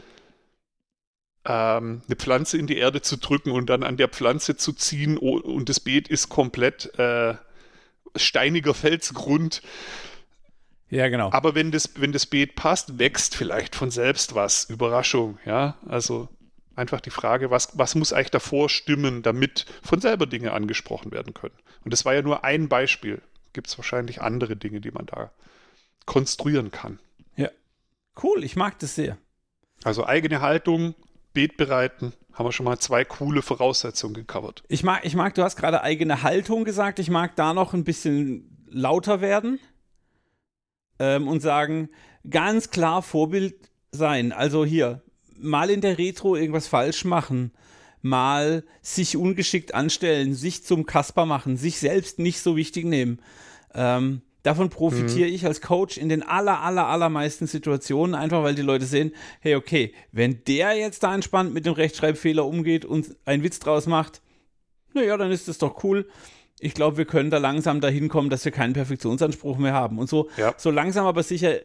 ähm, 1.46 2.02
eine 2.08 2.16
Pflanze 2.16 2.58
in 2.58 2.68
die 2.68 2.78
Erde 2.78 3.02
zu 3.02 3.18
drücken 3.18 3.52
und 3.52 3.70
dann 3.70 3.84
an 3.84 3.98
der 3.98 4.08
Pflanze 4.08 4.58
zu 4.58 4.74
ziehen 4.74 5.18
und 5.18 5.70
das 5.70 5.80
Beet 5.80 6.08
ist 6.08 6.30
komplett 6.30 6.98
äh, 7.00 7.36
steiniger 8.16 8.74
Felsgrund 8.74 9.62
ja, 10.92 11.08
genau. 11.08 11.32
Aber 11.32 11.56
wenn 11.56 11.72
das, 11.72 11.94
wenn 11.96 12.12
das 12.12 12.26
Beet 12.26 12.56
passt, 12.56 13.00
wächst 13.00 13.36
vielleicht 13.36 13.76
von 13.76 13.90
selbst 13.90 14.36
was. 14.36 14.66
Überraschung, 14.66 15.40
ja. 15.46 15.78
Also 15.88 16.28
einfach 16.76 17.00
die 17.00 17.12
Frage, 17.12 17.50
was, 17.50 17.78
was 17.78 17.96
muss 17.96 18.12
eigentlich 18.12 18.32
davor 18.32 18.70
stimmen, 18.70 19.24
damit 19.24 19.66
von 19.82 20.02
selber 20.02 20.26
Dinge 20.26 20.52
angesprochen 20.52 21.12
werden 21.12 21.34
können. 21.34 21.56
Und 21.86 21.94
das 21.94 22.04
war 22.04 22.14
ja 22.14 22.22
nur 22.22 22.44
ein 22.44 22.68
Beispiel. 22.68 23.22
Gibt 23.54 23.68
es 23.68 23.78
wahrscheinlich 23.78 24.22
andere 24.22 24.58
Dinge, 24.58 24.82
die 24.82 24.92
man 24.92 25.06
da 25.06 25.32
konstruieren 26.06 26.72
kann. 26.72 27.00
Ja. 27.38 27.50
Cool, 28.22 28.44
ich 28.44 28.58
mag 28.58 28.78
das 28.80 28.96
sehr. 28.96 29.18
Also 29.86 30.06
eigene 30.06 30.42
Haltung, 30.42 30.94
Beet 31.34 31.58
bereiten, 31.58 32.14
haben 32.34 32.46
wir 32.46 32.52
schon 32.52 32.66
mal 32.66 32.80
zwei 32.80 33.04
coole 33.06 33.42
Voraussetzungen 33.42 34.14
gecovert. 34.14 34.64
Ich 34.68 34.84
mag, 34.84 35.06
ich 35.06 35.16
mag, 35.16 35.36
du 35.36 35.44
hast 35.44 35.56
gerade 35.56 35.82
eigene 35.82 36.24
Haltung 36.24 36.64
gesagt, 36.64 37.00
ich 37.00 37.10
mag 37.10 37.36
da 37.36 37.54
noch 37.54 37.74
ein 37.74 37.84
bisschen 37.84 38.66
lauter 38.68 39.22
werden 39.22 39.60
ähm, 41.00 41.28
und 41.28 41.42
sagen, 41.42 41.90
ganz 42.30 42.70
klar 42.70 43.02
Vorbild 43.02 43.70
sein. 43.92 44.32
Also 44.32 44.66
hier, 44.66 45.02
mal 45.38 45.70
in 45.70 45.82
der 45.82 45.98
Retro 45.98 46.36
irgendwas 46.36 46.68
falsch 46.68 47.06
machen, 47.06 47.52
mal 48.02 48.64
sich 48.82 49.18
ungeschickt 49.18 49.74
anstellen, 49.74 50.34
sich 50.34 50.64
zum 50.64 50.86
Kasper 50.86 51.26
machen, 51.26 51.58
sich 51.58 51.80
selbst 51.80 52.20
nicht 52.20 52.40
so 52.40 52.56
wichtig 52.56 52.86
nehmen. 52.86 53.20
Ähm, 53.74 54.22
davon 54.44 54.70
profitiere 54.70 55.30
mhm. 55.30 55.36
ich 55.36 55.46
als 55.46 55.62
Coach 55.62 55.98
in 55.98 56.10
den 56.10 56.24
aller, 56.24 56.62
aller, 56.62 56.88
allermeisten 56.88 57.48
Situationen, 57.48 58.16
einfach 58.16 58.44
weil 58.44 58.56
die 58.56 58.62
Leute 58.62 58.86
sehen, 58.86 59.14
hey, 59.40 59.56
okay, 59.56 59.94
wenn 60.12 60.44
der 60.46 60.74
jetzt 60.78 61.04
da 61.04 61.14
entspannt 61.14 61.54
mit 61.54 61.66
dem 61.66 61.74
Rechtschreibfehler 61.74 62.46
umgeht 62.46 62.86
und 62.86 63.16
einen 63.26 63.44
Witz 63.44 63.60
draus 63.60 63.88
macht, 63.88 64.22
naja, 64.94 65.16
dann 65.18 65.32
ist 65.32 65.48
das 65.48 65.58
doch 65.58 65.84
cool 65.84 66.08
ich 66.64 66.76
glaube, 66.76 66.98
wir 66.98 67.06
können 67.06 67.32
da 67.32 67.40
langsam 67.40 67.82
dahin 67.82 68.08
kommen, 68.08 68.30
dass 68.30 68.46
wir 68.46 68.52
keinen 68.52 68.74
Perfektionsanspruch 68.74 69.58
mehr 69.58 69.74
haben. 69.74 69.98
Und 69.98 70.08
so, 70.08 70.30
ja. 70.38 70.54
so 70.58 70.70
langsam 70.70 71.08
aber 71.08 71.24
sicher 71.24 71.56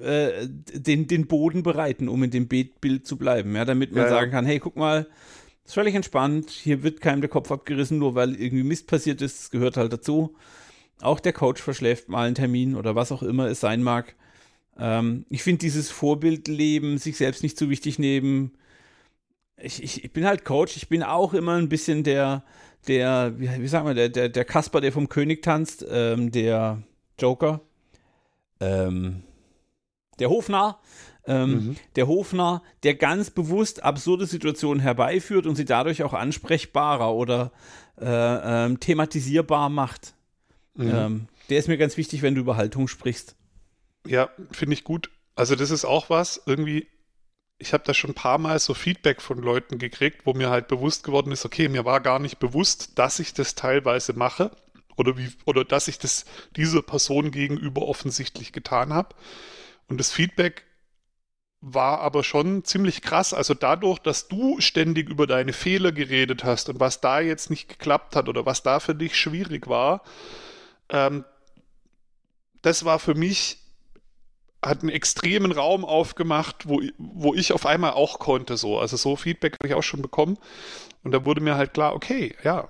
äh, 0.00 0.48
den, 0.48 1.06
den 1.06 1.26
Boden 1.26 1.62
bereiten, 1.62 2.08
um 2.08 2.22
in 2.22 2.30
dem 2.30 2.48
Bild 2.48 3.06
zu 3.06 3.16
bleiben, 3.16 3.54
ja, 3.54 3.64
damit 3.64 3.92
man 3.92 4.04
ja, 4.04 4.08
sagen 4.08 4.30
kann, 4.30 4.46
hey, 4.46 4.58
guck 4.58 4.76
mal, 4.76 5.06
ist 5.64 5.74
völlig 5.74 5.94
entspannt, 5.94 6.50
hier 6.50 6.82
wird 6.82 7.00
keinem 7.00 7.20
der 7.20 7.28
Kopf 7.28 7.52
abgerissen, 7.52 7.98
nur 7.98 8.14
weil 8.14 8.34
irgendwie 8.34 8.64
Mist 8.64 8.86
passiert 8.86 9.20
ist, 9.20 9.38
das 9.38 9.50
gehört 9.50 9.76
halt 9.76 9.92
dazu. 9.92 10.34
Auch 11.00 11.20
der 11.20 11.32
Coach 11.32 11.62
verschläft 11.62 12.08
mal 12.08 12.26
einen 12.26 12.34
Termin 12.34 12.74
oder 12.74 12.94
was 12.94 13.12
auch 13.12 13.22
immer 13.22 13.46
es 13.46 13.60
sein 13.60 13.82
mag. 13.82 14.16
Ähm, 14.78 15.26
ich 15.28 15.42
finde 15.42 15.60
dieses 15.60 15.90
Vorbildleben, 15.90 16.98
sich 16.98 17.16
selbst 17.16 17.42
nicht 17.42 17.58
zu 17.58 17.70
wichtig 17.70 17.98
nehmen, 17.98 18.52
ich, 19.60 19.82
ich, 19.82 20.04
ich 20.04 20.12
bin 20.12 20.24
halt 20.26 20.44
Coach, 20.44 20.76
ich 20.76 20.88
bin 20.88 21.02
auch 21.02 21.34
immer 21.34 21.54
ein 21.56 21.68
bisschen 21.68 22.04
der, 22.04 22.44
der, 22.86 23.34
wie, 23.38 23.48
wie 23.60 23.68
sagen 23.68 23.86
wir, 23.86 23.94
der, 23.94 24.08
der, 24.08 24.28
der 24.28 24.44
Kasper, 24.44 24.80
der 24.80 24.92
vom 24.92 25.08
König 25.08 25.42
tanzt, 25.42 25.84
ähm, 25.88 26.30
der 26.30 26.82
Joker, 27.18 27.60
ähm, 28.60 29.22
der 30.18 30.30
Hofnarr, 30.30 30.80
ähm, 31.26 31.50
mhm. 31.50 31.76
der 31.96 32.06
Hofnarr, 32.06 32.62
der 32.82 32.94
ganz 32.94 33.30
bewusst 33.30 33.82
absurde 33.82 34.26
Situationen 34.26 34.80
herbeiführt 34.80 35.46
und 35.46 35.56
sie 35.56 35.64
dadurch 35.64 36.02
auch 36.02 36.14
ansprechbarer 36.14 37.14
oder 37.14 37.52
äh, 38.00 38.04
ähm, 38.66 38.80
thematisierbar 38.80 39.68
macht. 39.68 40.14
Mhm. 40.78 40.90
Ähm, 40.94 41.28
der 41.50 41.58
ist 41.58 41.68
mir 41.68 41.78
ganz 41.78 41.96
wichtig, 41.96 42.22
wenn 42.22 42.34
du 42.34 42.40
über 42.40 42.56
Haltung 42.56 42.88
sprichst. 42.88 43.36
Ja, 44.06 44.30
finde 44.50 44.74
ich 44.74 44.84
gut. 44.84 45.10
Also 45.34 45.54
das 45.54 45.70
ist 45.70 45.84
auch 45.84 46.08
was, 46.10 46.42
irgendwie 46.46 46.86
ich 47.58 47.72
habe 47.72 47.84
da 47.84 47.92
schon 47.92 48.10
ein 48.10 48.14
paar 48.14 48.38
Mal 48.38 48.58
so 48.58 48.72
Feedback 48.72 49.20
von 49.20 49.38
Leuten 49.38 49.78
gekriegt, 49.78 50.22
wo 50.24 50.32
mir 50.32 50.50
halt 50.50 50.68
bewusst 50.68 51.02
geworden 51.02 51.32
ist, 51.32 51.44
okay, 51.44 51.68
mir 51.68 51.84
war 51.84 52.00
gar 52.00 52.20
nicht 52.20 52.38
bewusst, 52.38 52.98
dass 52.98 53.18
ich 53.18 53.34
das 53.34 53.56
teilweise 53.56 54.12
mache 54.12 54.52
oder 54.96 55.18
wie 55.18 55.30
oder 55.44 55.64
dass 55.64 55.88
ich 55.88 55.98
das 55.98 56.24
dieser 56.56 56.82
Person 56.82 57.30
gegenüber 57.30 57.82
offensichtlich 57.82 58.52
getan 58.52 58.92
habe. 58.92 59.14
Und 59.88 59.98
das 59.98 60.12
Feedback 60.12 60.64
war 61.60 62.00
aber 62.00 62.22
schon 62.22 62.64
ziemlich 62.64 63.02
krass. 63.02 63.34
Also 63.34 63.54
dadurch, 63.54 63.98
dass 63.98 64.28
du 64.28 64.60
ständig 64.60 65.08
über 65.08 65.26
deine 65.26 65.52
Fehler 65.52 65.90
geredet 65.90 66.44
hast 66.44 66.68
und 66.68 66.78
was 66.78 67.00
da 67.00 67.18
jetzt 67.18 67.50
nicht 67.50 67.68
geklappt 67.68 68.14
hat 68.14 68.28
oder 68.28 68.46
was 68.46 68.62
da 68.62 68.78
für 68.78 68.94
dich 68.94 69.16
schwierig 69.16 69.66
war, 69.66 70.02
ähm, 70.90 71.24
das 72.62 72.84
war 72.84 72.98
für 72.98 73.14
mich 73.14 73.58
hat 74.62 74.82
einen 74.82 74.90
extremen 74.90 75.52
Raum 75.52 75.84
aufgemacht, 75.84 76.68
wo, 76.68 76.82
wo 76.98 77.34
ich 77.34 77.52
auf 77.52 77.64
einmal 77.64 77.92
auch 77.92 78.18
konnte 78.18 78.56
so. 78.56 78.78
Also 78.78 78.96
so 78.96 79.14
Feedback 79.14 79.54
habe 79.54 79.68
ich 79.68 79.74
auch 79.74 79.82
schon 79.82 80.02
bekommen. 80.02 80.36
Und 81.04 81.12
da 81.12 81.24
wurde 81.24 81.40
mir 81.40 81.54
halt 81.54 81.74
klar, 81.74 81.94
okay, 81.94 82.34
ja. 82.42 82.68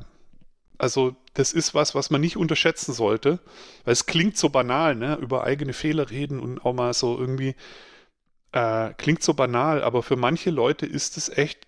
Also 0.76 1.16
das 1.34 1.52
ist 1.52 1.74
was, 1.74 1.94
was 1.94 2.10
man 2.10 2.20
nicht 2.20 2.36
unterschätzen 2.36 2.92
sollte. 2.92 3.40
Weil 3.84 3.92
es 3.92 4.06
klingt 4.06 4.36
so 4.36 4.50
banal, 4.50 4.94
ne? 4.94 5.16
Über 5.16 5.44
eigene 5.44 5.72
Fehler 5.72 6.10
reden 6.10 6.40
und 6.40 6.64
auch 6.64 6.74
mal 6.74 6.92
so 6.92 7.18
irgendwie 7.18 7.54
äh, 8.52 8.92
klingt 8.94 9.22
so 9.22 9.34
banal, 9.34 9.82
aber 9.82 10.02
für 10.02 10.16
manche 10.16 10.50
Leute 10.50 10.86
ist 10.86 11.16
es 11.16 11.28
echt 11.28 11.66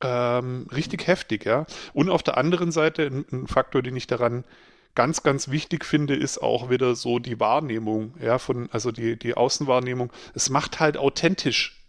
ähm, 0.00 0.66
richtig 0.72 1.06
heftig, 1.06 1.44
ja. 1.44 1.66
Und 1.92 2.10
auf 2.10 2.22
der 2.22 2.36
anderen 2.36 2.72
Seite 2.72 3.06
ein, 3.06 3.24
ein 3.32 3.46
Faktor, 3.46 3.82
den 3.82 3.96
ich 3.96 4.06
daran 4.06 4.44
ganz, 4.96 5.22
ganz 5.22 5.48
wichtig 5.50 5.84
finde, 5.84 6.16
ist 6.16 6.42
auch 6.42 6.68
wieder 6.68 6.96
so 6.96 7.20
die 7.20 7.38
Wahrnehmung, 7.38 8.14
ja, 8.20 8.38
von, 8.38 8.68
also 8.72 8.90
die, 8.90 9.16
die 9.16 9.34
Außenwahrnehmung. 9.34 10.12
Es 10.34 10.50
macht 10.50 10.80
halt 10.80 10.96
authentisch. 10.96 11.84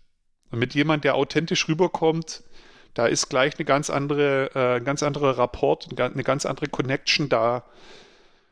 Und 0.52 0.60
mit 0.60 0.76
jemand, 0.76 1.04
der 1.04 1.16
authentisch 1.16 1.68
rüberkommt, 1.68 2.44
da 2.94 3.08
ist 3.08 3.30
gleich 3.30 3.56
eine 3.58 3.66
ganz 3.66 3.90
andere, 3.90 4.52
äh, 4.54 4.78
ein 4.78 4.86
ganz 4.86 5.02
anderer 5.02 5.38
Rapport, 5.38 5.88
eine 6.00 6.24
ganz 6.24 6.46
andere 6.46 6.68
Connection 6.68 7.30
da. 7.30 7.64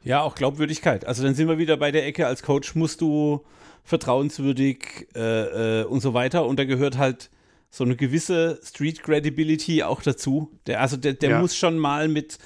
Ja, 0.04 0.22
auch 0.22 0.36
Glaubwürdigkeit. 0.36 1.06
Also 1.06 1.24
dann 1.24 1.36
sind 1.36 1.48
wir 1.48 1.58
wieder 1.58 1.78
bei 1.78 1.92
der 1.92 2.06
Ecke, 2.06 2.26
als 2.28 2.42
Coach 2.42 2.76
musst 2.76 3.02
du 3.02 3.44
vertrauenswürdig 3.84 5.08
äh, 5.16 5.82
äh, 5.82 5.84
und 5.86 6.00
so 6.00 6.14
weiter. 6.14 6.46
Und 6.46 6.58
da 6.60 6.66
gehört 6.66 6.98
halt 6.98 7.30
so 7.70 7.84
eine 7.84 7.96
gewisse 7.96 8.60
Street 8.64 9.04
Credibility 9.04 9.84
auch 9.84 10.02
dazu. 10.02 10.52
Der, 10.68 10.80
also 10.80 10.96
der, 10.96 11.14
der 11.14 11.32
ja. 11.32 11.40
muss 11.40 11.56
schon 11.56 11.78
mal 11.78 12.08
mit 12.08 12.38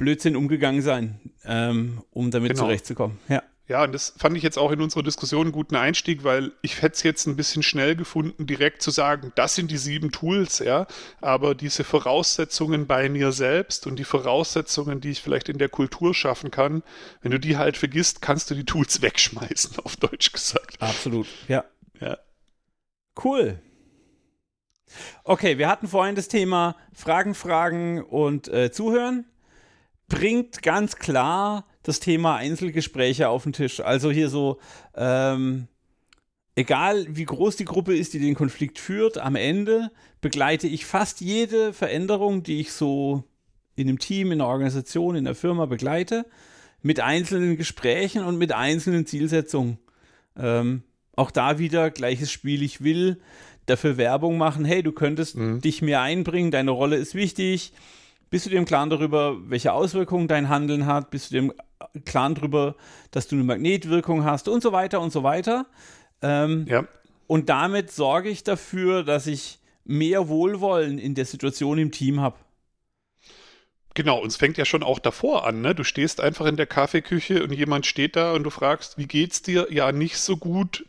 Blödsinn 0.00 0.34
umgegangen 0.34 0.82
sein, 0.82 1.20
ähm, 1.44 2.02
um 2.10 2.30
damit 2.30 2.52
genau. 2.52 2.64
zurechtzukommen. 2.64 3.18
Ja. 3.28 3.42
Ja, 3.68 3.84
und 3.84 3.92
das 3.92 4.14
fand 4.16 4.36
ich 4.36 4.42
jetzt 4.42 4.58
auch 4.58 4.72
in 4.72 4.80
unserer 4.80 5.04
Diskussion 5.04 5.42
einen 5.42 5.52
guten 5.52 5.76
Einstieg, 5.76 6.24
weil 6.24 6.50
ich 6.60 6.82
hätte 6.82 6.96
es 6.96 7.04
jetzt 7.04 7.28
ein 7.28 7.36
bisschen 7.36 7.62
schnell 7.62 7.94
gefunden, 7.94 8.44
direkt 8.44 8.82
zu 8.82 8.90
sagen, 8.90 9.30
das 9.36 9.54
sind 9.54 9.70
die 9.70 9.76
sieben 9.76 10.10
Tools, 10.10 10.58
ja, 10.58 10.88
aber 11.20 11.54
diese 11.54 11.84
Voraussetzungen 11.84 12.88
bei 12.88 13.08
mir 13.08 13.30
selbst 13.30 13.86
und 13.86 13.94
die 13.94 14.04
Voraussetzungen, 14.04 15.00
die 15.00 15.10
ich 15.10 15.22
vielleicht 15.22 15.48
in 15.48 15.58
der 15.58 15.68
Kultur 15.68 16.14
schaffen 16.14 16.50
kann, 16.50 16.82
wenn 17.22 17.30
du 17.30 17.38
die 17.38 17.58
halt 17.58 17.76
vergisst, 17.76 18.20
kannst 18.20 18.50
du 18.50 18.56
die 18.56 18.64
Tools 18.64 19.02
wegschmeißen, 19.02 19.78
auf 19.84 19.94
Deutsch 19.94 20.32
gesagt. 20.32 20.82
Absolut, 20.82 21.28
ja. 21.46 21.64
Ja. 22.00 22.18
Cool. 23.22 23.60
Okay, 25.22 25.58
wir 25.58 25.68
hatten 25.68 25.86
vorhin 25.86 26.16
das 26.16 26.26
Thema 26.26 26.74
Fragen, 26.92 27.34
Fragen 27.34 28.02
und 28.02 28.48
äh, 28.48 28.72
Zuhören. 28.72 29.26
Bringt 30.10 30.62
ganz 30.62 30.96
klar 30.96 31.64
das 31.84 32.00
Thema 32.00 32.36
Einzelgespräche 32.36 33.28
auf 33.28 33.44
den 33.44 33.52
Tisch. 33.52 33.80
Also 33.80 34.10
hier 34.10 34.28
so, 34.28 34.58
ähm, 34.94 35.68
egal 36.56 37.06
wie 37.08 37.24
groß 37.24 37.56
die 37.56 37.64
Gruppe 37.64 37.96
ist, 37.96 38.12
die 38.12 38.18
den 38.18 38.34
Konflikt 38.34 38.78
führt, 38.78 39.18
am 39.18 39.36
Ende 39.36 39.90
begleite 40.20 40.66
ich 40.66 40.84
fast 40.84 41.20
jede 41.20 41.72
Veränderung, 41.72 42.42
die 42.42 42.60
ich 42.60 42.72
so 42.72 43.24
in 43.76 43.88
einem 43.88 44.00
Team, 44.00 44.32
in 44.32 44.40
einer 44.40 44.50
Organisation, 44.50 45.14
in 45.14 45.24
der 45.24 45.36
Firma 45.36 45.66
begleite, 45.66 46.26
mit 46.82 46.98
einzelnen 46.98 47.56
Gesprächen 47.56 48.24
und 48.24 48.36
mit 48.36 48.52
einzelnen 48.52 49.06
Zielsetzungen. 49.06 49.78
Ähm, 50.36 50.82
auch 51.14 51.30
da 51.30 51.58
wieder 51.58 51.90
gleiches 51.90 52.32
Spiel. 52.32 52.62
Ich 52.62 52.82
will 52.82 53.20
dafür 53.66 53.96
Werbung 53.96 54.38
machen. 54.38 54.64
Hey, 54.64 54.82
du 54.82 54.90
könntest 54.90 55.36
mhm. 55.36 55.60
dich 55.60 55.82
mehr 55.82 56.00
einbringen, 56.02 56.50
deine 56.50 56.72
Rolle 56.72 56.96
ist 56.96 57.14
wichtig. 57.14 57.72
Bist 58.30 58.46
du 58.46 58.50
dir 58.50 58.58
im 58.58 58.64
Klaren 58.64 58.90
darüber, 58.90 59.36
welche 59.50 59.72
Auswirkungen 59.72 60.28
dein 60.28 60.48
Handeln 60.48 60.86
hat? 60.86 61.10
Bist 61.10 61.30
du 61.30 61.34
dir 61.34 61.52
im 61.92 62.04
Klaren 62.04 62.36
darüber, 62.36 62.76
dass 63.10 63.26
du 63.26 63.34
eine 63.34 63.44
Magnetwirkung 63.44 64.24
hast 64.24 64.46
und 64.46 64.62
so 64.62 64.70
weiter 64.70 65.00
und 65.00 65.12
so 65.12 65.24
weiter? 65.24 65.66
Ähm, 66.22 66.64
ja. 66.68 66.86
Und 67.26 67.48
damit 67.48 67.90
sorge 67.90 68.28
ich 68.28 68.44
dafür, 68.44 69.02
dass 69.02 69.26
ich 69.26 69.58
mehr 69.84 70.28
Wohlwollen 70.28 70.98
in 70.98 71.16
der 71.16 71.24
Situation 71.24 71.78
im 71.78 71.90
Team 71.90 72.20
habe. 72.20 72.36
Genau, 73.94 74.20
und 74.20 74.28
es 74.28 74.36
fängt 74.36 74.56
ja 74.56 74.64
schon 74.64 74.84
auch 74.84 75.00
davor 75.00 75.44
an, 75.44 75.60
ne? 75.60 75.74
Du 75.74 75.82
stehst 75.82 76.20
einfach 76.20 76.46
in 76.46 76.56
der 76.56 76.66
Kaffeeküche 76.66 77.42
und 77.42 77.52
jemand 77.52 77.86
steht 77.86 78.14
da 78.14 78.32
und 78.34 78.44
du 78.44 78.50
fragst, 78.50 78.98
wie 78.98 79.06
geht's 79.06 79.42
dir? 79.42 79.66
Ja, 79.70 79.90
nicht 79.90 80.18
so 80.18 80.36
gut. 80.36 80.86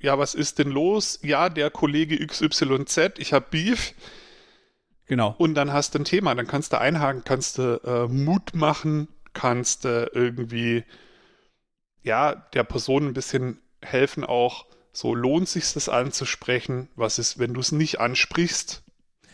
Ja, 0.00 0.18
was 0.18 0.34
ist 0.34 0.58
denn 0.58 0.70
los? 0.70 1.20
Ja, 1.22 1.48
der 1.48 1.70
Kollege 1.70 2.26
XYZ, 2.26 3.12
ich 3.18 3.32
habe 3.32 3.46
Beef. 3.48 3.94
Genau. 5.06 5.34
Und 5.38 5.54
dann 5.54 5.72
hast 5.72 5.94
du 5.94 5.98
ein 5.98 6.04
Thema, 6.04 6.34
dann 6.34 6.46
kannst 6.46 6.72
du 6.72 6.80
einhaken, 6.80 7.22
kannst 7.24 7.58
du 7.58 7.80
äh, 7.84 8.08
Mut 8.08 8.54
machen, 8.54 9.08
kannst 9.32 9.84
du 9.84 10.10
irgendwie, 10.14 10.84
ja, 12.02 12.34
der 12.34 12.64
Person 12.64 13.06
ein 13.08 13.14
bisschen 13.14 13.58
helfen 13.80 14.24
auch, 14.24 14.66
so 14.92 15.14
lohnt 15.14 15.48
sich 15.48 15.72
das 15.72 15.88
anzusprechen, 15.88 16.88
was 16.96 17.18
ist, 17.18 17.38
wenn 17.38 17.54
du 17.54 17.60
es 17.60 17.72
nicht 17.72 18.00
ansprichst, 18.00 18.82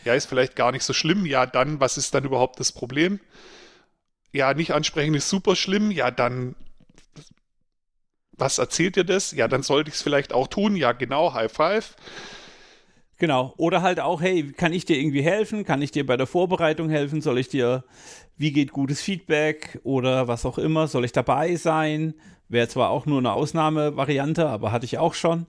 ja, 0.05 0.13
ist 0.13 0.27
vielleicht 0.27 0.55
gar 0.55 0.71
nicht 0.71 0.83
so 0.83 0.93
schlimm, 0.93 1.25
ja, 1.25 1.45
dann, 1.45 1.79
was 1.79 1.97
ist 1.97 2.13
dann 2.13 2.25
überhaupt 2.25 2.59
das 2.59 2.71
Problem? 2.71 3.19
Ja, 4.31 4.53
nicht 4.55 4.73
ansprechen 4.73 5.13
ist 5.13 5.29
super 5.29 5.55
schlimm, 5.55 5.91
ja, 5.91 6.09
dann, 6.11 6.55
was 8.31 8.57
erzählt 8.57 8.95
dir 8.95 9.03
das? 9.03 9.31
Ja, 9.31 9.47
dann 9.47 9.63
sollte 9.63 9.89
ich 9.89 9.95
es 9.95 10.01
vielleicht 10.01 10.33
auch 10.33 10.47
tun, 10.47 10.75
ja, 10.75 10.93
genau, 10.93 11.33
High 11.33 11.51
Five. 11.51 11.95
Genau. 13.19 13.53
Oder 13.57 13.81
halt 13.81 13.99
auch, 13.99 14.21
hey, 14.21 14.51
kann 14.53 14.71
ich 14.73 14.85
dir 14.85 14.97
irgendwie 14.97 15.21
helfen? 15.21 15.65
Kann 15.65 15.81
ich 15.81 15.91
dir 15.91 16.05
bei 16.05 16.15
der 16.15 16.25
Vorbereitung 16.25 16.89
helfen? 16.89 17.21
Soll 17.21 17.37
ich 17.37 17.49
dir, 17.49 17.83
wie 18.37 18.53
geht 18.53 18.71
gutes 18.71 19.01
Feedback 19.01 19.79
oder 19.83 20.27
was 20.29 20.45
auch 20.45 20.57
immer? 20.57 20.87
Soll 20.87 21.03
ich 21.03 21.11
dabei 21.11 21.55
sein? 21.55 22.15
Wäre 22.47 22.69
zwar 22.69 22.89
auch 22.89 23.05
nur 23.05 23.19
eine 23.19 23.33
Ausnahmevariante, 23.33 24.47
aber 24.47 24.71
hatte 24.71 24.85
ich 24.85 24.97
auch 24.97 25.13
schon. 25.13 25.47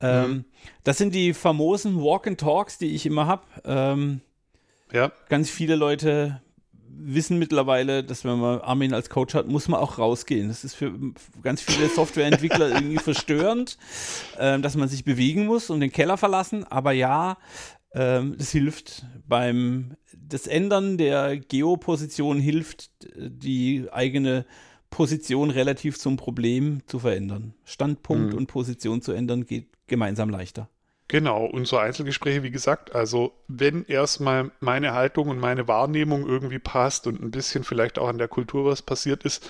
Ähm, 0.00 0.28
mhm. 0.28 0.44
Das 0.82 0.98
sind 0.98 1.14
die 1.14 1.32
famosen 1.32 2.02
Walk 2.02 2.26
and 2.26 2.40
Talks, 2.40 2.76
die 2.76 2.94
ich 2.94 3.06
immer 3.06 3.28
habe. 3.28 3.44
Ähm, 3.64 4.20
ja. 4.92 5.12
Ganz 5.28 5.48
viele 5.48 5.76
Leute 5.76 6.42
wissen 6.98 7.38
mittlerweile, 7.38 8.02
dass 8.02 8.24
wenn 8.24 8.38
man 8.38 8.60
Armin 8.60 8.94
als 8.94 9.10
Coach 9.10 9.34
hat, 9.34 9.48
muss 9.48 9.68
man 9.68 9.80
auch 9.80 9.98
rausgehen. 9.98 10.48
Das 10.48 10.64
ist 10.64 10.74
für 10.74 10.92
ganz 11.42 11.60
viele 11.60 11.88
Softwareentwickler 11.88 12.68
irgendwie 12.74 12.98
verstörend, 12.98 13.78
äh, 14.38 14.58
dass 14.58 14.76
man 14.76 14.88
sich 14.88 15.04
bewegen 15.04 15.46
muss 15.46 15.70
und 15.70 15.80
den 15.80 15.92
Keller 15.92 16.16
verlassen. 16.16 16.64
Aber 16.64 16.92
ja, 16.92 17.38
äh, 17.90 18.22
das 18.36 18.50
hilft 18.50 19.06
beim 19.26 19.96
das 20.28 20.46
Ändern 20.46 20.98
der 20.98 21.36
Geoposition 21.36 22.40
hilft, 22.40 22.90
die 23.16 23.86
eigene 23.92 24.44
Position 24.90 25.50
relativ 25.50 25.98
zum 25.98 26.16
Problem 26.16 26.80
zu 26.86 26.98
verändern. 26.98 27.54
Standpunkt 27.64 28.32
mhm. 28.32 28.38
und 28.38 28.46
Position 28.46 29.02
zu 29.02 29.12
ändern 29.12 29.44
geht 29.46 29.68
gemeinsam 29.86 30.30
leichter. 30.30 30.68
Genau, 31.08 31.44
und 31.44 31.68
so 31.68 31.78
Einzelgespräche, 31.78 32.42
wie 32.42 32.50
gesagt, 32.50 32.94
also 32.94 33.32
wenn 33.46 33.84
erstmal 33.84 34.50
meine 34.58 34.92
Haltung 34.92 35.28
und 35.28 35.38
meine 35.38 35.68
Wahrnehmung 35.68 36.26
irgendwie 36.26 36.58
passt 36.58 37.06
und 37.06 37.22
ein 37.22 37.30
bisschen 37.30 37.62
vielleicht 37.62 37.98
auch 37.98 38.08
an 38.08 38.18
der 38.18 38.26
Kultur 38.26 38.64
was 38.64 38.82
passiert 38.82 39.22
ist, 39.24 39.48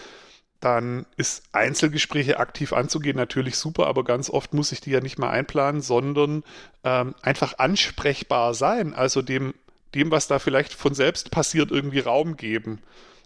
dann 0.61 1.07
ist 1.17 1.45
Einzelgespräche 1.53 2.39
aktiv 2.39 2.73
anzugehen 2.73 3.17
natürlich 3.17 3.57
super, 3.57 3.87
aber 3.87 4.05
ganz 4.05 4.29
oft 4.29 4.53
muss 4.53 4.73
ich 4.73 4.81
die 4.81 4.91
ja 4.91 5.01
nicht 5.01 5.19
mal 5.19 5.31
einplanen, 5.31 5.81
sondern 5.81 6.45
ähm, 6.85 7.15
einfach 7.23 7.59
ansprechbar 7.59 8.53
sein, 8.53 8.95
also 8.95 9.23
dem, 9.23 9.55
dem, 9.95 10.11
was 10.11 10.29
da 10.29 10.39
vielleicht 10.39 10.75
von 10.75 10.95
selbst 10.95 11.31
passiert, 11.31 11.71
irgendwie 11.71 12.01
Raum 12.01 12.37
geben. 12.37 12.81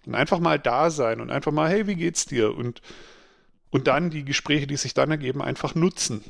Und 0.07 0.15
einfach 0.15 0.39
mal 0.39 0.59
da 0.59 0.91
sein 0.91 1.21
und 1.21 1.31
einfach 1.31 1.53
mal, 1.53 1.69
hey, 1.69 1.87
wie 1.87 1.95
geht's 1.95 2.27
dir? 2.27 2.55
Und, 2.57 2.81
und 3.71 3.87
dann 3.87 4.11
die 4.11 4.25
Gespräche, 4.25 4.67
die 4.67 4.77
sich 4.77 4.95
dann 4.95 5.11
ergeben, 5.11 5.43
einfach 5.43 5.75
nutzen. 5.75 6.25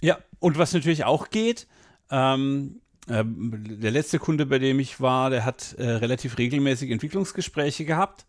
Ja, 0.00 0.18
und 0.38 0.58
was 0.58 0.72
natürlich 0.72 1.04
auch 1.04 1.30
geht, 1.30 1.66
ähm, 2.10 2.80
äh, 3.08 3.24
der 3.24 3.90
letzte 3.90 4.18
Kunde, 4.18 4.46
bei 4.46 4.58
dem 4.58 4.78
ich 4.80 5.00
war, 5.00 5.30
der 5.30 5.44
hat 5.44 5.74
äh, 5.78 5.84
relativ 5.84 6.38
regelmäßig 6.38 6.90
Entwicklungsgespräche 6.90 7.84
gehabt. 7.84 8.26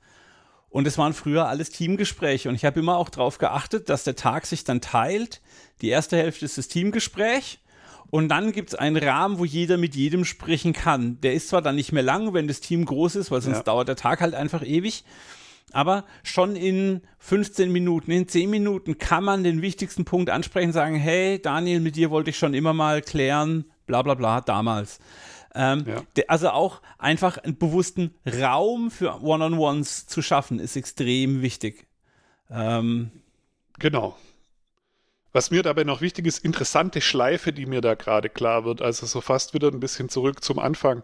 Und 0.69 0.85
es 0.85 0.97
waren 0.97 1.13
früher 1.13 1.47
alles 1.47 1.71
Teamgespräche. 1.71 2.47
Und 2.47 2.55
ich 2.55 2.63
habe 2.63 2.79
immer 2.79 2.97
auch 2.97 3.09
darauf 3.09 3.39
geachtet, 3.39 3.89
dass 3.89 4.03
der 4.03 4.15
Tag 4.15 4.45
sich 4.45 4.63
dann 4.63 4.81
teilt. 4.81 5.41
Die 5.81 5.89
erste 5.89 6.17
Hälfte 6.17 6.45
ist 6.45 6.57
das 6.57 6.67
Teamgespräch. 6.67 7.59
Und 8.11 8.29
dann 8.29 8.51
gibt 8.51 8.69
es 8.69 8.75
einen 8.75 8.97
Rahmen, 8.97 9.39
wo 9.39 9.45
jeder 9.45 9.77
mit 9.77 9.95
jedem 9.95 10.25
sprechen 10.25 10.73
kann. 10.73 11.19
Der 11.21 11.33
ist 11.33 11.49
zwar 11.49 11.61
dann 11.61 11.75
nicht 11.75 11.91
mehr 11.91 12.03
lang, 12.03 12.33
wenn 12.33 12.47
das 12.47 12.59
Team 12.59 12.85
groß 12.85 13.15
ist, 13.15 13.31
weil 13.31 13.41
sonst 13.41 13.57
ja. 13.57 13.63
dauert 13.63 13.87
der 13.87 13.95
Tag 13.95 14.21
halt 14.21 14.35
einfach 14.35 14.63
ewig 14.63 15.03
aber 15.73 16.05
schon 16.23 16.55
in 16.55 17.01
15 17.19 17.71
Minuten, 17.71 18.11
in 18.11 18.27
10 18.27 18.49
Minuten 18.49 18.97
kann 18.97 19.23
man 19.23 19.43
den 19.43 19.61
wichtigsten 19.61 20.05
Punkt 20.05 20.29
ansprechen, 20.29 20.71
sagen, 20.71 20.95
hey 20.95 21.41
Daniel, 21.41 21.79
mit 21.79 21.95
dir 21.95 22.09
wollte 22.09 22.29
ich 22.29 22.37
schon 22.37 22.53
immer 22.53 22.73
mal 22.73 23.01
klären, 23.01 23.65
bla 23.85 24.01
bla 24.01 24.13
bla, 24.13 24.41
damals. 24.41 24.99
Ähm, 25.55 25.85
ja. 25.87 26.03
Also 26.27 26.49
auch 26.49 26.81
einfach 26.97 27.37
einen 27.37 27.57
bewussten 27.57 28.13
Raum 28.25 28.91
für 28.91 29.21
One-on-Ones 29.21 30.07
zu 30.07 30.21
schaffen, 30.21 30.59
ist 30.59 30.75
extrem 30.75 31.41
wichtig. 31.41 31.87
Ähm, 32.49 33.11
genau. 33.79 34.15
Was 35.31 35.51
mir 35.51 35.61
dabei 35.61 35.83
noch 35.83 36.01
wichtig 36.01 36.25
ist, 36.25 36.43
interessante 36.43 37.01
Schleife, 37.01 37.53
die 37.53 37.67
mir 37.67 37.81
da 37.81 37.93
gerade 37.93 38.29
klar 38.29 38.65
wird, 38.65 38.81
also 38.81 39.05
so 39.05 39.21
fast 39.21 39.53
wieder 39.53 39.67
ein 39.67 39.79
bisschen 39.79 40.09
zurück 40.09 40.43
zum 40.43 40.57
Anfang. 40.57 41.03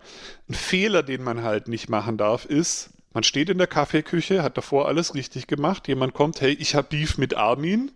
Ein 0.50 0.56
Fehler, 0.56 1.04
den 1.04 1.24
man 1.24 1.44
halt 1.44 1.68
nicht 1.68 1.90
machen 1.90 2.18
darf, 2.18 2.46
ist, 2.46 2.90
man 3.16 3.24
steht 3.24 3.50
in 3.50 3.58
der 3.58 3.68
Kaffeeküche, 3.68 4.44
hat 4.44 4.58
davor 4.58 4.90
alles 4.90 5.16
richtig 5.16 5.48
gemacht. 5.48 5.88
Jemand 5.88 6.14
kommt, 6.14 6.42
hey, 6.42 6.52
ich 6.52 6.76
habe 6.76 6.90
Beef 6.90 7.18
mit 7.18 7.34
Armin. 7.34 7.92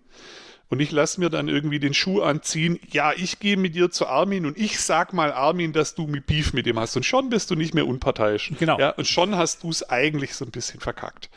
Und 0.70 0.80
ich 0.80 0.92
lasse 0.92 1.20
mir 1.20 1.30
dann 1.30 1.50
irgendwie 1.50 1.80
den 1.80 1.94
Schuh 1.94 2.22
anziehen. 2.22 2.80
Ja, 2.92 3.12
ich 3.12 3.40
gehe 3.40 3.58
mit 3.58 3.76
dir 3.76 3.92
zu 3.92 4.08
Armin 4.08 4.46
und 4.46 4.58
ich 4.58 4.80
sag 4.80 5.14
mal 5.14 5.34
Armin, 5.34 5.74
dass 5.74 5.96
du 5.96 6.08
mit 6.08 6.26
Beef 6.26 6.54
mit 6.54 6.68
ihm 6.68 6.80
hast. 6.80 6.96
Und 6.96 7.06
schon 7.06 7.30
bist 7.30 7.52
du 7.52 7.56
nicht 7.56 7.74
mehr 7.74 7.86
unparteiisch. 7.86 8.54
Genau. 8.60 8.80
Ja, 8.80 8.92
und 8.92 9.08
schon 9.08 9.36
hast 9.36 9.64
du 9.64 9.72
es 9.72 9.90
eigentlich 9.90 10.36
so 10.36 10.46
ein 10.46 10.52
bisschen 10.52 10.80
verkackt. 10.80 11.30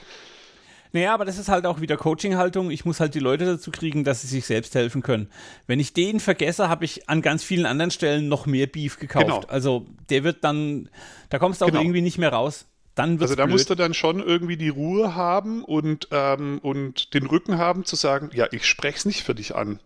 Naja, 0.93 1.15
aber 1.15 1.25
das 1.25 1.39
ist 1.39 1.49
halt 1.49 1.67
auch 1.67 1.81
wieder 1.81 1.97
Coaching-Haltung. 1.97 2.71
Ich 2.71 2.85
muss 2.85 3.01
halt 3.01 3.15
die 3.15 3.21
Leute 3.21 3.47
dazu 3.47 3.73
kriegen, 3.73 4.05
dass 4.05 4.21
sie 4.21 4.29
sich 4.29 4.47
selbst 4.47 4.75
helfen 4.77 5.03
können. 5.03 5.29
Wenn 5.67 5.81
ich 5.81 5.93
den 5.93 6.21
vergesse, 6.21 6.69
habe 6.69 6.85
ich 6.85 7.09
an 7.09 7.21
ganz 7.23 7.43
vielen 7.43 7.67
anderen 7.67 7.91
Stellen 7.91 8.29
noch 8.29 8.47
mehr 8.47 8.67
Beef 8.69 8.99
gekauft. 9.01 9.27
Genau. 9.27 9.41
Also 9.49 9.87
der 10.11 10.23
wird 10.23 10.45
dann, 10.45 10.91
da 11.31 11.41
kommst 11.41 11.63
du 11.63 11.65
auch 11.65 11.71
genau. 11.71 11.81
irgendwie 11.81 12.03
nicht 12.03 12.19
mehr 12.19 12.33
raus 12.33 12.67
dann 12.95 13.21
Also 13.21 13.35
da 13.35 13.45
blöd. 13.45 13.53
musst 13.53 13.71
du 13.71 13.75
dann 13.75 13.95
schon 13.95 14.21
irgendwie 14.21 14.57
die 14.57 14.69
Ruhe 14.69 15.15
haben 15.15 15.65
und, 15.65 16.09
ähm, 16.11 16.59
und 16.63 17.15
den 17.15 17.27
Rücken 17.27 17.59
haben 17.59 17.85
zu 17.85 17.97
sagen, 17.97 18.31
ja, 18.35 18.49
ich 18.51 18.67
spreche 18.67 18.99
es 18.99 19.05
nicht 19.05 19.23
für 19.23 19.35
dich 19.35 19.55
an. 19.55 19.81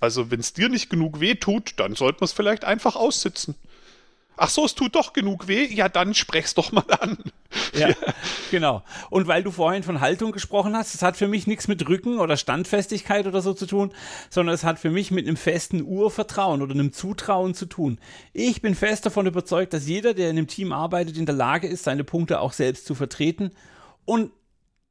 Also 0.00 0.30
wenn 0.30 0.40
es 0.40 0.52
dir 0.52 0.68
nicht 0.68 0.90
genug 0.90 1.20
weh 1.20 1.34
tut, 1.36 1.74
dann 1.76 1.94
sollte 1.94 2.20
man 2.20 2.24
es 2.26 2.32
vielleicht 2.32 2.64
einfach 2.64 2.96
aussitzen. 2.96 3.54
Ach 4.36 4.48
so, 4.50 4.64
es 4.64 4.74
tut 4.74 4.94
doch 4.96 5.12
genug 5.12 5.46
weh, 5.46 5.66
ja, 5.66 5.88
dann 5.88 6.14
sprech's 6.14 6.54
doch 6.54 6.72
mal 6.72 6.84
an. 7.00 7.18
Ja, 7.78 7.88
genau. 8.50 8.82
Und 9.08 9.26
weil 9.26 9.42
du 9.42 9.50
vorhin 9.50 9.82
von 9.82 10.00
Haltung 10.00 10.32
gesprochen 10.32 10.76
hast, 10.76 10.94
es 10.94 11.02
hat 11.02 11.16
für 11.16 11.26
mich 11.26 11.46
nichts 11.46 11.68
mit 11.68 11.88
Rücken 11.88 12.20
oder 12.20 12.36
Standfestigkeit 12.36 13.26
oder 13.26 13.40
so 13.40 13.54
zu 13.54 13.66
tun, 13.66 13.92
sondern 14.28 14.54
es 14.54 14.62
hat 14.62 14.78
für 14.78 14.90
mich 14.90 15.10
mit 15.10 15.26
einem 15.26 15.38
festen 15.38 15.82
Urvertrauen 15.82 16.60
oder 16.60 16.74
einem 16.74 16.92
Zutrauen 16.92 17.54
zu 17.54 17.64
tun. 17.66 17.98
Ich 18.34 18.60
bin 18.60 18.74
fest 18.74 19.06
davon 19.06 19.26
überzeugt, 19.26 19.72
dass 19.72 19.88
jeder, 19.88 20.12
der 20.12 20.28
in 20.28 20.36
einem 20.36 20.48
Team 20.48 20.72
arbeitet, 20.72 21.16
in 21.16 21.24
der 21.26 21.34
Lage 21.34 21.66
ist, 21.66 21.84
seine 21.84 22.04
Punkte 22.04 22.40
auch 22.40 22.52
selbst 22.52 22.84
zu 22.84 22.94
vertreten 22.94 23.52
Und 24.04 24.32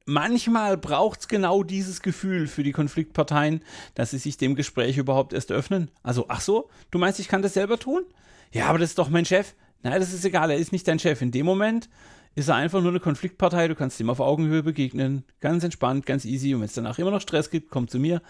manchmal 0.06 0.78
braucht 0.78 1.22
es 1.22 1.28
genau 1.28 1.64
dieses 1.64 2.02
Gefühl 2.02 2.48
für 2.48 2.64
die 2.64 2.72
Konfliktparteien, 2.72 3.62
dass 3.96 4.12
sie 4.12 4.18
sich 4.18 4.38
dem 4.38 4.56
Gespräch 4.56 4.98
überhaupt 4.98 5.34
erst 5.34 5.52
öffnen. 5.52 5.92
Also, 6.04 6.26
ach 6.30 6.42
so, 6.42 6.70
du 6.90 6.98
meinst, 6.98 7.20
ich 7.20 7.28
kann 7.28 7.42
das 7.42 7.54
selber 7.54 7.78
tun? 7.78 8.04
Ja, 8.52 8.68
aber 8.68 8.80
das 8.80 8.90
ist 8.90 8.98
doch 8.98 9.10
mein 9.10 9.26
Chef. 9.26 9.54
Nein, 9.84 10.00
das 10.00 10.14
ist 10.14 10.26
egal, 10.26 10.52
er 10.52 10.58
ist 10.58 10.72
nicht 10.72 10.88
dein 10.88 11.00
Chef. 11.00 11.22
In 11.22 11.32
dem 11.32 11.46
Moment 11.46 11.90
ist 12.36 12.48
er 12.48 12.56
einfach 12.56 12.82
nur 12.82 12.92
eine 12.92 13.00
Konfliktpartei, 13.00 13.68
du 13.68 13.76
kannst 13.76 14.00
ihm 14.00 14.10
auf 14.10 14.20
Augenhöhe 14.20 14.64
begegnen, 14.64 15.26
ganz 15.40 15.64
entspannt, 15.64 16.06
ganz 16.06 16.26
easy. 16.26 16.54
Und 16.54 16.62
wenn 16.62 16.68
es 16.68 16.74
danach 16.74 16.98
immer 16.98 17.12
noch 17.12 17.22
Stress 17.22 17.50
gibt, 17.50 17.70
komm 17.70 17.88
zu 17.88 18.00
mir, 18.00 18.22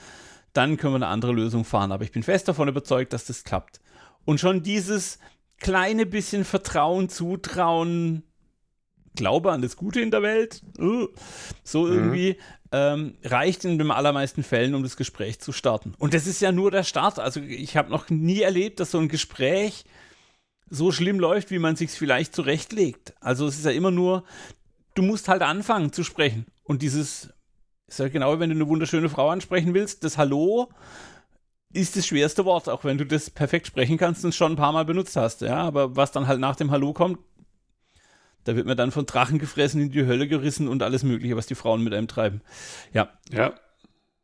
dann 0.54 0.78
können 0.78 0.94
wir 0.94 0.98
eine 0.98 1.08
andere 1.08 1.34
Lösung 1.34 1.66
fahren. 1.66 1.92
Aber 1.92 2.04
ich 2.04 2.12
bin 2.12 2.24
fest 2.24 2.48
davon 2.48 2.68
überzeugt, 2.68 3.14
dass 3.14 3.26
das 3.26 3.44
klappt. 3.44 3.80
Und 4.26 4.40
schon 4.40 4.64
dieses 4.64 5.20
kleine 5.60 6.06
bisschen 6.06 6.44
Vertrauen, 6.46 7.10
Zutrauen, 7.10 8.24
Glaube 9.16 9.52
an 9.52 9.62
das 9.62 9.76
Gute 9.76 10.00
in 10.00 10.10
der 10.10 10.22
Welt, 10.22 10.62
uh, 10.80 11.08
so 11.64 11.84
mhm. 11.84 11.94
irgendwie, 11.94 12.38
ähm, 12.72 13.18
reicht 13.24 13.66
in 13.66 13.78
den 13.78 13.92
allermeisten 13.92 14.42
Fällen, 14.42 14.74
um 14.74 14.84
das 14.84 14.96
Gespräch 14.96 15.40
zu 15.40 15.52
starten. 15.52 15.94
Und 15.98 16.14
das 16.14 16.28
ist 16.28 16.42
ja 16.42 16.54
nur 16.54 16.72
der 16.72 16.84
Start. 16.84 17.20
Also 17.20 17.42
ich 17.42 17.76
habe 17.76 17.92
noch 17.92 18.10
nie 18.10 18.42
erlebt, 18.42 18.80
dass 18.80 18.92
so 18.92 19.00
ein 19.00 19.10
Gespräch 19.10 19.84
so 20.72 20.92
schlimm 20.92 21.20
läuft, 21.20 21.52
wie 21.52 21.60
man 21.60 21.76
sich 21.76 21.92
vielleicht 21.92 22.34
zurechtlegt. 22.34 23.14
Also 23.20 23.46
es 23.46 23.58
ist 23.58 23.66
ja 23.66 23.72
immer 23.72 23.92
nur, 23.92 24.24
du 24.96 25.04
musst 25.04 25.28
halt 25.28 25.42
anfangen 25.42 25.92
zu 25.92 26.04
sprechen. 26.04 26.48
Und 26.64 26.82
dieses, 26.82 27.34
ist 27.88 28.00
ja 28.00 28.08
genau, 28.08 28.40
wenn 28.40 28.50
du 28.50 28.56
eine 28.56 28.68
wunderschöne 28.68 29.10
Frau 29.10 29.30
ansprechen 29.30 29.74
willst, 29.74 30.04
das 30.04 30.18
Hallo 30.18 30.70
ist 31.74 31.96
das 31.96 32.08
schwerste 32.08 32.46
Wort, 32.46 32.70
auch 32.70 32.84
wenn 32.84 32.98
du 32.98 33.06
das 33.06 33.30
perfekt 33.30 33.68
sprechen 33.68 33.98
kannst 33.98 34.24
und 34.24 34.30
es 34.30 34.36
schon 34.36 34.54
ein 34.54 34.58
paar 34.58 34.72
Mal 34.72 34.86
benutzt 34.86 35.16
hast. 35.16 35.42
Ja, 35.42 35.58
aber 35.58 35.96
was 35.96 36.12
dann 36.12 36.28
halt 36.28 36.40
nach 36.40 36.56
dem 36.56 36.72
Hallo 36.72 36.94
kommt, 36.94 37.20
da 38.46 38.56
wird 38.56 38.66
man 38.66 38.78
dann 38.78 38.92
von 38.92 39.06
Drachen 39.06 39.40
gefressen, 39.40 39.82
in 39.82 39.92
die 39.92 40.06
Hölle 40.06 40.28
gerissen 40.28 40.68
und 40.68 40.84
alles 40.84 41.04
Mögliche, 41.04 41.36
was 41.36 41.48
die 41.48 41.56
Frauen 41.56 41.84
mit 41.84 41.94
einem 41.94 42.08
treiben. 42.08 42.42
Ja. 42.94 43.10
Ja. 43.32 43.54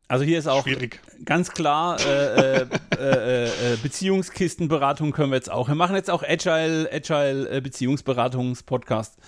Also 0.08 0.24
hier 0.24 0.38
ist 0.38 0.46
auch 0.46 0.62
Schwierig. 0.62 1.00
ganz 1.26 1.50
klar 1.50 2.00
äh, 2.00 2.62
äh, 2.62 2.66
äh, 2.96 3.44
äh, 3.44 3.76
Beziehungskistenberatung 3.82 5.12
können 5.12 5.30
wir 5.30 5.36
jetzt 5.36 5.50
auch. 5.50 5.68
Wir 5.68 5.74
machen 5.74 5.94
jetzt 5.96 6.10
auch 6.10 6.22
Agile, 6.22 6.88
Agile 6.90 7.46
äh, 7.50 7.60
Beziehungsberatungs-Podcast. 7.60 9.18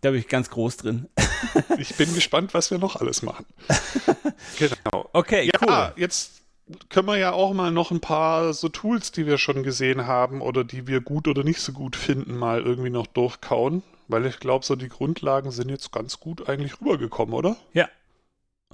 Da 0.00 0.10
bin 0.10 0.20
ich 0.20 0.28
ganz 0.28 0.48
groß 0.48 0.78
drin. 0.78 1.10
ich 1.78 1.94
bin 1.96 2.14
gespannt, 2.14 2.54
was 2.54 2.70
wir 2.70 2.78
noch 2.78 2.96
alles 2.96 3.20
machen. 3.20 3.44
genau. 4.58 5.10
Okay, 5.12 5.50
ja, 5.52 5.60
cool. 5.60 5.92
Jetzt 5.96 6.40
können 6.88 7.06
wir 7.06 7.18
ja 7.18 7.32
auch 7.32 7.52
mal 7.52 7.70
noch 7.70 7.90
ein 7.90 8.00
paar 8.00 8.54
so 8.54 8.70
Tools, 8.70 9.12
die 9.12 9.26
wir 9.26 9.36
schon 9.36 9.62
gesehen 9.62 10.06
haben 10.06 10.40
oder 10.40 10.64
die 10.64 10.86
wir 10.86 11.02
gut 11.02 11.28
oder 11.28 11.44
nicht 11.44 11.60
so 11.60 11.72
gut 11.72 11.94
finden, 11.94 12.38
mal 12.38 12.62
irgendwie 12.62 12.88
noch 12.88 13.06
durchkauen. 13.06 13.82
Weil 14.08 14.24
ich 14.24 14.40
glaube, 14.40 14.64
so 14.64 14.76
die 14.76 14.88
Grundlagen 14.88 15.50
sind 15.50 15.68
jetzt 15.68 15.92
ganz 15.92 16.20
gut 16.20 16.48
eigentlich 16.48 16.80
rübergekommen, 16.80 17.34
oder? 17.34 17.56
Ja. 17.74 17.86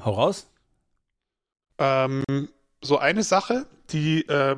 Hau 0.05 0.13
raus. 0.13 0.47
Ähm, 1.79 2.25
so 2.83 2.99
eine 2.99 3.23
Sache, 3.23 3.67
die 3.91 4.27
äh, 4.29 4.57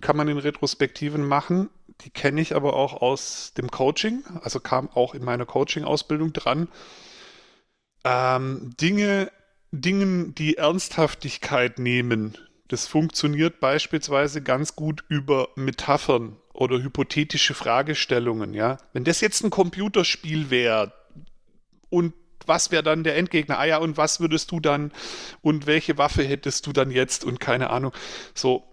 kann 0.00 0.16
man 0.16 0.28
in 0.28 0.38
Retrospektiven 0.38 1.26
machen, 1.26 1.70
die 2.02 2.10
kenne 2.10 2.40
ich 2.40 2.54
aber 2.54 2.74
auch 2.74 3.02
aus 3.02 3.52
dem 3.54 3.70
Coaching, 3.70 4.22
also 4.42 4.60
kam 4.60 4.88
auch 4.90 5.14
in 5.14 5.24
meiner 5.24 5.46
Coaching-Ausbildung 5.46 6.32
dran. 6.32 6.68
Ähm, 8.04 8.74
Dinge, 8.80 9.30
Dingen, 9.72 10.34
die 10.34 10.56
Ernsthaftigkeit 10.56 11.78
nehmen, 11.78 12.38
das 12.68 12.86
funktioniert 12.86 13.60
beispielsweise 13.60 14.42
ganz 14.42 14.76
gut 14.76 15.02
über 15.08 15.48
Metaphern 15.56 16.36
oder 16.52 16.80
hypothetische 16.82 17.54
Fragestellungen, 17.54 18.54
ja. 18.54 18.78
Wenn 18.92 19.04
das 19.04 19.20
jetzt 19.20 19.42
ein 19.42 19.50
Computerspiel 19.50 20.50
wäre 20.50 20.92
und 21.88 22.12
was 22.48 22.70
wäre 22.70 22.82
dann 22.82 23.04
der 23.04 23.16
Endgegner? 23.16 23.58
Ah 23.58 23.64
ja, 23.64 23.78
und 23.78 23.96
was 23.96 24.20
würdest 24.20 24.50
du 24.50 24.60
dann 24.60 24.92
und 25.42 25.66
welche 25.66 25.98
Waffe 25.98 26.22
hättest 26.24 26.66
du 26.66 26.72
dann 26.72 26.90
jetzt 26.90 27.24
und 27.24 27.38
keine 27.40 27.70
Ahnung. 27.70 27.92
So, 28.34 28.64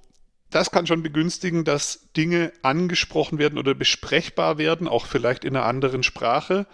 das 0.49 0.71
kann 0.71 0.87
schon 0.87 1.03
begünstigen, 1.03 1.65
dass 1.65 2.11
Dinge 2.15 2.53
angesprochen 2.61 3.39
werden 3.39 3.59
oder 3.59 3.73
besprechbar 3.75 4.57
werden, 4.57 4.87
auch 4.87 5.05
vielleicht 5.05 5.43
in 5.43 5.55
einer 5.55 5.65
anderen 5.65 6.03
Sprache, 6.03 6.65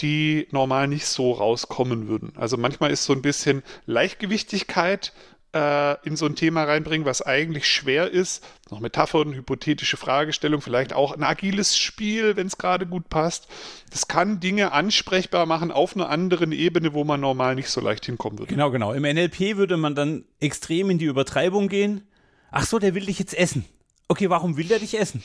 die 0.00 0.46
normal 0.50 0.88
nicht 0.88 1.06
so 1.06 1.32
rauskommen 1.32 2.08
würden. 2.08 2.32
Also 2.36 2.56
manchmal 2.56 2.90
ist 2.90 3.04
so 3.04 3.12
ein 3.12 3.22
bisschen 3.22 3.62
Leichtgewichtigkeit 3.86 5.12
in 5.54 6.14
so 6.14 6.26
ein 6.26 6.36
Thema 6.36 6.64
reinbringen, 6.64 7.06
was 7.06 7.22
eigentlich 7.22 7.66
schwer 7.66 8.10
ist. 8.10 8.44
Noch 8.70 8.80
Metaphern, 8.80 9.32
hypothetische 9.32 9.96
Fragestellung, 9.96 10.60
vielleicht 10.60 10.92
auch 10.92 11.16
ein 11.16 11.22
agiles 11.22 11.78
Spiel, 11.78 12.36
wenn 12.36 12.46
es 12.46 12.58
gerade 12.58 12.84
gut 12.86 13.08
passt. 13.08 13.48
Das 13.90 14.08
kann 14.08 14.40
Dinge 14.40 14.72
ansprechbar 14.72 15.46
machen 15.46 15.72
auf 15.72 15.96
einer 15.96 16.10
anderen 16.10 16.52
Ebene, 16.52 16.92
wo 16.92 17.02
man 17.04 17.20
normal 17.20 17.54
nicht 17.54 17.70
so 17.70 17.80
leicht 17.80 18.04
hinkommen 18.04 18.38
würde. 18.38 18.52
Genau, 18.52 18.70
genau. 18.70 18.92
Im 18.92 19.02
NLP 19.02 19.56
würde 19.56 19.78
man 19.78 19.94
dann 19.94 20.24
extrem 20.38 20.90
in 20.90 20.98
die 20.98 21.06
Übertreibung 21.06 21.68
gehen. 21.68 22.06
Ach 22.50 22.66
so, 22.66 22.78
der 22.78 22.94
will 22.94 23.06
dich 23.06 23.18
jetzt 23.18 23.34
essen. 23.34 23.64
Okay, 24.06 24.28
warum 24.28 24.56
will 24.58 24.68
der 24.68 24.78
dich 24.78 24.98
essen? 24.98 25.22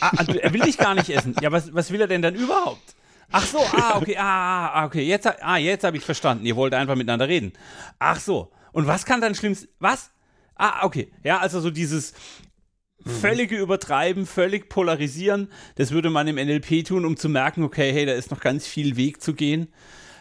Ah, 0.00 0.12
also, 0.16 0.32
er 0.32 0.52
will 0.52 0.60
dich 0.60 0.78
gar 0.78 0.94
nicht 0.94 1.10
essen. 1.10 1.34
Ja, 1.40 1.50
was, 1.52 1.74
was 1.74 1.90
will 1.90 2.00
er 2.00 2.08
denn 2.08 2.22
dann 2.22 2.34
überhaupt? 2.34 2.94
Ach 3.32 3.44
so, 3.44 3.58
ah, 3.58 3.96
okay, 3.96 4.16
ah, 4.16 4.68
ah 4.68 4.84
okay, 4.86 5.02
jetzt, 5.02 5.26
ah, 5.26 5.56
jetzt 5.56 5.84
habe 5.84 5.96
ich 5.96 6.04
verstanden. 6.04 6.46
Ihr 6.46 6.56
wollt 6.56 6.74
einfach 6.74 6.94
miteinander 6.94 7.28
reden. 7.28 7.52
Ach 7.98 8.20
so, 8.20 8.50
und 8.76 8.86
was 8.86 9.06
kann 9.06 9.22
dann 9.22 9.34
schlimmst. 9.34 9.68
Was? 9.78 10.10
Ah, 10.54 10.84
okay. 10.84 11.10
Ja, 11.24 11.38
also 11.38 11.60
so 11.60 11.70
dieses 11.70 12.12
völlige 13.06 13.56
Übertreiben, 13.56 14.26
völlig 14.26 14.68
polarisieren, 14.68 15.48
das 15.76 15.92
würde 15.92 16.10
man 16.10 16.28
im 16.28 16.36
NLP 16.36 16.84
tun, 16.84 17.06
um 17.06 17.16
zu 17.16 17.30
merken, 17.30 17.62
okay, 17.62 17.90
hey, 17.90 18.04
da 18.04 18.12
ist 18.12 18.30
noch 18.30 18.40
ganz 18.40 18.66
viel 18.66 18.98
Weg 18.98 19.22
zu 19.22 19.32
gehen. 19.32 19.68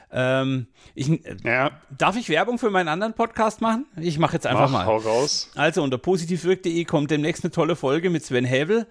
Ähm, 0.09 0.67
ich, 0.93 1.21
ja. 1.43 1.71
Darf 1.97 2.15
ich 2.15 2.29
Werbung 2.29 2.57
für 2.57 2.69
meinen 2.69 2.87
anderen 2.87 3.13
Podcast 3.13 3.59
machen? 3.59 3.87
Ich 3.99 4.19
mache 4.19 4.35
jetzt 4.35 4.47
einfach 4.47 4.71
Mach, 4.71 4.85
mal. 4.85 4.85
Hau 4.85 4.97
raus. 4.99 5.51
Also 5.55 5.83
unter 5.83 5.97
positivwirk.de 5.97 6.85
kommt 6.85 7.11
demnächst 7.11 7.43
eine 7.43 7.51
tolle 7.51 7.75
Folge 7.75 8.09
mit 8.09 8.23
Sven 8.23 8.45
Hävel. 8.45 8.87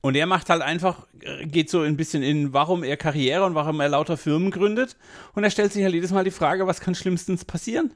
Und 0.00 0.16
er 0.16 0.26
macht 0.26 0.50
halt 0.50 0.62
einfach, 0.62 1.06
äh, 1.20 1.46
geht 1.46 1.70
so 1.70 1.82
ein 1.82 1.96
bisschen 1.96 2.24
in, 2.24 2.52
warum 2.52 2.82
er 2.82 2.96
Karriere 2.96 3.44
und 3.44 3.54
warum 3.54 3.78
er 3.78 3.90
lauter 3.90 4.16
Firmen 4.16 4.50
gründet. 4.50 4.96
Und 5.34 5.44
er 5.44 5.50
stellt 5.50 5.72
sich 5.72 5.84
halt 5.84 5.94
jedes 5.94 6.10
Mal 6.10 6.24
die 6.24 6.32
Frage, 6.32 6.66
was 6.66 6.80
kann 6.80 6.96
schlimmstens 6.96 7.44
passieren? 7.44 7.94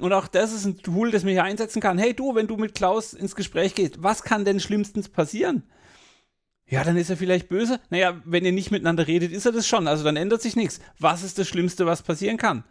Und 0.00 0.12
auch 0.12 0.28
das 0.28 0.52
ist 0.52 0.64
ein 0.64 0.78
Tool, 0.78 1.10
das 1.10 1.22
hier 1.22 1.44
einsetzen 1.44 1.80
kann. 1.80 1.98
Hey 1.98 2.14
du, 2.14 2.34
wenn 2.34 2.46
du 2.46 2.56
mit 2.56 2.74
Klaus 2.74 3.12
ins 3.12 3.34
Gespräch 3.34 3.74
gehst, 3.74 4.02
was 4.02 4.22
kann 4.22 4.44
denn 4.44 4.60
schlimmstens 4.60 5.08
passieren? 5.08 5.64
Ja, 6.66 6.84
dann 6.84 6.96
ist 6.96 7.08
er 7.10 7.16
vielleicht 7.16 7.48
böse. 7.48 7.80
Naja, 7.88 8.20
wenn 8.24 8.44
ihr 8.44 8.52
nicht 8.52 8.70
miteinander 8.70 9.06
redet, 9.06 9.32
ist 9.32 9.46
er 9.46 9.52
das 9.52 9.66
schon. 9.66 9.88
Also 9.88 10.04
dann 10.04 10.16
ändert 10.16 10.42
sich 10.42 10.54
nichts. 10.54 10.80
Was 10.98 11.22
ist 11.22 11.38
das 11.38 11.48
Schlimmste, 11.48 11.86
was 11.86 12.02
passieren 12.02 12.36
kann? 12.36 12.64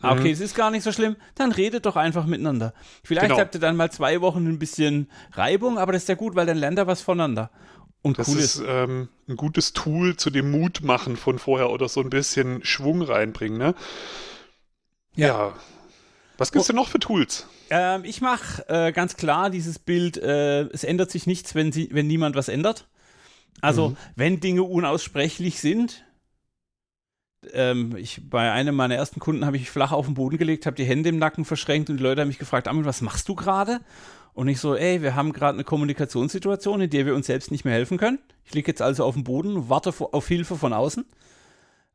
Ah, 0.00 0.12
okay, 0.12 0.28
mhm. 0.28 0.32
es 0.32 0.40
ist 0.40 0.56
gar 0.56 0.70
nicht 0.70 0.82
so 0.82 0.92
schlimm. 0.92 1.16
Dann 1.34 1.52
redet 1.52 1.86
doch 1.86 1.96
einfach 1.96 2.26
miteinander. 2.26 2.72
Vielleicht 3.04 3.28
genau. 3.28 3.38
habt 3.38 3.54
ihr 3.54 3.60
dann 3.60 3.76
mal 3.76 3.92
zwei 3.92 4.20
Wochen 4.20 4.46
ein 4.46 4.58
bisschen 4.58 5.08
Reibung, 5.32 5.78
aber 5.78 5.92
das 5.92 6.02
ist 6.02 6.08
ja 6.08 6.14
gut, 6.14 6.34
weil 6.34 6.46
dann 6.46 6.56
lernt 6.56 6.78
er 6.78 6.86
was 6.86 7.02
voneinander. 7.02 7.50
Und 8.02 8.18
das 8.18 8.28
cool 8.28 8.38
ist, 8.38 8.56
ist 8.56 8.64
ähm, 8.66 9.08
ein 9.28 9.36
gutes 9.36 9.72
Tool 9.72 10.16
zu 10.16 10.30
dem 10.30 10.50
Mut 10.50 10.82
machen 10.82 11.16
von 11.16 11.38
vorher 11.38 11.70
oder 11.70 11.88
so 11.88 12.00
ein 12.00 12.10
bisschen 12.10 12.64
Schwung 12.64 13.02
reinbringen, 13.02 13.58
ne? 13.58 13.74
ja. 15.14 15.28
ja. 15.28 15.54
Was 16.36 16.52
gibt 16.52 16.62
es 16.62 16.66
denn 16.66 16.76
noch 16.76 16.88
für 16.88 16.98
Tools? 16.98 17.46
Ähm, 17.70 18.04
ich 18.04 18.20
mache 18.20 18.68
äh, 18.68 18.92
ganz 18.92 19.16
klar 19.16 19.50
dieses 19.50 19.78
Bild, 19.78 20.16
äh, 20.16 20.62
es 20.64 20.84
ändert 20.84 21.10
sich 21.10 21.26
nichts, 21.26 21.54
wenn, 21.54 21.72
sie, 21.72 21.88
wenn 21.92 22.06
niemand 22.06 22.36
was 22.36 22.48
ändert. 22.48 22.86
Also, 23.60 23.90
mhm. 23.90 23.96
wenn 24.16 24.40
Dinge 24.40 24.64
unaussprechlich 24.64 25.60
sind, 25.60 26.04
ähm, 27.52 27.96
ich, 27.96 28.28
bei 28.28 28.50
einem 28.52 28.74
meiner 28.74 28.96
ersten 28.96 29.20
Kunden 29.20 29.44
habe 29.46 29.56
ich 29.56 29.70
flach 29.70 29.92
auf 29.92 30.06
den 30.06 30.14
Boden 30.14 30.38
gelegt, 30.38 30.66
habe 30.66 30.76
die 30.76 30.84
Hände 30.84 31.08
im 31.08 31.18
Nacken 31.18 31.44
verschränkt 31.44 31.90
und 31.90 31.98
die 31.98 32.02
Leute 32.02 32.20
haben 32.20 32.28
mich 32.28 32.38
gefragt, 32.38 32.68
Amel, 32.68 32.84
was 32.84 33.00
machst 33.00 33.28
du 33.28 33.34
gerade? 33.34 33.80
Und 34.32 34.48
ich 34.48 34.58
so, 34.58 34.74
ey, 34.74 35.00
wir 35.00 35.14
haben 35.14 35.32
gerade 35.32 35.54
eine 35.54 35.64
Kommunikationssituation, 35.64 36.80
in 36.80 36.90
der 36.90 37.06
wir 37.06 37.14
uns 37.14 37.26
selbst 37.26 37.52
nicht 37.52 37.64
mehr 37.64 37.74
helfen 37.74 37.98
können. 37.98 38.18
Ich 38.44 38.52
liege 38.52 38.70
jetzt 38.70 38.82
also 38.82 39.04
auf 39.04 39.14
dem 39.14 39.24
Boden, 39.24 39.68
warte 39.68 39.94
auf 39.98 40.26
Hilfe 40.26 40.56
von 40.56 40.72
außen. 40.72 41.04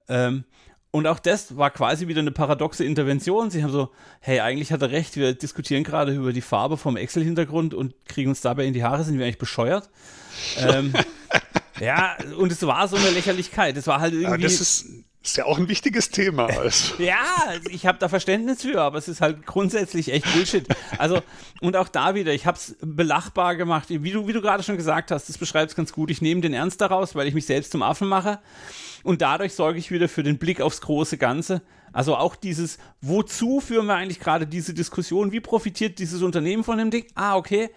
Ähm, 0.08 0.46
und 0.92 1.06
auch 1.06 1.20
das 1.20 1.56
war 1.56 1.70
quasi 1.70 2.08
wieder 2.08 2.22
eine 2.22 2.32
paradoxe 2.32 2.84
Intervention. 2.84 3.52
Sie 3.52 3.64
haben 3.64 3.72
so, 3.72 3.90
hey, 4.22 4.40
eigentlich 4.40 4.72
hat 4.72 4.82
er 4.82 4.92
recht, 4.92 5.18
wir 5.18 5.34
diskutieren 5.34 5.84
gerade 5.84 6.14
über 6.14 6.34
die 6.34 6.42
Farbe 6.42 6.78
vom 6.78 6.98
Excel-Hintergrund 6.98 7.74
und 7.74 7.94
kriegen 8.08 8.30
uns 8.30 8.42
dabei 8.42 8.66
in 8.66 8.74
die 8.74 8.84
Haare, 8.84 9.04
sind 9.04 9.20
wir 9.20 9.26
eigentlich 9.26 9.38
bescheuert. 9.38 9.90
ähm, 10.58 10.94
ja, 11.80 12.18
und 12.38 12.52
es 12.52 12.66
war 12.66 12.88
so 12.88 12.96
eine 12.96 13.12
Lächerlichkeit. 13.12 13.78
Es 13.78 13.86
war 13.86 14.00
halt 14.00 14.14
irgendwie. 14.14 14.28
Aber 14.28 14.38
das 14.40 14.60
ist, 14.60 14.88
ist 15.22 15.38
ja 15.38 15.46
auch 15.46 15.60
ein 15.60 15.68
wichtiges 15.68 16.10
Thema. 16.10 16.46
Also. 16.46 16.96
ja, 17.04 17.20
ich 17.70 17.86
habe 17.86 18.00
da 18.00 18.10
Verständnis 18.10 18.64
für, 18.64 18.82
aber 18.82 18.98
es 18.98 19.08
ist 19.08 19.22
halt 19.22 19.46
grundsätzlich 19.46 20.12
echt 20.12 20.32
Bullshit. 20.34 20.68
Also, 20.98 21.22
und 21.62 21.76
auch 21.76 21.90
da 21.90 22.16
wieder, 22.16 22.34
ich 22.34 22.48
habe 22.48 22.58
es 22.58 22.76
belachbar 22.82 23.56
gemacht. 23.56 23.90
Wie 23.90 24.12
du, 24.12 24.28
wie 24.28 24.34
du 24.34 24.42
gerade 24.42 24.64
schon 24.64 24.78
gesagt 24.78 25.12
hast, 25.12 25.30
das 25.30 25.38
beschreibt 25.38 25.70
es 25.70 25.76
ganz 25.76 25.94
gut. 25.94 26.10
Ich 26.10 26.22
nehme 26.22 26.42
den 26.42 26.54
Ernst 26.54 26.82
daraus, 26.82 27.14
weil 27.14 27.28
ich 27.28 27.36
mich 27.36 27.46
selbst 27.46 27.72
zum 27.72 27.84
Affen 27.84 28.08
mache. 28.08 28.40
Und 29.04 29.22
dadurch 29.22 29.54
sorge 29.54 29.80
ich 29.80 29.92
wieder 29.92 30.10
für 30.10 30.24
den 30.24 30.38
Blick 30.38 30.62
aufs 30.62 30.82
große 30.82 31.18
Ganze. 31.18 31.62
Also 31.94 32.16
auch 32.16 32.36
dieses, 32.36 32.78
wozu 33.02 33.60
führen 33.62 33.88
wir 33.88 33.96
eigentlich 33.96 34.20
gerade 34.20 34.46
diese 34.46 34.74
Diskussion? 34.74 35.32
Wie 35.32 35.40
profitiert 35.40 36.00
dieses 36.00 36.22
Unternehmen 36.22 36.64
von 36.64 36.78
dem 36.78 36.92
Ding? 36.92 37.06
Ah, 37.16 37.36
okay. 37.36 37.70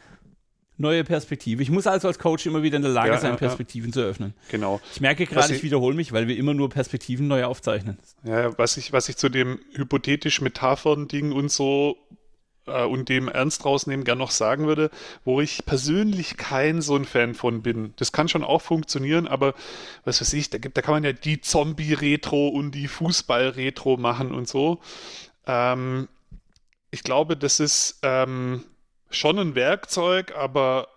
neue 0.79 1.05
Perspektive. 1.05 1.63
Ich 1.63 1.71
muss 1.71 1.87
also 1.87 2.09
als 2.09 2.19
Coach 2.19 2.45
immer 2.47 2.63
wieder 2.65 2.77
in 2.77 2.83
der 2.83 2.91
Lage 2.91 3.11
Ja, 3.13 3.19
sein, 3.19 3.33
ja, 3.33 3.37
Perspektiven 3.37 3.93
zu 3.93 4.01
öffnen. 4.01 4.35
Genau. 4.51 4.81
Ich 4.93 5.01
merke 5.01 5.27
gerade, 5.27 5.53
ich- 5.53 5.59
ich 5.59 5.63
wiederhole 5.63 5.95
mich, 5.95 6.13
weil 6.13 6.27
wir 6.27 6.37
immer 6.37 6.55
nur 6.55 6.71
Perspektiven 6.71 7.29
neu 7.29 7.45
aufzeichnen. 7.45 7.99
Ja, 8.25 8.57
was 8.59 8.77
ich, 8.79 8.93
was 8.93 9.09
ich 9.09 9.17
zu 9.17 9.29
dem 9.29 9.61
hypothetisch 9.75 10.41
Metaphern-Ding 10.41 11.31
und 11.31 11.53
so 11.53 11.97
äh, 12.67 12.85
und 12.85 13.09
dem 13.09 13.29
Ernst 13.29 13.65
rausnehmen 13.65 14.05
gern 14.05 14.19
noch 14.19 14.31
sagen 14.31 14.67
würde, 14.67 14.91
wo 15.25 15.41
ich 15.41 15.65
persönlich 15.67 16.37
kein 16.37 16.83
so 16.83 16.97
ein 16.97 17.05
Fan 17.05 17.35
von 17.35 17.63
bin. 17.63 17.95
Das 17.97 18.13
kann 18.13 18.29
schon 18.29 18.45
auch 18.45 18.63
funktionieren, 18.63 19.27
aber 19.27 19.55
was 20.05 20.21
weiß 20.21 20.33
ich, 20.35 20.51
da 20.51 20.59
gibt, 20.59 20.77
da 20.77 20.83
kann 20.83 20.95
man 20.95 21.05
ja 21.05 21.13
die 21.13 21.41
Zombie-Retro 21.41 22.49
und 22.49 22.73
die 22.73 22.89
Fußball-Retro 22.89 23.97
machen 23.97 24.33
und 24.33 24.49
so. 24.49 24.81
Ähm, 25.47 26.09
ich 26.91 27.03
glaube, 27.03 27.37
das 27.37 27.59
ist 27.61 27.99
ähm, 28.03 28.65
schon 29.11 29.39
ein 29.39 29.55
Werkzeug, 29.55 30.35
aber 30.37 30.89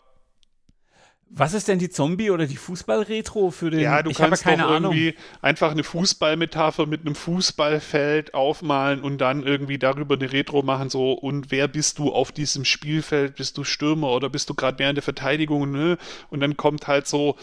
Was 1.37 1.53
ist 1.53 1.67
denn 1.67 1.79
die 1.79 1.89
Zombie- 1.89 2.31
oder 2.31 2.47
die 2.47 2.55
Fußball-Retro 2.55 3.51
für 3.51 3.69
den? 3.69 3.81
Ja, 3.81 4.01
du 4.01 4.09
ich 4.09 4.17
kannst 4.17 4.43
keine 4.43 4.65
Ahnung. 4.67 4.93
irgendwie 4.93 5.15
einfach 5.41 5.71
eine 5.71 5.83
Fußballmetapher 5.83 6.85
mit 6.85 7.01
einem 7.01 7.13
Fußballfeld 7.13 8.33
aufmalen 8.33 9.01
und 9.01 9.17
dann 9.17 9.43
irgendwie 9.43 9.77
darüber 9.77 10.15
eine 10.15 10.31
Retro 10.31 10.61
machen, 10.61 10.89
so 10.89 11.11
und 11.11 11.51
wer 11.51 11.67
bist 11.67 11.99
du 11.99 12.13
auf 12.13 12.31
diesem 12.31 12.63
Spielfeld? 12.63 13.35
Bist 13.35 13.57
du 13.57 13.65
Stürmer 13.65 14.11
oder 14.11 14.29
bist 14.29 14.49
du 14.49 14.53
gerade 14.53 14.81
in 14.81 14.95
der 14.95 15.03
Verteidigung? 15.03 15.71
Ne? 15.71 15.97
Und 16.29 16.39
dann 16.39 16.55
kommt 16.55 16.87
halt 16.87 17.05
so, 17.05 17.35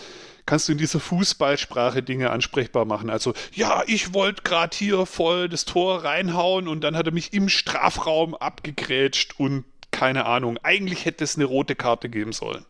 kannst 0.46 0.68
du 0.68 0.72
in 0.72 0.78
dieser 0.78 0.98
Fußballsprache 0.98 2.02
Dinge 2.02 2.30
ansprechbar 2.30 2.86
machen. 2.86 3.10
Also, 3.10 3.34
ja, 3.52 3.82
ich 3.86 4.14
wollte 4.14 4.40
gerade 4.40 4.74
hier 4.74 5.04
voll 5.04 5.50
das 5.50 5.66
Tor 5.66 6.02
reinhauen 6.02 6.66
und 6.66 6.82
dann 6.82 6.96
hat 6.96 7.08
er 7.08 7.12
mich 7.12 7.34
im 7.34 7.50
Strafraum 7.50 8.34
abgegrätscht 8.34 9.38
und 9.38 9.64
keine 9.90 10.24
Ahnung. 10.24 10.58
Eigentlich 10.62 11.04
hätte 11.04 11.24
es 11.24 11.36
eine 11.36 11.44
rote 11.44 11.76
Karte 11.76 12.08
geben 12.08 12.32
sollen. 12.32 12.64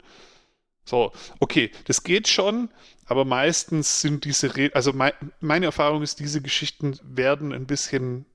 So, 0.84 1.12
okay, 1.38 1.70
das 1.84 2.02
geht 2.02 2.28
schon, 2.28 2.68
aber 3.06 3.24
meistens 3.24 4.00
sind 4.00 4.24
diese, 4.24 4.56
Re 4.56 4.70
also 4.74 4.92
mei 4.92 5.12
meine 5.40 5.66
Erfahrung 5.66 6.02
ist, 6.02 6.18
diese 6.20 6.40
Geschichten 6.40 6.98
werden 7.02 7.52
ein 7.52 7.66
bisschen 7.66 8.26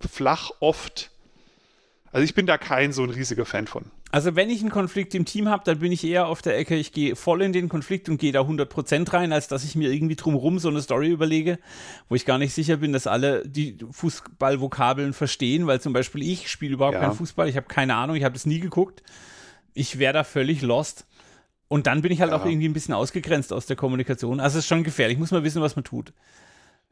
flach 0.00 0.50
oft. 0.60 1.10
Also 2.12 2.24
ich 2.24 2.34
bin 2.34 2.46
da 2.46 2.56
kein 2.58 2.92
so 2.92 3.02
ein 3.02 3.10
riesiger 3.10 3.44
Fan 3.44 3.66
von. 3.66 3.90
Also 4.10 4.36
wenn 4.36 4.48
ich 4.48 4.60
einen 4.60 4.70
Konflikt 4.70 5.14
im 5.14 5.24
Team 5.24 5.48
habe, 5.48 5.64
dann 5.64 5.80
bin 5.80 5.92
ich 5.92 6.04
eher 6.04 6.28
auf 6.28 6.40
der 6.40 6.56
Ecke, 6.56 6.76
ich 6.76 6.92
gehe 6.92 7.16
voll 7.16 7.42
in 7.42 7.52
den 7.52 7.68
Konflikt 7.68 8.08
und 8.08 8.18
gehe 8.18 8.32
da 8.32 8.40
100% 8.42 9.12
rein, 9.12 9.32
als 9.32 9.48
dass 9.48 9.64
ich 9.64 9.74
mir 9.74 9.92
irgendwie 9.92 10.16
drumherum 10.16 10.58
so 10.58 10.68
eine 10.68 10.80
Story 10.80 11.10
überlege, 11.10 11.58
wo 12.08 12.14
ich 12.14 12.24
gar 12.24 12.38
nicht 12.38 12.54
sicher 12.54 12.78
bin, 12.78 12.92
dass 12.92 13.06
alle 13.06 13.46
die 13.46 13.76
Fußballvokabeln 13.90 15.12
verstehen, 15.12 15.66
weil 15.66 15.80
zum 15.80 15.92
Beispiel 15.92 16.22
ich 16.22 16.48
spiele 16.48 16.74
überhaupt 16.74 16.94
Ja. 16.94 17.00
keinen 17.00 17.16
Fußball, 17.16 17.48
ich 17.48 17.56
habe 17.56 17.66
keine 17.66 17.96
Ahnung, 17.96 18.16
ich 18.16 18.24
habe 18.24 18.32
das 18.32 18.46
nie 18.46 18.60
geguckt. 18.60 19.02
Ich 19.74 19.98
wäre 19.98 20.14
da 20.14 20.24
völlig 20.24 20.62
lost. 20.62 21.04
Und 21.68 21.86
dann 21.86 22.02
bin 22.02 22.12
ich 22.12 22.20
halt 22.20 22.30
Ja. 22.30 22.38
auch 22.40 22.46
irgendwie 22.46 22.68
ein 22.68 22.72
bisschen 22.72 22.94
ausgegrenzt 22.94 23.52
aus 23.52 23.66
der 23.66 23.76
Kommunikation. 23.76 24.38
Also 24.40 24.58
es 24.58 24.64
ist 24.64 24.68
schon 24.68 24.84
gefährlich, 24.84 25.18
muss 25.18 25.30
man 25.32 25.42
wissen, 25.44 25.62
was 25.62 25.74
man 25.76 25.84
tut. 25.84 26.12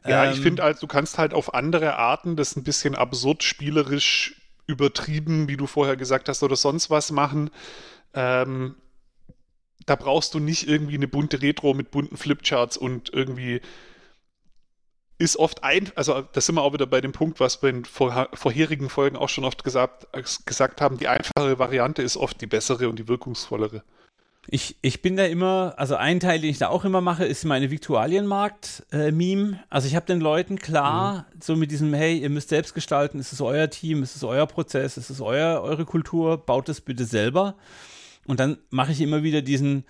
Ja, 0.06 0.24
Ähm, 0.24 0.32
ich 0.32 0.40
finde 0.40 0.62
halt, 0.62 0.82
du 0.82 0.86
kannst 0.86 1.16
halt 1.18 1.32
auf 1.32 1.54
andere 1.54 1.96
Arten 1.96 2.36
das 2.36 2.56
ein 2.56 2.64
bisschen 2.64 2.94
absurd, 2.94 3.42
spielerisch 3.42 4.40
übertrieben, 4.66 5.46
wie 5.48 5.56
du 5.56 5.66
vorher 5.66 5.96
gesagt 5.96 6.28
hast, 6.28 6.42
oder 6.42 6.56
sonst 6.56 6.90
was 6.90 7.10
machen. 7.12 7.50
Ähm, 8.14 8.74
da 9.86 9.96
brauchst 9.96 10.34
du 10.34 10.40
nicht 10.40 10.66
irgendwie 10.66 10.94
eine 10.96 11.08
bunte 11.08 11.42
Retro 11.42 11.74
mit 11.74 11.90
bunten 11.90 12.16
Flipcharts 12.16 12.76
und 12.76 13.12
irgendwie 13.12 13.60
ist 15.18 15.36
oft 15.36 15.62
ein, 15.62 15.92
also 15.94 16.22
da 16.22 16.40
sind 16.40 16.56
wir 16.56 16.62
auch 16.62 16.72
wieder 16.72 16.86
bei 16.86 17.00
dem 17.00 17.12
Punkt, 17.12 17.38
was 17.38 17.62
wir 17.62 17.70
in 17.70 17.84
vor, 17.84 18.28
vorherigen 18.34 18.88
Folgen 18.90 19.16
auch 19.16 19.28
schon 19.28 19.44
oft 19.44 19.62
gesagt, 19.62 20.06
gesagt 20.46 20.80
haben, 20.80 20.98
die 20.98 21.06
einfache 21.08 21.58
Variante 21.58 22.02
ist 22.02 22.16
oft 22.16 22.40
die 22.40 22.46
bessere 22.46 22.88
und 22.88 22.98
die 22.98 23.06
wirkungsvollere. 23.08 23.84
Ich, 24.48 24.76
ich 24.82 25.00
bin 25.00 25.16
da 25.16 25.24
immer, 25.24 25.74
also 25.78 25.96
ein 25.96 26.20
Teil, 26.20 26.40
den 26.40 26.50
ich 26.50 26.58
da 26.58 26.68
auch 26.68 26.84
immer 26.84 27.00
mache, 27.00 27.24
ist 27.24 27.44
meine 27.44 27.70
Viktualienmarkt-Meme. 27.70 29.60
also 29.70 29.88
ich 29.88 29.96
habe 29.96 30.06
den 30.06 30.20
Leuten 30.20 30.58
klar, 30.58 31.26
so 31.40 31.56
mit 31.56 31.70
diesem, 31.70 31.94
hey, 31.94 32.18
ihr 32.18 32.30
müsst 32.30 32.50
selbst 32.50 32.74
gestalten, 32.74 33.18
es 33.18 33.32
ist 33.32 33.40
euer 33.40 33.70
Team, 33.70 34.02
es 34.02 34.16
ist 34.16 34.24
euer 34.24 34.46
Prozess, 34.46 34.96
es 34.96 35.08
ist 35.08 35.20
euer, 35.20 35.62
eure 35.62 35.86
Kultur, 35.86 36.36
baut 36.38 36.68
es 36.68 36.80
bitte 36.82 37.04
selber. 37.06 37.56
Und 38.26 38.40
dann 38.40 38.58
mache 38.70 38.92
ich 38.92 39.00
immer 39.00 39.22
wieder 39.22 39.40
diesen, 39.40 39.84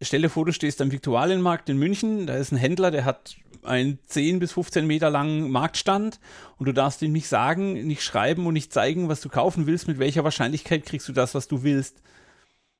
stelle 0.00 0.28
vor, 0.28 0.44
du 0.44 0.52
stehst 0.52 0.80
am 0.80 0.92
Viktualienmarkt 0.92 1.68
in 1.68 1.78
München, 1.78 2.26
da 2.26 2.36
ist 2.36 2.52
ein 2.52 2.58
Händler, 2.58 2.90
der 2.90 3.04
hat 3.04 3.36
einen 3.62 3.98
10 4.06 4.38
bis 4.38 4.52
15 4.52 4.86
Meter 4.86 5.10
langen 5.10 5.50
Marktstand 5.50 6.20
und 6.58 6.66
du 6.66 6.72
darfst 6.72 7.02
ihm 7.02 7.12
nicht 7.12 7.28
sagen, 7.28 7.72
nicht 7.86 8.02
schreiben 8.02 8.46
und 8.46 8.54
nicht 8.54 8.72
zeigen, 8.72 9.08
was 9.08 9.20
du 9.20 9.28
kaufen 9.28 9.66
willst, 9.66 9.88
mit 9.88 9.98
welcher 9.98 10.22
Wahrscheinlichkeit 10.22 10.86
kriegst 10.86 11.08
du 11.08 11.12
das, 11.12 11.34
was 11.34 11.48
du 11.48 11.64
willst. 11.64 12.00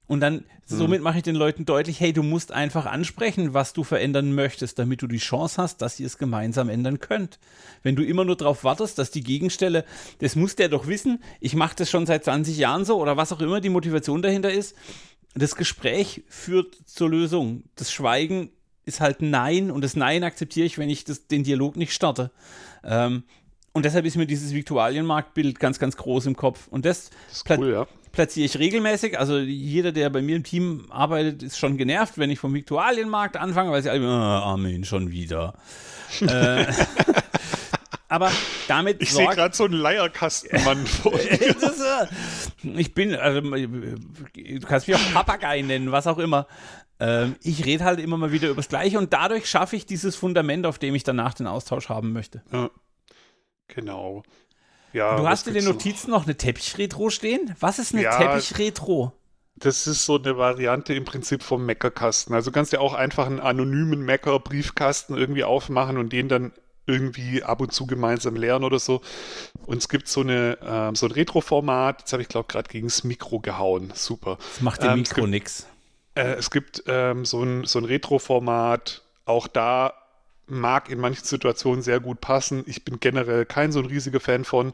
Und 0.09 0.21
dann, 0.21 0.45
somit 0.67 1.03
mache 1.03 1.19
ich 1.19 1.25
den 1.25 1.35
Leuten 1.35 1.65
deutlich, 1.65 1.99
hey, 1.99 2.13
du 2.13 2.23
musst 2.23 2.53
einfach 2.53 2.87
ansprechen, 2.87 3.55
was 3.55 3.73
du 3.73 3.83
verändern 3.83 4.33
möchtest, 4.33 4.79
damit 4.79 5.03
du 5.03 5.09
die 5.09 5.19
Chance 5.19 5.61
hast, 5.61 5.83
dass 5.83 5.99
ihr 5.99 6.07
es 6.07 6.17
gemeinsam 6.17 6.69
ändern 6.69 7.01
könnt. 7.01 7.41
Wenn 7.83 7.97
du 7.97 8.05
immer 8.05 8.25
nur 8.25 8.37
darauf 8.37 8.63
wartest, 8.63 8.99
dass 8.99 9.11
die 9.11 9.25
Gegenstelle, 9.25 9.85
das 10.21 10.37
muss 10.37 10.55
der 10.55 10.69
doch 10.69 10.87
wissen, 10.87 11.23
ich 11.41 11.57
mache 11.57 11.75
das 11.77 11.91
schon 11.91 12.07
seit 12.07 12.25
20 12.25 12.57
Jahren 12.57 12.85
so 12.85 13.01
oder 13.01 13.17
was 13.17 13.33
auch 13.33 13.41
immer 13.41 13.61
die 13.61 13.69
Motivation 13.69 14.23
dahinter 14.23 14.53
ist, 14.53 14.77
das 15.35 15.57
Gespräch 15.57 16.23
führt 16.29 16.77
zur 16.87 17.11
Lösung. 17.11 17.65
Das 17.75 17.93
Schweigen 17.93 18.51
ist 18.85 19.01
halt 19.01 19.21
Nein 19.23 19.73
und 19.73 19.83
das 19.83 19.97
Nein 19.97 20.23
akzeptiere 20.23 20.67
ich, 20.67 20.79
wenn 20.79 20.89
ich 20.89 21.05
das, 21.05 21.27
den 21.27 21.43
Dialog 21.43 21.77
nicht 21.77 21.93
starte. 21.93 22.31
Ähm, 22.85 23.25
und 23.73 23.85
deshalb 23.85 24.07
ist 24.07 24.17
mir 24.17 24.27
dieses 24.27 24.55
Viktualienmarktbild 24.55 25.61
ganz, 25.61 25.79
ganz 25.79 25.99
groß 25.99 26.27
im 26.27 26.37
Kopf. 26.37 26.67
Und 26.69 26.87
das, 26.87 27.11
Das 27.29 27.45
cool, 27.59 27.73
ja. 27.73 27.87
Platziere 28.17 28.47
ich 28.47 28.59
regelmäßig. 28.59 29.19
Also 29.19 29.39
jeder, 29.39 29.93
der 29.93 30.11
bei 30.11 30.23
mir 30.23 30.37
im 30.37 30.43
Team 30.43 30.87
arbeitet, 30.91 31.43
ist 31.43 31.59
schon 31.59 31.77
genervt, 31.77 32.19
wenn 32.19 32.31
ich 32.31 32.41
vom 32.41 32.55
Viktualienmarkt 32.55 33.37
anfange, 33.37 33.71
weil 33.71 33.83
sie 33.83 33.91
alle, 33.91 34.09
ah, 34.09 34.41
Armin, 34.41 34.85
schon 34.85 35.11
wieder. 35.11 35.55
äh, 36.23 36.67
aber 38.09 38.33
damit 38.69 39.03
Ich 39.03 39.13
sehe 39.13 39.27
gerade 39.27 39.55
so 39.55 39.65
einen 39.65 39.75
Leierkastenmann 39.75 40.87
vor 40.87 41.13
das 41.61 41.63
ist, 41.63 41.81
äh, 41.81 42.07
ich 42.77 42.95
bin, 42.95 43.15
also, 43.15 43.41
du 43.43 44.67
kannst 44.67 44.89
mich 44.89 44.97
auch 44.97 45.13
Papagei 45.13 45.61
nennen, 45.63 45.93
was 45.93 46.07
auch 46.07 46.19
immer. 46.19 46.47
Ähm, 46.99 47.37
ich 47.43 47.67
rede 47.67 47.85
halt 47.85 48.01
immer 48.01 48.17
mal 48.17 48.33
wieder 48.33 48.49
über 48.49 48.57
das 48.57 48.69
Gleiche 48.69 48.99
und 48.99 49.13
dadurch 49.13 49.49
schaffe 49.51 49.77
ich 49.77 49.85
dieses 49.85 50.17
Fundament, 50.17 50.65
auf 50.65 50.79
dem 50.79 50.95
ich 50.95 51.05
danach 51.05 51.35
den 51.35 51.47
Austausch 51.47 51.91
haben 51.91 52.13
möchte. 52.15 52.43
Ja. 52.51 52.71
Genau. 53.69 54.23
Ja, 54.97 55.17
du 55.17 55.29
hast 55.29 55.47
in 55.47 55.55
den 55.55 55.65
gibt's 55.65 55.67
noch? 55.67 55.75
Notizen 55.75 56.11
noch 56.11 56.25
eine 56.25 56.37
Teppich-Retro 56.37 57.11
stehen? 57.11 57.55
Was 57.61 57.79
ist 57.79 57.93
eine 57.95 58.03
Ja. 58.03 58.17
Teppich-Retro? 58.17 59.13
Das 59.57 59.87
ist 59.87 60.05
so 60.05 60.19
eine 60.19 60.37
Variante 60.37 60.93
im 60.95 61.05
Prinzip 61.05 61.43
vom 61.43 61.65
Meckerkasten. 61.65 62.35
Also 62.35 62.51
du 62.51 62.55
kannst 62.55 62.73
ja 62.73 62.81
auch 62.81 62.95
einfach 62.95 63.27
einen 63.27 63.41
anonymen 63.41 64.01
Mecker-Briefkasten 64.05 65.17
irgendwie 65.17 65.45
aufmachen 65.45 65.97
und 65.99 66.13
den 66.13 66.29
dann 66.29 66.53
irgendwie 66.87 67.43
ab 67.43 67.61
und 67.61 67.73
zu 67.73 67.87
gemeinsam 67.87 68.37
lernen 68.37 68.65
oder 68.65 68.79
so. 68.79 69.01
Und 69.67 69.79
es 69.79 69.89
gibt 69.89 70.09
so, 70.09 70.21
eine, 70.21 70.59
ähm, 70.63 70.95
so 70.95 71.07
ein 71.07 71.13
Retro-Format, 71.13 72.01
jetzt 72.01 72.13
habe 72.13 72.23
ich 72.23 72.29
glaube 72.29 72.49
gerade 72.49 72.69
gegen 72.69 72.87
das 72.87 73.03
Mikro 73.05 73.41
gehauen. 73.41 73.93
Super. 73.95 74.39
Das 74.39 74.61
macht 74.61 74.83
dem 74.83 74.91
Ähm, 74.91 74.99
Mikro 75.01 75.27
nix. 75.27 75.67
Äh, 76.15 76.35
es 76.35 76.51
gibt 76.51 76.85
ähm, 76.87 77.25
so 77.25 77.43
ein, 77.43 77.65
so 77.65 77.79
ein 77.79 77.85
Retro-Format, 77.87 79.03
auch 79.25 79.49
da 79.49 79.93
mag 80.47 80.91
in 80.91 80.99
manchen 81.01 81.25
Situationen 81.25 81.83
sehr 81.83 82.01
gut 82.01 82.21
passen. 82.21 82.65
Ich 82.67 82.85
bin 82.85 83.01
generell 83.01 83.47
kein 83.47 83.73
so 83.73 83.81
ein 83.81 83.87
riesiger 83.87 84.21
Fan 84.21 84.45
von. 84.45 84.73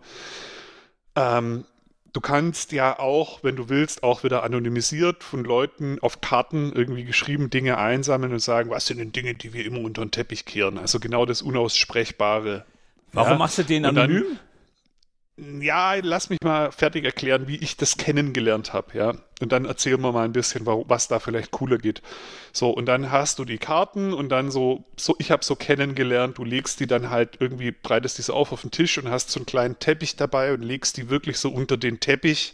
Ähm, 1.16 1.64
du 2.12 2.20
kannst 2.20 2.72
ja 2.72 2.98
auch, 2.98 3.42
wenn 3.42 3.56
du 3.56 3.68
willst, 3.68 4.02
auch 4.02 4.24
wieder 4.24 4.42
anonymisiert 4.42 5.24
von 5.24 5.44
Leuten 5.44 5.98
auf 6.00 6.20
Karten 6.20 6.72
irgendwie 6.72 7.04
geschrieben 7.04 7.50
Dinge 7.50 7.78
einsammeln 7.78 8.32
und 8.32 8.40
sagen, 8.40 8.70
was 8.70 8.87
sind 8.87 8.98
denn 8.98 9.12
Dinge, 9.12 9.35
die 9.35 9.52
wir 9.52 9.64
immer 9.64 9.80
unter 9.80 10.04
den 10.04 10.11
Teppich 10.11 10.44
kehren? 10.44 10.78
Also 10.78 11.00
genau 11.00 11.26
das 11.26 11.42
Unaussprechbare. 11.42 12.64
Warum 13.14 13.38
Ja, 13.38 13.38
machst 13.38 13.58
du 13.58 13.62
den 13.62 13.85
anonym? 13.87 14.38
Ja, 15.38 15.94
lass 15.94 16.28
mich 16.28 16.40
mal 16.42 16.70
fertig 16.72 17.04
erklären, 17.06 17.48
wie 17.48 17.56
ich 17.56 17.78
das 17.78 17.96
kennengelernt 17.96 18.74
habe, 18.74 18.96
ja. 18.96 19.14
Und 19.40 19.50
dann 19.50 19.64
erzählen 19.64 20.00
wir 20.02 20.12
mal 20.12 20.26
ein 20.26 20.32
bisschen, 20.32 20.66
was 20.66 21.08
da 21.08 21.18
vielleicht 21.20 21.50
cooler 21.50 21.78
geht. 21.78 22.02
So, 22.52 22.70
und 22.70 22.84
dann 22.84 23.10
hast 23.10 23.38
du 23.38 23.46
die 23.46 23.56
Karten 23.56 24.12
und 24.12 24.28
dann 24.28 24.50
so, 24.50 24.84
so 24.96 25.16
ich 25.18 25.30
habe 25.30 25.42
so 25.42 25.56
kennengelernt, 25.56 26.36
du 26.36 26.44
legst 26.44 26.80
die 26.80 26.87
dann 26.87 27.08
halt 27.08 27.38
irgendwie, 27.40 27.70
breitest 27.72 28.18
die 28.18 28.22
so 28.22 28.35
auf 28.35 28.52
auf 28.52 28.60
den 28.60 28.70
Tisch 28.70 28.98
und 28.98 29.08
hast 29.08 29.30
so 29.30 29.40
einen 29.40 29.46
kleinen 29.46 29.78
Teppich 29.78 30.16
dabei 30.16 30.52
und 30.52 30.62
legst 30.62 30.98
die 30.98 31.08
wirklich 31.08 31.38
so 31.38 31.48
unter 31.50 31.78
den 31.78 31.98
Teppich. 31.98 32.52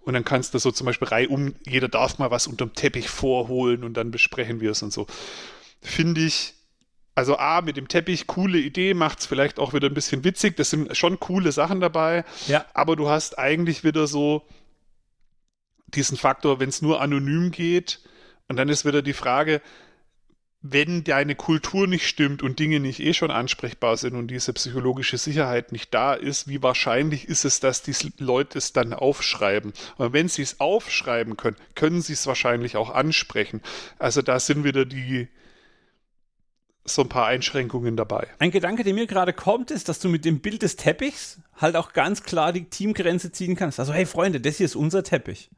Und 0.00 0.14
dann 0.14 0.24
kannst 0.24 0.54
du 0.54 0.58
so 0.58 0.72
zum 0.72 0.86
Beispiel 0.86 1.08
reihum, 1.08 1.54
jeder 1.66 1.88
darf 1.88 2.18
mal 2.18 2.30
was 2.32 2.48
unterm 2.48 2.74
Teppich 2.74 3.08
vorholen 3.08 3.84
und 3.84 3.94
dann 3.94 4.10
besprechen 4.10 4.60
wir 4.60 4.72
es 4.72 4.82
und 4.82 4.92
so. 4.92 5.06
Finde 5.82 6.22
ich, 6.22 6.54
also 7.18 7.36
A, 7.36 7.62
mit 7.62 7.76
dem 7.76 7.88
Teppich, 7.88 8.28
coole 8.28 8.58
Idee, 8.58 8.94
macht 8.94 9.18
es 9.18 9.26
vielleicht 9.26 9.58
auch 9.58 9.74
wieder 9.74 9.88
ein 9.88 9.94
bisschen 9.94 10.22
witzig. 10.22 10.56
Das 10.56 10.70
sind 10.70 10.96
schon 10.96 11.18
coole 11.18 11.50
Sachen 11.50 11.80
dabei. 11.80 12.24
Ja. 12.46 12.64
Aber 12.74 12.94
du 12.94 13.08
hast 13.08 13.40
eigentlich 13.40 13.82
wieder 13.82 14.06
so 14.06 14.46
diesen 15.88 16.16
Faktor, 16.16 16.60
wenn 16.60 16.68
es 16.68 16.80
nur 16.80 17.00
anonym 17.00 17.50
geht. 17.50 17.98
Und 18.46 18.54
dann 18.54 18.68
ist 18.68 18.84
wieder 18.84 19.02
die 19.02 19.14
Frage, 19.14 19.60
wenn 20.60 21.02
deine 21.02 21.34
Kultur 21.34 21.88
nicht 21.88 22.06
stimmt 22.06 22.40
und 22.40 22.60
Dinge 22.60 22.78
nicht 22.78 23.00
eh 23.00 23.14
schon 23.14 23.32
ansprechbar 23.32 23.96
sind 23.96 24.14
und 24.14 24.28
diese 24.28 24.52
psychologische 24.52 25.18
Sicherheit 25.18 25.72
nicht 25.72 25.92
da 25.92 26.14
ist, 26.14 26.46
wie 26.46 26.62
wahrscheinlich 26.62 27.26
ist 27.26 27.44
es, 27.44 27.58
dass 27.58 27.82
die 27.82 27.96
Leute 28.18 28.58
es 28.58 28.72
dann 28.72 28.92
aufschreiben? 28.92 29.72
Aber 29.96 30.12
wenn 30.12 30.28
sie 30.28 30.42
es 30.42 30.60
aufschreiben 30.60 31.36
können, 31.36 31.56
können 31.74 32.00
sie 32.00 32.12
es 32.12 32.28
wahrscheinlich 32.28 32.76
auch 32.76 32.90
ansprechen. 32.90 33.60
Also 33.98 34.22
da 34.22 34.38
sind 34.38 34.62
wieder 34.62 34.84
die 34.84 35.26
so 36.94 37.02
ein 37.02 37.08
paar 37.08 37.26
Einschränkungen 37.26 37.96
dabei. 37.96 38.26
Ein 38.38 38.50
Gedanke, 38.50 38.84
der 38.84 38.94
mir 38.94 39.06
gerade 39.06 39.32
kommt, 39.32 39.70
ist, 39.70 39.88
dass 39.88 39.98
du 39.98 40.08
mit 40.08 40.24
dem 40.24 40.40
Bild 40.40 40.62
des 40.62 40.76
Teppichs 40.76 41.38
halt 41.56 41.76
auch 41.76 41.92
ganz 41.92 42.22
klar 42.22 42.52
die 42.52 42.64
Teamgrenze 42.64 43.32
ziehen 43.32 43.56
kannst. 43.56 43.80
Also 43.80 43.92
hey 43.92 44.06
Freunde, 44.06 44.40
das 44.40 44.56
hier 44.56 44.66
ist 44.66 44.76
unser 44.76 45.02
Teppich. 45.02 45.50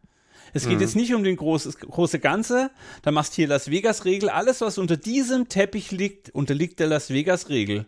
Es 0.53 0.65
geht 0.65 0.77
mhm. 0.77 0.81
jetzt 0.81 0.97
nicht 0.97 1.15
um 1.15 1.23
den 1.23 1.37
groß, 1.37 1.79
große 1.79 2.19
Ganze. 2.19 2.71
Da 3.03 3.11
machst 3.13 3.33
du 3.33 3.37
hier 3.37 3.49
Las 3.49 3.71
Vegas-Regel. 3.71 4.29
Alles, 4.29 4.61
was 4.61 4.79
unter 4.79 4.97
diesem 4.97 5.49
Teppich 5.49 5.91
liegt, 5.93 6.31
unterliegt 6.31 6.81
der 6.81 6.89
Las 6.89 7.11
Vegas-Regel. 7.11 7.87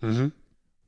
Mhm. 0.00 0.32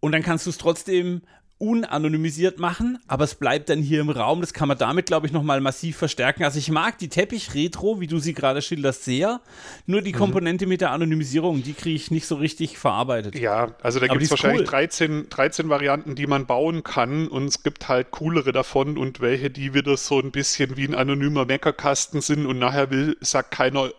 Und 0.00 0.12
dann 0.12 0.22
kannst 0.22 0.46
du 0.46 0.50
es 0.50 0.58
trotzdem 0.58 1.22
unanonymisiert 1.62 2.58
machen, 2.58 2.98
aber 3.06 3.22
es 3.22 3.36
bleibt 3.36 3.68
dann 3.68 3.78
hier 3.78 4.00
im 4.00 4.10
Raum. 4.10 4.40
Das 4.40 4.52
kann 4.52 4.66
man 4.66 4.76
damit, 4.76 5.06
glaube 5.06 5.28
ich, 5.28 5.32
nochmal 5.32 5.60
massiv 5.60 5.96
verstärken. 5.96 6.42
Also 6.42 6.58
ich 6.58 6.72
mag 6.72 6.98
die 6.98 7.08
Teppich-Retro, 7.08 8.00
wie 8.00 8.08
du 8.08 8.18
sie 8.18 8.34
gerade 8.34 8.60
schilderst, 8.60 9.04
sehr. 9.04 9.40
Nur 9.86 10.02
die 10.02 10.12
mhm. 10.12 10.16
Komponente 10.16 10.66
mit 10.66 10.80
der 10.80 10.90
Anonymisierung, 10.90 11.62
die 11.62 11.74
kriege 11.74 11.94
ich 11.94 12.10
nicht 12.10 12.26
so 12.26 12.34
richtig 12.34 12.78
verarbeitet. 12.78 13.36
Ja, 13.36 13.76
also 13.80 14.00
da 14.00 14.08
gibt 14.08 14.22
es 14.22 14.30
wahrscheinlich 14.30 14.62
cool. 14.62 14.66
13, 14.66 15.28
13 15.30 15.68
Varianten, 15.68 16.16
die 16.16 16.26
man 16.26 16.46
bauen 16.46 16.82
kann 16.82 17.28
und 17.28 17.44
es 17.44 17.62
gibt 17.62 17.88
halt 17.88 18.10
coolere 18.10 18.50
davon 18.50 18.98
und 18.98 19.20
welche, 19.20 19.48
die 19.48 19.72
wieder 19.72 19.96
so 19.96 20.18
ein 20.18 20.32
bisschen 20.32 20.76
wie 20.76 20.84
ein 20.84 20.96
anonymer 20.96 21.44
Meckerkasten 21.44 22.22
sind 22.22 22.44
und 22.44 22.58
nachher 22.58 22.90
will, 22.90 23.16
sagt 23.20 23.52
keiner, 23.52 23.90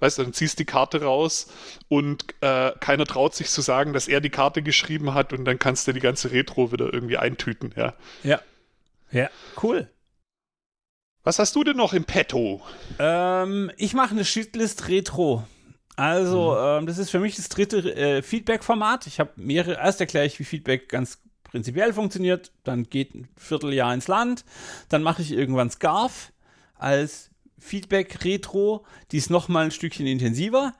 weißt 0.00 0.18
du, 0.18 0.22
dann 0.24 0.32
ziehst 0.32 0.58
die 0.58 0.64
Karte 0.64 1.02
raus 1.02 1.48
und 1.88 2.24
äh, 2.40 2.72
keiner 2.80 3.06
traut 3.06 3.34
sich 3.34 3.48
zu 3.50 3.60
sagen, 3.60 3.92
dass 3.92 4.08
er 4.08 4.20
die 4.20 4.30
Karte 4.30 4.62
geschrieben 4.62 5.14
hat 5.14 5.32
und 5.32 5.44
dann 5.44 5.58
kannst 5.58 5.86
du 5.86 5.92
die 5.92 6.00
ganze 6.00 6.32
Retro 6.32 6.72
wieder 6.72 6.92
irgendwie 6.92 7.18
eintüten, 7.18 7.72
ja. 7.76 7.94
Ja. 8.22 8.40
Ja, 9.10 9.30
cool. 9.62 9.88
Was 11.22 11.38
hast 11.38 11.56
du 11.56 11.64
denn 11.64 11.76
noch 11.76 11.92
im 11.92 12.04
Petto? 12.04 12.60
Ähm, 12.98 13.70
ich 13.76 13.94
mache 13.94 14.10
eine 14.10 14.24
Shitlist 14.24 14.88
Retro. 14.88 15.44
Also, 15.96 16.52
mhm. 16.52 16.58
ähm, 16.82 16.86
das 16.86 16.98
ist 16.98 17.10
für 17.10 17.20
mich 17.20 17.36
das 17.36 17.48
dritte 17.48 17.94
äh, 17.94 18.22
Feedback-Format. 18.22 19.06
Ich 19.06 19.20
habe 19.20 19.30
mehrere, 19.36 19.74
erst 19.74 20.00
erkläre 20.00 20.26
ich, 20.26 20.38
wie 20.38 20.44
Feedback 20.44 20.88
ganz 20.88 21.18
prinzipiell 21.44 21.92
funktioniert, 21.92 22.50
dann 22.64 22.82
geht 22.82 23.14
ein 23.14 23.28
Vierteljahr 23.36 23.94
ins 23.94 24.08
Land, 24.08 24.44
dann 24.88 25.04
mache 25.04 25.22
ich 25.22 25.30
irgendwann 25.30 25.70
Scarf 25.70 26.32
als 26.74 27.30
Feedback-Retro, 27.58 28.84
die 29.12 29.18
ist 29.18 29.30
nochmal 29.30 29.66
ein 29.66 29.70
Stückchen 29.70 30.06
intensiver. 30.06 30.74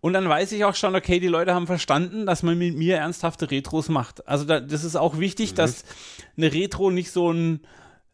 Und 0.00 0.14
dann 0.14 0.28
weiß 0.28 0.52
ich 0.52 0.64
auch 0.64 0.74
schon, 0.74 0.94
okay, 0.94 1.20
die 1.20 1.28
Leute 1.28 1.54
haben 1.54 1.66
verstanden, 1.66 2.24
dass 2.24 2.42
man 2.42 2.56
mit 2.56 2.76
mir 2.76 2.96
ernsthafte 2.96 3.50
Retros 3.50 3.88
macht. 3.88 4.26
Also 4.26 4.44
da, 4.44 4.60
das 4.60 4.82
ist 4.84 4.96
auch 4.96 5.18
wichtig, 5.18 5.52
mhm. 5.52 5.56
dass 5.56 5.84
eine 6.36 6.52
Retro 6.52 6.90
nicht 6.90 7.10
so 7.10 7.32
ein, 7.32 7.60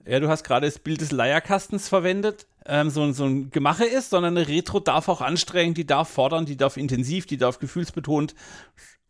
ja, 0.05 0.19
du 0.19 0.29
hast 0.29 0.43
gerade 0.43 0.67
das 0.67 0.81
Bild 0.81 1.01
des 1.01 1.13
Leierkastens 1.13 1.89
verwendet, 1.89 2.47
ähm, 2.67 2.91
so, 2.91 3.13
so 3.13 3.25
ein 3.25 3.51
Gemache 3.51 3.85
ist, 3.85 4.11
sondern 4.11 4.37
eine 4.37 4.49
Retro 4.49 4.81
darf 4.81 5.09
auch 5.09 5.21
anstrengen, 5.21 5.75
die 5.75 5.87
darf 5.87 6.09
fordern, 6.09 6.47
die 6.47 6.57
darf 6.57 6.77
intensiv, 6.77 7.27
die 7.27 7.37
darf 7.37 7.61
gefühlsbetont. 7.61 8.35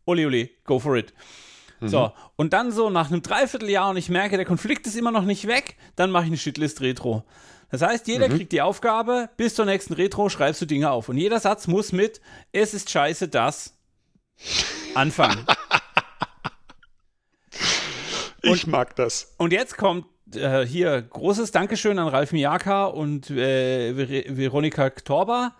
Ole, 0.05 0.27
ole, 0.27 0.49
go 0.63 0.79
for 0.79 0.95
it. 0.95 1.13
Mhm. 1.79 1.87
So, 1.87 2.11
und 2.35 2.53
dann 2.53 2.71
so 2.71 2.89
nach 2.91 3.09
einem 3.09 3.23
Dreivierteljahr 3.23 3.89
und 3.89 3.97
ich 3.97 4.09
merke, 4.09 4.37
der 4.37 4.45
Konflikt 4.45 4.85
ist 4.85 4.95
immer 4.95 5.11
noch 5.11 5.25
nicht 5.25 5.47
weg, 5.47 5.77
dann 5.95 6.11
mache 6.11 6.25
ich 6.25 6.29
eine 6.29 6.37
Shitlist-Retro. 6.37 7.23
Das 7.69 7.81
heißt, 7.81 8.07
jeder 8.07 8.29
mhm. 8.29 8.37
kriegt 8.37 8.51
die 8.51 8.61
Aufgabe, 8.61 9.29
bis 9.37 9.55
zur 9.55 9.65
nächsten 9.65 9.93
Retro 9.93 10.29
schreibst 10.29 10.61
du 10.61 10.65
Dinge 10.65 10.91
auf. 10.91 11.09
Und 11.09 11.17
jeder 11.17 11.39
Satz 11.39 11.67
muss 11.67 11.91
mit 11.91 12.21
Es 12.51 12.73
ist 12.73 12.89
scheiße, 12.89 13.27
das 13.27 13.73
anfangen. 14.95 15.45
ich 18.41 18.51
und, 18.51 18.67
mag 18.67 18.95
das. 18.95 19.33
Und 19.37 19.51
jetzt 19.51 19.77
kommt 19.77 20.05
äh, 20.35 20.65
hier 20.65 21.01
großes 21.01 21.51
Dankeschön 21.51 21.99
an 21.99 22.07
Ralf 22.07 22.31
Miyaka 22.31 22.85
und 22.85 23.29
äh, 23.29 23.93
Ver 23.93 24.37
Veronika 24.37 24.89
Torba. 24.89 25.55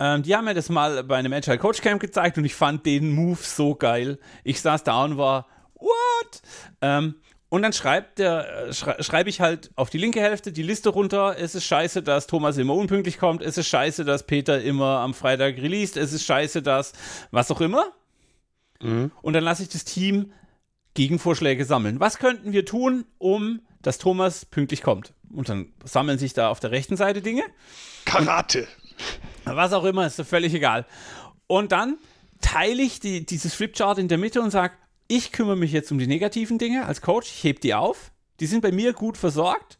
Ähm, 0.00 0.22
die 0.22 0.36
haben 0.36 0.44
mir 0.44 0.54
das 0.54 0.68
mal 0.68 1.02
bei 1.04 1.16
einem 1.16 1.32
Agile 1.32 1.58
Coach 1.58 1.80
Camp 1.80 2.00
gezeigt 2.00 2.38
und 2.38 2.44
ich 2.44 2.54
fand 2.54 2.86
den 2.86 3.10
Move 3.10 3.38
so 3.40 3.74
geil. 3.74 4.18
Ich 4.44 4.60
saß 4.60 4.84
da 4.84 5.04
und 5.04 5.18
war, 5.18 5.46
what? 5.74 6.42
Ähm, 6.80 7.16
und 7.50 7.62
dann 7.62 7.72
schreibt 7.72 8.18
der, 8.18 8.68
äh, 8.68 8.72
schrei, 8.72 9.02
schreibe 9.02 9.30
ich 9.30 9.40
halt 9.40 9.70
auf 9.74 9.88
die 9.88 9.98
linke 9.98 10.20
Hälfte 10.20 10.52
die 10.52 10.62
Liste 10.62 10.90
runter. 10.90 11.36
Es 11.38 11.54
ist 11.54 11.64
scheiße, 11.64 12.02
dass 12.02 12.26
Thomas 12.26 12.58
immer 12.58 12.74
unpünktlich 12.74 13.18
kommt. 13.18 13.42
Es 13.42 13.56
ist 13.56 13.68
scheiße, 13.68 14.04
dass 14.04 14.26
Peter 14.26 14.60
immer 14.60 14.98
am 14.98 15.14
Freitag 15.14 15.56
released. 15.56 15.96
Es 15.96 16.12
ist 16.12 16.24
scheiße, 16.24 16.62
dass 16.62 16.92
was 17.30 17.50
auch 17.50 17.60
immer. 17.60 17.92
Mhm. 18.82 19.10
Und 19.22 19.32
dann 19.32 19.44
lasse 19.44 19.62
ich 19.62 19.70
das 19.70 19.84
Team 19.84 20.32
Gegenvorschläge 20.94 21.64
sammeln. 21.64 22.00
Was 22.00 22.18
könnten 22.18 22.52
wir 22.52 22.64
tun, 22.64 23.06
um 23.18 23.60
dass 23.80 23.98
Thomas 23.98 24.44
pünktlich 24.44 24.82
kommt? 24.82 25.14
Und 25.32 25.48
dann 25.48 25.72
sammeln 25.84 26.18
sich 26.18 26.34
da 26.34 26.50
auf 26.50 26.60
der 26.60 26.70
rechten 26.70 26.96
Seite 26.96 27.22
Dinge. 27.22 27.42
Karate. 28.04 28.66
Und 29.44 29.56
was 29.56 29.72
auch 29.72 29.84
immer, 29.84 30.06
ist 30.06 30.20
völlig 30.22 30.52
egal. 30.52 30.86
Und 31.46 31.72
dann 31.72 31.98
teile 32.40 32.82
ich 32.82 33.00
die, 33.00 33.24
dieses 33.24 33.54
Flipchart 33.54 33.98
in 33.98 34.08
der 34.08 34.18
Mitte 34.18 34.42
und 34.42 34.50
sage, 34.50 34.74
ich 35.08 35.32
kümmere 35.32 35.56
mich 35.56 35.72
jetzt 35.72 35.90
um 35.90 35.98
die 35.98 36.06
negativen 36.06 36.58
Dinge 36.58 36.86
als 36.86 37.00
Coach, 37.00 37.28
ich 37.28 37.44
hebe 37.44 37.60
die 37.60 37.74
auf, 37.74 38.12
die 38.40 38.46
sind 38.46 38.60
bei 38.60 38.70
mir 38.70 38.92
gut 38.92 39.16
versorgt 39.16 39.78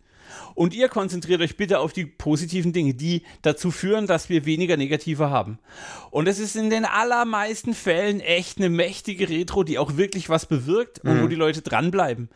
und 0.55 0.75
ihr 0.75 0.89
konzentriert 0.89 1.41
euch 1.41 1.57
bitte 1.57 1.79
auf 1.79 1.93
die 1.93 2.07
positiven 2.07 2.73
Dinge, 2.73 2.95
die 2.95 3.23
dazu 3.43 3.71
führen, 3.71 4.07
dass 4.07 4.29
wir 4.29 4.45
weniger 4.45 4.77
negative 4.77 5.31
haben. 5.31 5.59
Und 6.11 6.29
es 6.29 6.39
ist 6.39 6.57
in 6.57 6.71
den 6.71 6.85
allermeisten 6.85 7.75
Fällen 7.75 8.21
echt 8.21 8.59
eine 8.59 8.69
mächtige 8.69 9.29
Retro, 9.29 9.63
die 9.63 9.79
auch 9.79 9.97
wirklich 9.97 10.29
was 10.29 10.47
bewirkt 10.47 11.01
und 11.01 11.19
mhm. 11.19 11.23
wo 11.23 11.29
die 11.29 11.37
Leute 11.37 11.63
dranbleiben. 11.63 12.29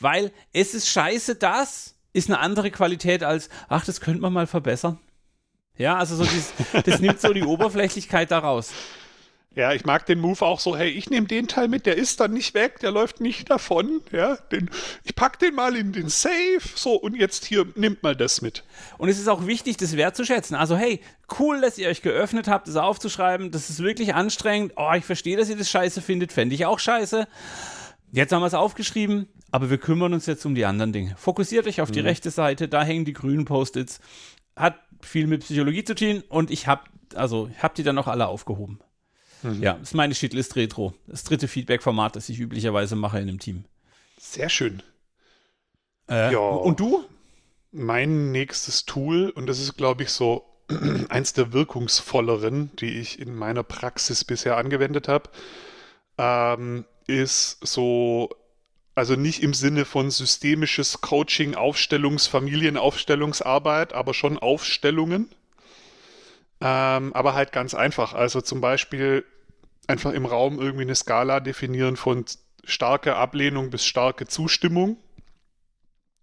Weil 0.00 0.32
es 0.52 0.74
ist 0.74 0.88
scheiße, 0.88 1.36
das 1.36 1.94
ist 2.12 2.28
eine 2.28 2.40
andere 2.40 2.70
Qualität 2.70 3.22
als, 3.22 3.48
ach, 3.68 3.84
das 3.84 4.00
könnte 4.00 4.22
man 4.22 4.32
mal 4.32 4.46
verbessern. 4.46 4.98
Ja, 5.76 5.96
also 5.96 6.16
so 6.16 6.24
dieses, 6.24 6.52
das 6.84 7.00
nimmt 7.00 7.20
so 7.20 7.32
die 7.32 7.42
Oberflächlichkeit 7.44 8.30
daraus. 8.32 8.72
Ja, 9.54 9.72
ich 9.72 9.84
mag 9.84 10.06
den 10.06 10.20
Move 10.20 10.44
auch 10.44 10.60
so, 10.60 10.76
hey, 10.76 10.88
ich 10.88 11.10
nehme 11.10 11.26
den 11.26 11.48
Teil 11.48 11.68
mit, 11.68 11.86
der 11.86 11.96
ist 11.96 12.20
dann 12.20 12.32
nicht 12.32 12.54
weg, 12.54 12.78
der 12.80 12.90
läuft 12.90 13.20
nicht 13.20 13.50
davon, 13.50 14.02
ja, 14.12 14.36
den, 14.52 14.70
ich 15.04 15.16
pack 15.16 15.38
den 15.38 15.54
mal 15.54 15.74
in 15.74 15.92
den 15.92 16.08
Safe, 16.08 16.60
so, 16.74 16.94
und 16.94 17.16
jetzt 17.16 17.46
hier, 17.46 17.66
nimmt 17.74 18.02
mal 18.02 18.14
das 18.14 18.42
mit. 18.42 18.62
Und 18.98 19.08
es 19.08 19.18
ist 19.18 19.26
auch 19.26 19.46
wichtig, 19.46 19.78
das 19.78 19.96
wertzuschätzen. 19.96 20.54
Also, 20.54 20.76
hey, 20.76 21.00
cool, 21.40 21.60
dass 21.60 21.78
ihr 21.78 21.88
euch 21.88 22.02
geöffnet 22.02 22.46
habt, 22.46 22.68
das 22.68 22.76
aufzuschreiben, 22.76 23.50
das 23.50 23.70
ist 23.70 23.82
wirklich 23.82 24.14
anstrengend, 24.14 24.74
oh, 24.76 24.92
ich 24.94 25.04
verstehe, 25.04 25.36
dass 25.36 25.48
ihr 25.48 25.56
das 25.56 25.70
scheiße 25.70 26.02
findet, 26.02 26.30
fände 26.30 26.54
ich 26.54 26.66
auch 26.66 26.78
scheiße. 26.78 27.26
Jetzt 28.12 28.32
haben 28.32 28.42
wir 28.42 28.46
es 28.46 28.54
aufgeschrieben, 28.54 29.28
aber 29.50 29.70
wir 29.70 29.78
kümmern 29.78 30.12
uns 30.12 30.26
jetzt 30.26 30.44
um 30.46 30.54
die 30.54 30.66
anderen 30.66 30.92
Dinge. 30.92 31.14
Fokussiert 31.16 31.66
euch 31.66 31.80
auf 31.80 31.90
die 31.90 32.00
mhm. 32.00 32.06
rechte 32.06 32.30
Seite, 32.30 32.68
da 32.68 32.84
hängen 32.84 33.06
die 33.06 33.12
grünen 33.12 33.44
Post-its, 33.44 34.00
hat 34.54 34.78
viel 35.00 35.26
mit 35.26 35.40
Psychologie 35.40 35.84
zu 35.84 35.94
tun 35.94 36.22
und 36.28 36.50
ich 36.50 36.66
habe 36.66 36.82
also, 37.14 37.48
ich 37.50 37.62
habe 37.62 37.74
die 37.74 37.82
dann 37.82 37.98
auch 37.98 38.06
alle 38.06 38.28
aufgehoben. 38.28 38.80
Mhm. 39.42 39.62
Ja, 39.62 39.72
ist 39.74 39.94
meine 39.94 40.14
Shitlist 40.14 40.56
Retro. 40.56 40.94
Das 41.06 41.24
dritte 41.24 41.48
Feedback-Format, 41.48 42.16
das 42.16 42.28
ich 42.28 42.38
üblicherweise 42.40 42.96
mache 42.96 43.18
in 43.18 43.28
einem 43.28 43.38
Team. 43.38 43.64
Sehr 44.18 44.48
schön. 44.48 44.82
Äh, 46.08 46.32
ja. 46.32 46.38
Und 46.38 46.80
du? 46.80 47.04
Mein 47.70 48.32
nächstes 48.32 48.86
Tool, 48.86 49.30
und 49.30 49.46
das 49.46 49.60
ist, 49.60 49.76
glaube 49.76 50.02
ich, 50.02 50.10
so 50.10 50.44
eins 51.08 51.32
der 51.32 51.52
wirkungsvolleren, 51.52 52.70
die 52.76 52.98
ich 52.98 53.18
in 53.18 53.34
meiner 53.34 53.62
Praxis 53.62 54.24
bisher 54.24 54.56
angewendet 54.56 55.08
habe, 55.08 55.30
ähm, 56.16 56.84
ist 57.06 57.58
so, 57.66 58.30
also 58.94 59.16
nicht 59.16 59.42
im 59.42 59.54
Sinne 59.54 59.84
von 59.84 60.10
systemisches 60.10 61.00
Coaching, 61.00 61.54
Aufstellungs-, 61.54 62.28
Familienaufstellungsarbeit, 62.28 63.92
aber 63.92 64.14
schon 64.14 64.38
Aufstellungen. 64.38 65.28
Ähm, 66.60 67.12
aber 67.12 67.34
halt 67.34 67.52
ganz 67.52 67.74
einfach. 67.74 68.14
Also 68.14 68.40
zum 68.40 68.60
Beispiel 68.60 69.24
einfach 69.86 70.12
im 70.12 70.26
Raum 70.26 70.60
irgendwie 70.60 70.82
eine 70.82 70.94
Skala 70.94 71.40
definieren 71.40 71.96
von 71.96 72.24
starke 72.64 73.16
Ablehnung 73.16 73.70
bis 73.70 73.84
starke 73.84 74.26
Zustimmung, 74.26 74.98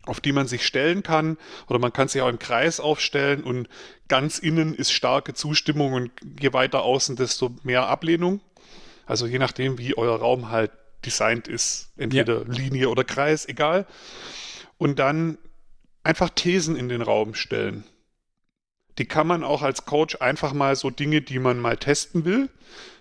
auf 0.04 0.20
die 0.20 0.34
man 0.34 0.48
sich 0.48 0.66
stellen 0.66 1.04
kann. 1.04 1.38
Oder 1.68 1.80
man 1.80 1.94
kann 1.94 2.08
sich 2.08 2.22
auch 2.22 2.30
im 2.30 2.40
Kreis 2.40 2.80
aufstellen 2.80 3.44
und 3.44 3.70
ganz 4.08 4.38
innen 4.40 4.76
ist 4.76 4.92
starke 4.92 5.34
Zustimmung 5.34 5.94
und 5.94 6.12
je 6.40 6.54
weiter 6.54 6.84
außen, 6.84 7.16
desto 7.16 7.56
mehr 7.64 7.88
Ablehnung. 7.88 8.42
Also 9.06 9.28
je 9.28 9.40
nachdem, 9.40 9.78
wie 9.78 9.98
euer 9.98 10.20
Raum 10.20 10.50
halt 10.50 10.72
designt 11.06 11.48
ist, 11.48 11.92
entweder 11.98 12.44
ja. 12.44 12.48
Linie 12.48 12.90
oder 12.90 13.04
Kreis, 13.04 13.48
egal. 13.48 13.86
Und 14.78 15.00
dann 15.00 15.38
einfach 16.04 16.30
Thesen 16.30 16.76
in 16.76 16.90
den 16.90 17.02
Raum 17.02 17.36
stellen 17.36 17.84
die 18.98 19.06
kann 19.06 19.28
man 19.28 19.44
auch 19.44 19.62
als 19.62 19.86
Coach 19.86 20.18
einfach 20.20 20.54
mal 20.54 20.76
so 20.76 20.90
Dinge, 20.90 21.22
die 21.22 21.40
man 21.40 21.60
mal 21.60 21.78
testen 21.78 22.26
will. 22.26 22.50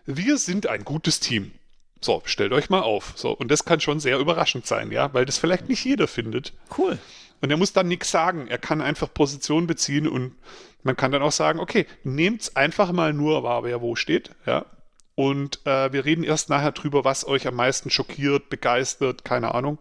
Wir 0.06 0.38
sind 0.38 0.66
ein 0.66 0.84
gutes 0.84 1.20
Team. 1.20 1.52
So, 2.00 2.22
stellt 2.26 2.52
euch 2.52 2.68
mal 2.68 2.82
auf. 2.82 3.14
So, 3.16 3.30
und 3.30 3.50
das 3.50 3.64
kann 3.64 3.80
schon 3.80 4.00
sehr 4.00 4.18
überraschend 4.18 4.66
sein, 4.66 4.92
ja, 4.92 5.14
weil 5.14 5.24
das 5.24 5.38
vielleicht 5.38 5.68
nicht 5.68 5.84
jeder 5.84 6.06
findet. 6.06 6.52
Cool. 6.76 6.98
Und 7.40 7.50
er 7.50 7.56
muss 7.56 7.72
dann 7.72 7.88
nichts 7.88 8.10
sagen. 8.10 8.46
Er 8.46 8.58
kann 8.58 8.80
einfach 8.80 9.12
Position 9.12 9.66
beziehen 9.66 10.06
und 10.06 10.34
man 10.82 10.96
kann 10.96 11.12
dann 11.12 11.22
auch 11.22 11.32
sagen, 11.32 11.60
okay, 11.60 11.86
nehmt's 12.02 12.56
einfach 12.56 12.92
mal 12.92 13.12
nur 13.12 13.42
wahr, 13.42 13.64
wer 13.64 13.80
wo 13.80 13.96
steht, 13.96 14.30
ja. 14.46 14.66
Und 15.14 15.64
äh, 15.64 15.92
wir 15.92 16.04
reden 16.04 16.24
erst 16.24 16.50
nachher 16.50 16.72
drüber, 16.72 17.04
was 17.04 17.26
euch 17.26 17.46
am 17.46 17.54
meisten 17.54 17.88
schockiert, 17.88 18.50
begeistert, 18.50 19.24
keine 19.24 19.54
Ahnung. 19.54 19.78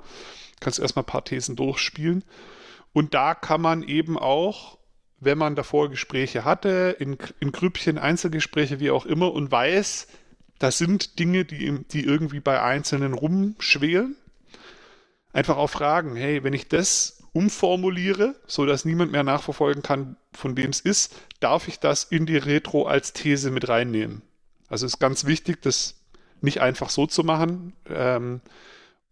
Kannst 0.60 0.80
erstmal 0.80 1.04
ein 1.04 1.08
paar 1.08 1.26
Thesen 1.26 1.56
durchspielen. 1.56 2.24
Und 2.94 3.14
da 3.16 3.34
kann 3.34 3.60
man 3.60 3.82
eben 3.84 4.18
auch, 4.18 4.78
wenn 5.26 5.38
man 5.38 5.56
davor 5.56 5.90
Gespräche 5.90 6.46
hatte, 6.46 6.96
in, 7.00 7.18
in 7.40 7.52
Grüppchen, 7.52 7.98
Einzelgespräche, 7.98 8.80
wie 8.80 8.92
auch 8.92 9.06
immer, 9.06 9.34
und 9.34 9.52
weiß, 9.52 10.08
das 10.60 10.78
sind 10.78 11.20
Dinge, 11.20 11.46
die, 11.46 11.84
die 11.92 12.04
irgendwie 12.04 12.40
bei 12.40 12.62
Einzelnen 12.62 13.14
rumschwelen, 13.14 14.16
einfach 15.34 15.58
auch 15.58 15.70
fragen, 15.70 16.16
hey, 16.16 16.44
wenn 16.44 16.54
ich 16.54 16.68
das 16.68 17.24
umformuliere, 17.34 18.36
so 18.46 18.66
dass 18.66 18.86
niemand 18.86 19.12
mehr 19.12 19.24
nachverfolgen 19.24 19.82
kann, 19.82 20.16
von 20.32 20.56
wem 20.56 20.70
es 20.70 20.80
ist, 20.80 21.16
darf 21.40 21.68
ich 21.68 21.80
das 21.80 22.04
in 22.04 22.26
die 22.26 22.38
Retro 22.38 22.86
als 22.86 23.14
These 23.14 23.52
mit 23.52 23.68
reinnehmen. 23.68 24.22
Also 24.70 24.86
ist 24.86 25.00
ganz 25.00 25.26
wichtig, 25.26 25.62
das 25.62 25.96
nicht 26.42 26.62
einfach 26.62 26.90
so 26.90 27.08
zu 27.08 27.24
machen 27.24 27.74
ähm, 27.90 28.42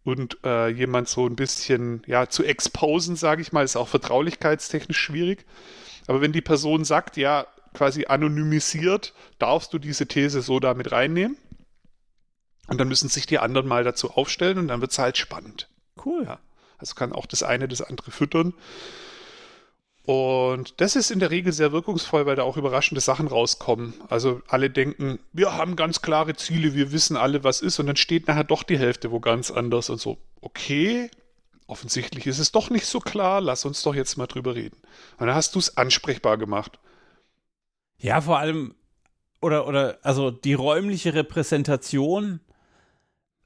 und 0.03 0.38
äh, 0.43 0.70
jemand 0.70 1.07
so 1.07 1.26
ein 1.26 1.36
bisschen 1.36 2.03
ja 2.05 2.28
zu 2.28 2.43
exposen, 2.43 3.16
sage 3.16 3.41
ich 3.41 3.51
mal, 3.51 3.64
ist 3.64 3.76
auch 3.76 3.88
vertraulichkeitstechnisch 3.88 4.99
schwierig. 4.99 5.45
Aber 6.12 6.20
wenn 6.20 6.34
die 6.34 6.41
Person 6.41 6.84
sagt, 6.84 7.16
ja, 7.16 7.47
quasi 7.74 8.07
anonymisiert, 8.07 9.14
darfst 9.39 9.72
du 9.72 9.80
diese 9.80 10.05
These 10.05 10.41
so 10.41 10.59
damit 10.59 10.91
reinnehmen. 10.91 11.38
Und 12.68 12.82
dann 12.82 12.89
müssen 12.89 13.07
sich 13.07 13.26
die 13.28 13.39
anderen 13.39 13.66
mal 13.66 13.86
dazu 13.86 14.12
aufstellen 14.12 14.57
und 14.57 14.68
dann 14.68 14.82
wird 14.82 14.91
es 14.91 14.99
halt 14.99 15.16
spannend. 15.16 15.70
Cool. 16.05 16.26
Ja. 16.26 16.39
Also 16.80 16.95
kann 16.95 17.14
auch 17.14 17.28
das 17.28 17.43
eine 17.43 17.70
das 17.70 17.82
andere 17.82 18.12
füttern. 18.12 18.53
Und 20.03 20.82
das 20.82 20.97
ist 20.97 21.12
in 21.12 21.20
der 21.20 21.32
Regel 21.32 21.53
sehr 21.53 21.72
wirkungsvoll, 21.72 22.26
weil 22.26 22.36
da 22.36 22.43
auch 22.43 22.57
überraschende 22.57 22.99
Sachen 22.99 23.28
rauskommen. 23.28 23.93
Also 24.09 24.41
alle 24.49 24.70
denken, 24.70 25.18
wir 25.32 25.53
haben 25.53 25.78
ganz 25.78 26.01
klare 26.01 26.36
Ziele, 26.36 26.74
wir 26.74 26.91
wissen 26.91 27.16
alle, 27.16 27.45
was 27.45 27.62
ist, 27.62 27.80
und 27.80 27.86
dann 27.86 27.95
steht 27.95 28.28
nachher 28.28 28.43
doch 28.43 28.64
die 28.64 28.78
Hälfte 28.78 29.12
wo 29.12 29.22
ganz 29.22 29.49
anders 29.49 29.89
und 29.89 30.01
so. 30.01 30.18
Okay, 30.41 31.09
offensichtlich 31.68 32.28
ist 32.28 32.39
es 32.39 32.51
doch 32.51 32.70
nicht 32.70 32.86
so 32.86 32.99
klar, 32.99 33.41
lass 33.41 33.66
uns 33.66 33.84
doch 33.84 33.95
jetzt 33.95 34.18
mal 34.18 34.28
drüber 34.28 34.55
reden. 34.55 34.78
Und 35.18 35.28
dann 35.28 35.36
hast 35.36 35.55
du 35.55 35.59
es 35.59 35.78
ansprechbar 35.78 36.38
gemacht. 36.38 36.80
Ja, 37.97 38.22
vor 38.22 38.39
allem, 38.39 38.76
oder, 39.41 39.68
oder, 39.68 39.99
also 40.03 40.32
die 40.32 40.53
räumliche 40.53 41.14
Repräsentation 41.14 42.41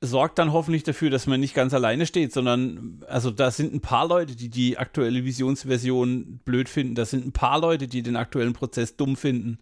sorgt 0.02 0.40
dann 0.40 0.54
hoffentlich 0.54 0.84
dafür, 0.84 1.10
dass 1.10 1.28
man 1.28 1.40
nicht 1.40 1.54
ganz 1.54 1.74
alleine 1.74 2.06
steht, 2.06 2.34
sondern 2.34 3.04
also 3.08 3.32
da 3.32 3.52
sind 3.52 3.74
ein 3.74 3.82
paar 3.82 4.08
Leute, 4.08 4.36
die 4.36 4.50
die 4.50 4.78
aktuelle 4.78 5.24
Visionsversion 5.24 6.40
blöd 6.46 6.70
finden, 6.70 6.96
da 6.96 7.06
sind 7.06 7.26
ein 7.26 7.32
paar 7.32 7.60
Leute, 7.60 7.88
die 7.88 8.04
den 8.04 8.16
aktuellen 8.16 8.54
Prozess 8.54 8.98
dumm 8.98 9.16
finden 9.16 9.60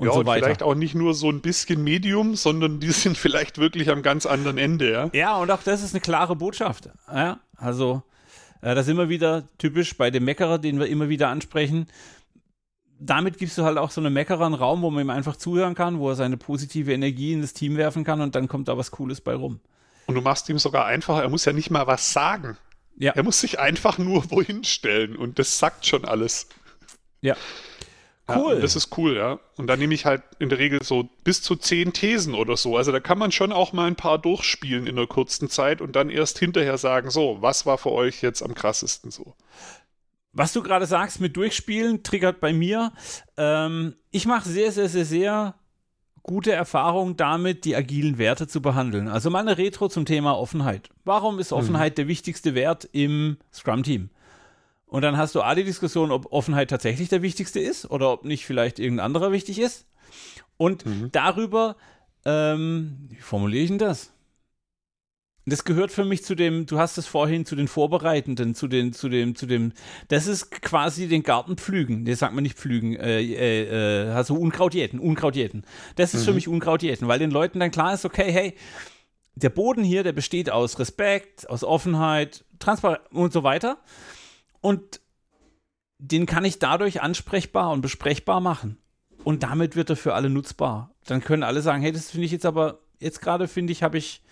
und 0.00 0.06
ja, 0.06 0.12
so 0.14 0.26
weiter. 0.26 0.46
Vielleicht 0.46 0.62
auch 0.62 0.74
nicht 0.74 0.94
nur 0.94 1.14
so 1.14 1.28
ein 1.28 1.40
bisschen 1.40 1.84
Medium, 1.84 2.34
sondern 2.34 2.80
die 2.80 2.90
sind 2.90 3.16
vielleicht 3.16 3.58
wirklich 3.58 3.90
am 3.90 4.02
ganz 4.02 4.26
anderen 4.26 4.58
Ende, 4.58 4.90
ja. 4.90 5.10
Ja, 5.12 5.36
und 5.36 5.50
auch 5.50 5.62
das 5.62 5.82
ist 5.82 5.94
eine 5.94 6.00
klare 6.00 6.36
Botschaft. 6.36 6.88
Ja, 7.12 7.40
also 7.56 8.02
äh, 8.62 8.74
das 8.74 8.86
ist 8.86 8.90
immer 8.90 9.08
wieder 9.08 9.44
typisch 9.58 9.96
bei 9.96 10.10
dem 10.10 10.24
Meckerer, 10.24 10.58
den 10.58 10.78
wir 10.78 10.86
immer 10.86 11.08
wieder 11.08 11.28
ansprechen. 11.28 11.86
Damit 12.98 13.38
gibst 13.38 13.56
du 13.56 13.62
halt 13.62 13.78
auch 13.78 13.90
so 13.90 14.00
einem 14.00 14.12
Meckerer 14.12 14.46
einen 14.46 14.54
Raum, 14.54 14.82
wo 14.82 14.90
man 14.90 15.04
ihm 15.04 15.10
einfach 15.10 15.36
zuhören 15.36 15.74
kann, 15.74 15.98
wo 15.98 16.10
er 16.10 16.16
seine 16.16 16.36
positive 16.36 16.92
Energie 16.92 17.32
in 17.32 17.40
das 17.40 17.52
Team 17.52 17.76
werfen 17.76 18.04
kann 18.04 18.20
und 18.20 18.34
dann 18.34 18.48
kommt 18.48 18.68
da 18.68 18.76
was 18.76 18.90
Cooles 18.90 19.20
bei 19.20 19.34
rum. 19.34 19.60
Und 20.06 20.14
du 20.14 20.22
machst 20.22 20.48
ihm 20.48 20.58
sogar 20.58 20.86
einfacher, 20.86 21.22
er 21.22 21.28
muss 21.28 21.44
ja 21.44 21.52
nicht 21.52 21.70
mal 21.70 21.86
was 21.86 22.12
sagen. 22.12 22.56
Ja. 22.98 23.12
Er 23.12 23.22
muss 23.22 23.40
sich 23.40 23.58
einfach 23.58 23.96
nur 23.96 24.30
wohin 24.30 24.64
stellen 24.64 25.16
und 25.16 25.38
das 25.38 25.58
sagt 25.58 25.86
schon 25.86 26.04
alles. 26.04 26.48
Ja. 27.22 27.36
Cool. 28.36 28.54
Ja, 28.54 28.60
das 28.60 28.76
ist 28.76 28.96
cool, 28.98 29.16
ja. 29.16 29.38
Und 29.56 29.66
dann 29.66 29.78
nehme 29.78 29.94
ich 29.94 30.06
halt 30.06 30.22
in 30.38 30.48
der 30.48 30.58
Regel 30.58 30.82
so 30.82 31.08
bis 31.24 31.42
zu 31.42 31.56
zehn 31.56 31.92
Thesen 31.92 32.34
oder 32.34 32.56
so. 32.56 32.76
Also 32.76 32.92
da 32.92 33.00
kann 33.00 33.18
man 33.18 33.32
schon 33.32 33.52
auch 33.52 33.72
mal 33.72 33.86
ein 33.86 33.96
paar 33.96 34.18
durchspielen 34.18 34.86
in 34.86 34.98
einer 34.98 35.06
kurzen 35.06 35.48
Zeit 35.48 35.80
und 35.80 35.96
dann 35.96 36.10
erst 36.10 36.38
hinterher 36.38 36.78
sagen, 36.78 37.10
so, 37.10 37.38
was 37.40 37.66
war 37.66 37.78
für 37.78 37.92
euch 37.92 38.22
jetzt 38.22 38.42
am 38.42 38.54
krassesten 38.54 39.10
so? 39.10 39.34
Was 40.32 40.52
du 40.52 40.62
gerade 40.62 40.86
sagst 40.86 41.20
mit 41.20 41.36
Durchspielen, 41.36 42.02
triggert 42.02 42.40
bei 42.40 42.52
mir. 42.52 42.92
Ähm, 43.36 43.96
ich 44.10 44.26
mache 44.26 44.48
sehr, 44.48 44.70
sehr, 44.70 44.88
sehr, 44.88 45.04
sehr 45.04 45.54
gute 46.22 46.52
Erfahrung 46.52 47.16
damit, 47.16 47.64
die 47.64 47.74
agilen 47.74 48.18
Werte 48.18 48.46
zu 48.46 48.62
behandeln. 48.62 49.08
Also 49.08 49.30
meine 49.30 49.58
Retro 49.58 49.88
zum 49.88 50.04
Thema 50.04 50.38
Offenheit. 50.38 50.90
Warum 51.04 51.38
ist 51.38 51.52
Offenheit 51.52 51.94
mhm. 51.94 51.96
der 51.96 52.08
wichtigste 52.08 52.54
Wert 52.54 52.88
im 52.92 53.38
Scrum-Team? 53.52 54.10
Und 54.90 55.02
dann 55.02 55.16
hast 55.16 55.36
du 55.36 55.42
A 55.42 55.54
die 55.54 55.64
Diskussion, 55.64 56.10
ob 56.10 56.32
Offenheit 56.32 56.68
tatsächlich 56.68 57.08
der 57.08 57.22
wichtigste 57.22 57.60
ist 57.60 57.88
oder 57.88 58.12
ob 58.12 58.24
nicht 58.24 58.44
vielleicht 58.44 58.80
irgendein 58.80 59.06
anderer 59.06 59.30
wichtig 59.30 59.60
ist. 59.60 59.86
Und 60.56 60.84
mhm. 60.84 61.10
darüber, 61.12 61.76
ähm, 62.24 63.06
wie 63.08 63.20
formuliere 63.20 63.62
ich 63.62 63.70
denn 63.70 63.78
das? 63.78 64.12
Das 65.46 65.64
gehört 65.64 65.92
für 65.92 66.04
mich 66.04 66.24
zu 66.24 66.34
dem, 66.34 66.66
du 66.66 66.78
hast 66.78 66.98
es 66.98 67.06
vorhin 67.06 67.46
zu 67.46 67.54
den 67.56 67.68
Vorbereitenden, 67.68 68.54
zu 68.54 68.66
den, 68.66 68.92
zu 68.92 69.08
dem, 69.08 69.36
zu 69.36 69.46
dem, 69.46 69.72
das 70.08 70.26
ist 70.26 70.50
quasi 70.50 71.06
den 71.06 71.22
Garten 71.22 71.56
pflügen. 71.56 72.04
Das 72.04 72.18
sagt 72.18 72.34
man 72.34 72.42
nicht 72.42 72.58
pflügen, 72.58 72.96
äh, 72.96 73.20
äh, 73.20 74.08
äh, 74.08 74.10
also 74.10 74.34
Unkrautjäten, 74.34 74.98
Unkrautjäten. 74.98 75.64
Das 75.94 76.14
ist 76.14 76.22
mhm. 76.22 76.24
für 76.26 76.34
mich 76.34 76.48
Unkrautjäten, 76.48 77.06
weil 77.06 77.20
den 77.20 77.30
Leuten 77.30 77.60
dann 77.60 77.70
klar 77.70 77.94
ist, 77.94 78.04
okay, 78.04 78.30
hey, 78.30 78.54
der 79.36 79.50
Boden 79.50 79.84
hier, 79.84 80.02
der 80.02 80.12
besteht 80.12 80.50
aus 80.50 80.78
Respekt, 80.80 81.48
aus 81.48 81.62
Offenheit, 81.62 82.44
Transparenz 82.58 83.02
und 83.12 83.32
so 83.32 83.44
weiter. 83.44 83.78
Und 84.60 85.00
den 85.98 86.26
kann 86.26 86.44
ich 86.44 86.58
dadurch 86.58 87.02
ansprechbar 87.02 87.70
und 87.70 87.82
besprechbar 87.82 88.40
machen. 88.40 88.78
Und 89.22 89.42
damit 89.42 89.76
wird 89.76 89.90
er 89.90 89.96
für 89.96 90.14
alle 90.14 90.30
nutzbar. 90.30 90.94
Dann 91.04 91.22
können 91.22 91.42
alle 91.42 91.60
sagen, 91.62 91.82
hey, 91.82 91.92
das 91.92 92.10
finde 92.10 92.26
ich 92.26 92.32
jetzt 92.32 92.46
aber, 92.46 92.80
jetzt 92.98 93.20
gerade 93.20 93.48
finde 93.48 93.72
ich, 93.72 93.82
habe 93.82 93.98
ich 93.98 94.22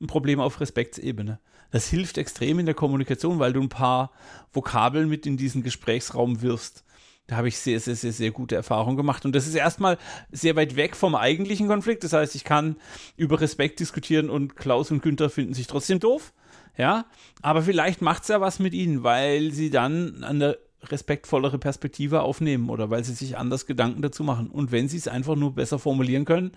ein 0.00 0.06
Problem 0.06 0.40
auf 0.40 0.60
Respektsebene. 0.60 1.38
Das 1.70 1.88
hilft 1.88 2.16
extrem 2.16 2.58
in 2.58 2.66
der 2.66 2.74
Kommunikation, 2.74 3.38
weil 3.38 3.52
du 3.52 3.60
ein 3.60 3.68
paar 3.68 4.10
Vokabeln 4.52 5.08
mit 5.08 5.26
in 5.26 5.36
diesen 5.36 5.62
Gesprächsraum 5.62 6.40
wirfst. 6.40 6.84
Da 7.26 7.36
habe 7.36 7.48
ich 7.48 7.58
sehr, 7.58 7.78
sehr, 7.78 7.94
sehr, 7.94 8.12
sehr 8.12 8.30
gute 8.30 8.54
Erfahrungen 8.54 8.96
gemacht. 8.96 9.26
Und 9.26 9.34
das 9.34 9.46
ist 9.46 9.54
erstmal 9.54 9.98
sehr 10.32 10.56
weit 10.56 10.76
weg 10.76 10.96
vom 10.96 11.14
eigentlichen 11.14 11.68
Konflikt. 11.68 12.02
Das 12.04 12.14
heißt, 12.14 12.34
ich 12.34 12.44
kann 12.44 12.76
über 13.18 13.42
Respekt 13.42 13.80
diskutieren 13.80 14.30
und 14.30 14.56
Klaus 14.56 14.90
und 14.90 15.02
Günther 15.02 15.28
finden 15.28 15.52
sich 15.52 15.66
trotzdem 15.66 16.00
doof. 16.00 16.32
Ja, 16.78 17.06
aber 17.42 17.62
vielleicht 17.62 18.02
macht 18.02 18.22
es 18.22 18.28
ja 18.28 18.40
was 18.40 18.60
mit 18.60 18.72
ihnen, 18.72 19.02
weil 19.02 19.50
sie 19.50 19.68
dann 19.68 20.22
an 20.22 20.38
der 20.38 20.58
respektvollere 20.84 21.58
Perspektive 21.58 22.22
aufnehmen 22.22 22.70
oder 22.70 22.88
weil 22.88 23.02
sie 23.02 23.14
sich 23.14 23.36
anders 23.36 23.66
Gedanken 23.66 24.00
dazu 24.00 24.22
machen. 24.22 24.48
Und 24.48 24.70
wenn 24.70 24.88
sie 24.88 24.96
es 24.96 25.08
einfach 25.08 25.34
nur 25.34 25.56
besser 25.56 25.80
formulieren 25.80 26.24
können, 26.24 26.52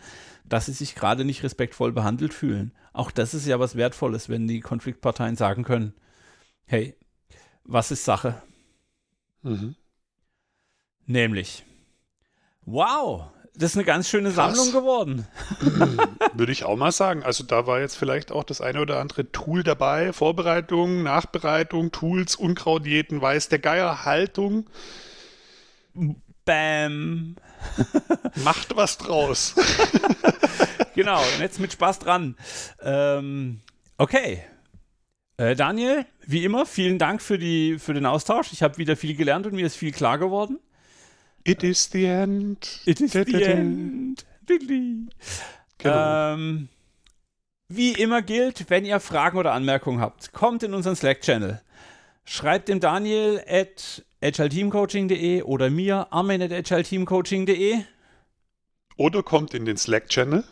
dass 0.45 0.67
sie 0.67 0.73
sich 0.73 0.93
gerade 0.93 1.25
nicht 1.25 1.41
respektvoll 1.41 1.91
behandelt 1.91 2.35
fühlen. 2.35 2.71
Auch 2.93 3.09
das 3.09 3.33
ist 3.33 3.47
ja 3.47 3.59
was 3.59 3.75
Wertvolles, 3.75 4.29
wenn 4.29 4.47
die 4.47 4.59
Konfliktparteien 4.59 5.35
sagen 5.35 5.63
können, 5.63 5.95
hey, 6.65 6.95
was 7.63 7.89
ist 7.89 8.05
Sache? 8.05 8.41
Mhm. 9.41 9.75
Nämlich, 11.07 11.65
wow, 12.61 13.31
das 13.53 13.71
ist 13.71 13.77
eine 13.77 13.85
ganz 13.85 14.09
schöne 14.09 14.31
Krass. 14.31 14.55
Sammlung 14.55 14.71
geworden. 14.71 15.27
Würde 16.33 16.51
ich 16.51 16.63
auch 16.63 16.77
mal 16.77 16.91
sagen. 16.91 17.23
Also 17.23 17.43
da 17.43 17.67
war 17.67 17.81
jetzt 17.81 17.97
vielleicht 17.97 18.31
auch 18.31 18.43
das 18.43 18.61
eine 18.61 18.79
oder 18.79 18.99
andere 18.99 19.31
Tool 19.31 19.63
dabei. 19.63 20.13
Vorbereitung, 20.13 21.03
Nachbereitung, 21.03 21.91
Tools, 21.91 22.35
Unkrautjäten, 22.35 23.21
Weiß 23.21 23.49
der 23.49 23.59
Geier, 23.59 24.05
Haltung. 24.05 24.69
Bam. 26.45 27.35
Macht 28.43 28.75
was 28.75 28.97
draus. 28.97 29.55
genau, 30.95 31.19
und 31.19 31.41
jetzt 31.41 31.59
mit 31.59 31.73
Spaß 31.73 31.99
dran. 31.99 32.37
Ähm, 32.81 33.59
okay. 33.97 34.43
Äh, 35.37 35.55
Daniel, 35.55 36.05
wie 36.25 36.45
immer, 36.45 36.65
vielen 36.65 36.99
Dank 36.99 37.21
für, 37.21 37.37
die, 37.37 37.79
für 37.79 37.93
den 37.93 38.05
Austausch. 38.05 38.53
Ich 38.53 38.63
habe 38.63 38.77
wieder 38.77 38.95
viel 38.95 39.15
gelernt 39.15 39.45
und 39.45 39.53
mir 39.53 39.65
ist 39.65 39.75
viel 39.75 39.91
klar 39.91 40.17
geworden. 40.17 40.59
It 41.43 41.63
is 41.63 41.89
the 41.91 42.05
end. 42.05 42.81
It 42.85 43.01
is 43.01 43.13
the 43.13 43.43
end. 43.43 44.25
Genau. 45.77 46.33
Ähm, 46.33 46.69
wie 47.69 47.93
immer 47.93 48.21
gilt, 48.21 48.69
wenn 48.69 48.85
ihr 48.85 48.99
Fragen 48.99 49.37
oder 49.37 49.53
Anmerkungen 49.53 50.01
habt, 50.01 50.33
kommt 50.33 50.61
in 50.63 50.73
unseren 50.73 50.95
Slack-Channel. 50.95 51.61
Schreibt 52.25 52.69
dem 52.69 52.79
Daniel 52.79 53.41
at 53.47 54.03
agileteamcoaching.de 54.21 55.43
oder 55.43 55.69
mir 55.69 56.11
armin 56.11 56.41
at 56.41 56.51
agileteamcoaching.de. 56.51 57.79
Oder 58.97 59.23
kommt 59.23 59.53
in 59.53 59.65
den 59.65 59.77
Slack-Channel. 59.77 60.43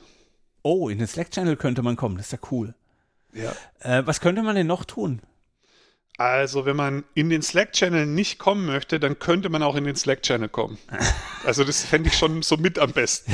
Oh, 0.63 0.89
in 0.89 0.97
den 0.97 1.07
Slack-Channel 1.07 1.57
könnte 1.57 1.83
man 1.83 1.95
kommen, 1.95 2.17
das 2.17 2.27
ist 2.27 2.31
ja 2.31 2.39
cool. 2.51 2.73
Ja. 3.33 3.53
Äh, 3.79 4.07
was 4.07 4.21
könnte 4.21 4.41
man 4.41 4.55
denn 4.55 4.67
noch 4.67 4.85
tun? 4.85 5.21
Also, 6.19 6.65
wenn 6.65 6.75
man 6.75 7.05
in 7.13 7.29
den 7.29 7.41
Slack-Channel 7.41 8.05
nicht 8.05 8.39
kommen 8.39 8.65
möchte, 8.65 8.99
dann 8.99 9.19
könnte 9.19 9.47
man 9.47 9.63
auch 9.63 9.75
in 9.75 9.85
den 9.85 9.95
Slack-Channel 9.95 10.49
kommen. 10.49 10.77
Also, 11.45 11.63
das 11.63 11.85
fände 11.85 12.09
ich 12.09 12.17
schon 12.17 12.41
so 12.41 12.57
mit 12.57 12.77
am 12.77 12.91
besten. 12.91 13.31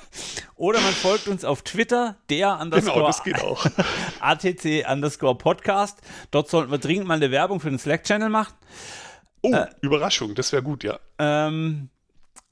Oder 0.56 0.80
man 0.82 0.92
folgt 0.92 1.26
uns 1.26 1.42
auf 1.42 1.62
Twitter, 1.62 2.16
der 2.28 2.60
underscore, 2.60 2.96
genau, 2.96 3.06
das 3.06 3.24
geht 3.24 3.40
auch. 3.40 3.64
ATC 4.20 4.86
underscore 4.86 5.36
Podcast. 5.36 5.98
Dort 6.30 6.50
sollten 6.50 6.70
wir 6.70 6.76
dringend 6.76 7.08
mal 7.08 7.14
eine 7.14 7.30
Werbung 7.30 7.60
für 7.60 7.70
den 7.70 7.78
Slack-Channel 7.78 8.28
machen. 8.28 8.52
Oh, 9.40 9.54
äh, 9.54 9.66
Überraschung, 9.80 10.34
das 10.34 10.52
wäre 10.52 10.62
gut, 10.62 10.84
ja. 10.84 10.98
Ähm, 11.18 11.88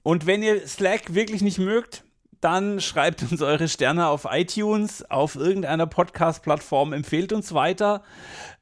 Und 0.02 0.24
wenn 0.26 0.42
ihr 0.42 0.66
Slack 0.66 1.12
wirklich 1.12 1.42
nicht 1.42 1.58
mögt, 1.58 2.02
dann 2.40 2.80
schreibt 2.80 3.22
uns 3.30 3.42
eure 3.42 3.68
Sterne 3.68 4.08
auf 4.08 4.26
iTunes, 4.30 5.08
auf 5.10 5.36
irgendeiner 5.36 5.86
Podcast-Plattform, 5.86 6.92
empfehlt 6.94 7.32
uns 7.32 7.52
weiter. 7.52 8.02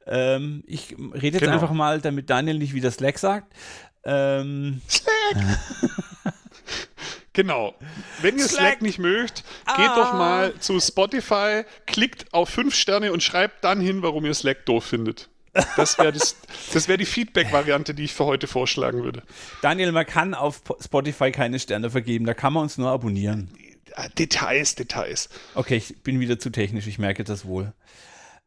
Ähm, 0.07 0.63
ich 0.67 0.95
rede 1.13 1.37
jetzt 1.37 1.39
genau. 1.39 1.53
einfach 1.53 1.71
mal, 1.71 1.99
damit 2.01 2.29
Daniel 2.29 2.57
nicht 2.57 2.73
wieder 2.73 2.91
Slack 2.91 3.17
sagt. 3.19 3.53
Ähm, 4.03 4.81
Slack! 4.89 5.59
Genau. 7.35 7.75
Wenn 8.21 8.37
ihr 8.37 8.45
Slack, 8.45 8.61
Slack 8.61 8.81
nicht 8.81 8.97
mögt, 8.97 9.43
ah. 9.65 9.75
geht 9.75 9.89
doch 9.97 10.13
mal 10.13 10.53
zu 10.59 10.79
Spotify, 10.79 11.63
klickt 11.85 12.33
auf 12.33 12.49
fünf 12.49 12.73
Sterne 12.73 13.11
und 13.11 13.21
schreibt 13.21 13.63
dann 13.63 13.81
hin, 13.81 14.01
warum 14.01 14.25
ihr 14.25 14.33
Slack 14.33 14.65
doof 14.65 14.85
findet. 14.85 15.29
Das 15.75 15.97
wäre 15.97 16.11
das, 16.11 16.35
das 16.73 16.87
wär 16.87 16.97
die 16.97 17.05
Feedback-Variante, 17.05 17.93
die 17.93 18.03
ich 18.03 18.13
für 18.13 18.25
heute 18.25 18.47
vorschlagen 18.47 19.03
würde. 19.03 19.23
Daniel, 19.61 19.91
man 19.91 20.05
kann 20.05 20.33
auf 20.33 20.61
Spotify 20.83 21.31
keine 21.31 21.59
Sterne 21.59 21.89
vergeben, 21.89 22.25
da 22.25 22.33
kann 22.33 22.53
man 22.53 22.63
uns 22.63 22.77
nur 22.77 22.89
abonnieren. 22.89 23.49
Details, 24.17 24.75
Details. 24.75 25.29
Okay, 25.55 25.77
ich 25.77 26.03
bin 26.03 26.19
wieder 26.19 26.39
zu 26.39 26.49
technisch, 26.49 26.87
ich 26.87 26.99
merke 26.99 27.23
das 27.23 27.45
wohl. 27.45 27.73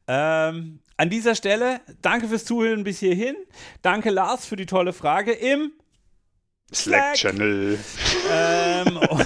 Ähm, 0.09 0.81
an 0.97 1.11
dieser 1.11 1.35
Stelle, 1.35 1.81
danke 2.03 2.29
fürs 2.29 2.45
Zuhören 2.45 2.83
bis 2.83 2.99
hierhin. 2.99 3.37
Danke, 3.83 4.11
Lars, 4.11 4.47
für 4.47 4.57
die 4.57 4.67
tolle 4.67 4.93
Frage 4.93 5.33
im 5.33 5.73
Slack-Channel. 6.75 7.79
Ähm, 8.33 8.99
oh. 9.09 9.21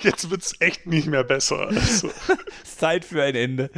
Jetzt 0.00 0.30
wird 0.30 0.42
es 0.42 0.60
echt 0.60 0.86
nicht 0.86 1.06
mehr 1.06 1.24
besser. 1.24 1.68
Also. 1.68 2.10
Zeit 2.64 3.04
für 3.04 3.22
ein 3.22 3.34
Ende. 3.34 3.70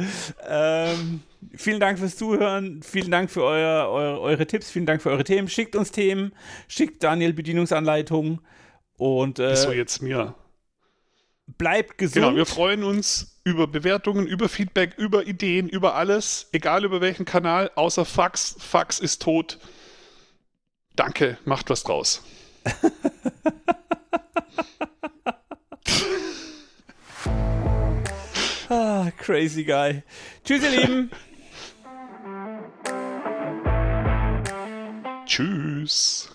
Ähm, 0.47 1.21
vielen 1.55 1.79
Dank 1.79 1.99
fürs 1.99 2.17
Zuhören. 2.17 2.81
Vielen 2.83 3.11
Dank 3.11 3.29
für 3.29 3.43
euer, 3.43 3.87
eure, 3.89 4.19
eure 4.19 4.47
Tipps. 4.47 4.69
Vielen 4.69 4.85
Dank 4.85 5.01
für 5.01 5.11
eure 5.11 5.23
Themen. 5.23 5.47
Schickt 5.47 5.75
uns 5.75 5.91
Themen. 5.91 6.33
Schickt 6.67 7.03
Daniel 7.03 7.33
Bedienungsanleitungen. 7.33 8.41
Und, 8.97 9.39
äh, 9.39 9.55
so 9.55 9.71
jetzt 9.71 10.01
mir. 10.01 10.35
Bleibt 11.47 11.97
gesund. 11.97 12.25
Genau, 12.25 12.35
wir 12.35 12.45
freuen 12.45 12.83
uns 12.83 13.39
über 13.43 13.67
Bewertungen, 13.67 14.25
über 14.25 14.49
Feedback, 14.49 14.95
über 14.97 15.27
Ideen, 15.27 15.69
über 15.69 15.95
alles. 15.95 16.47
Egal 16.51 16.83
über 16.83 17.01
welchen 17.01 17.25
Kanal, 17.25 17.69
außer 17.75 18.03
Fax. 18.03 18.55
Fax 18.59 18.99
ist 18.99 19.21
tot. 19.21 19.59
Danke, 20.95 21.37
macht 21.45 21.69
was 21.69 21.83
draus. 21.83 22.23
ah, 28.69 29.11
crazy 29.17 29.63
guy. 29.63 30.01
Tschüss, 30.43 30.63
ihr 30.63 30.71
Lieben. 30.71 31.11
Tschüss. 35.25 36.34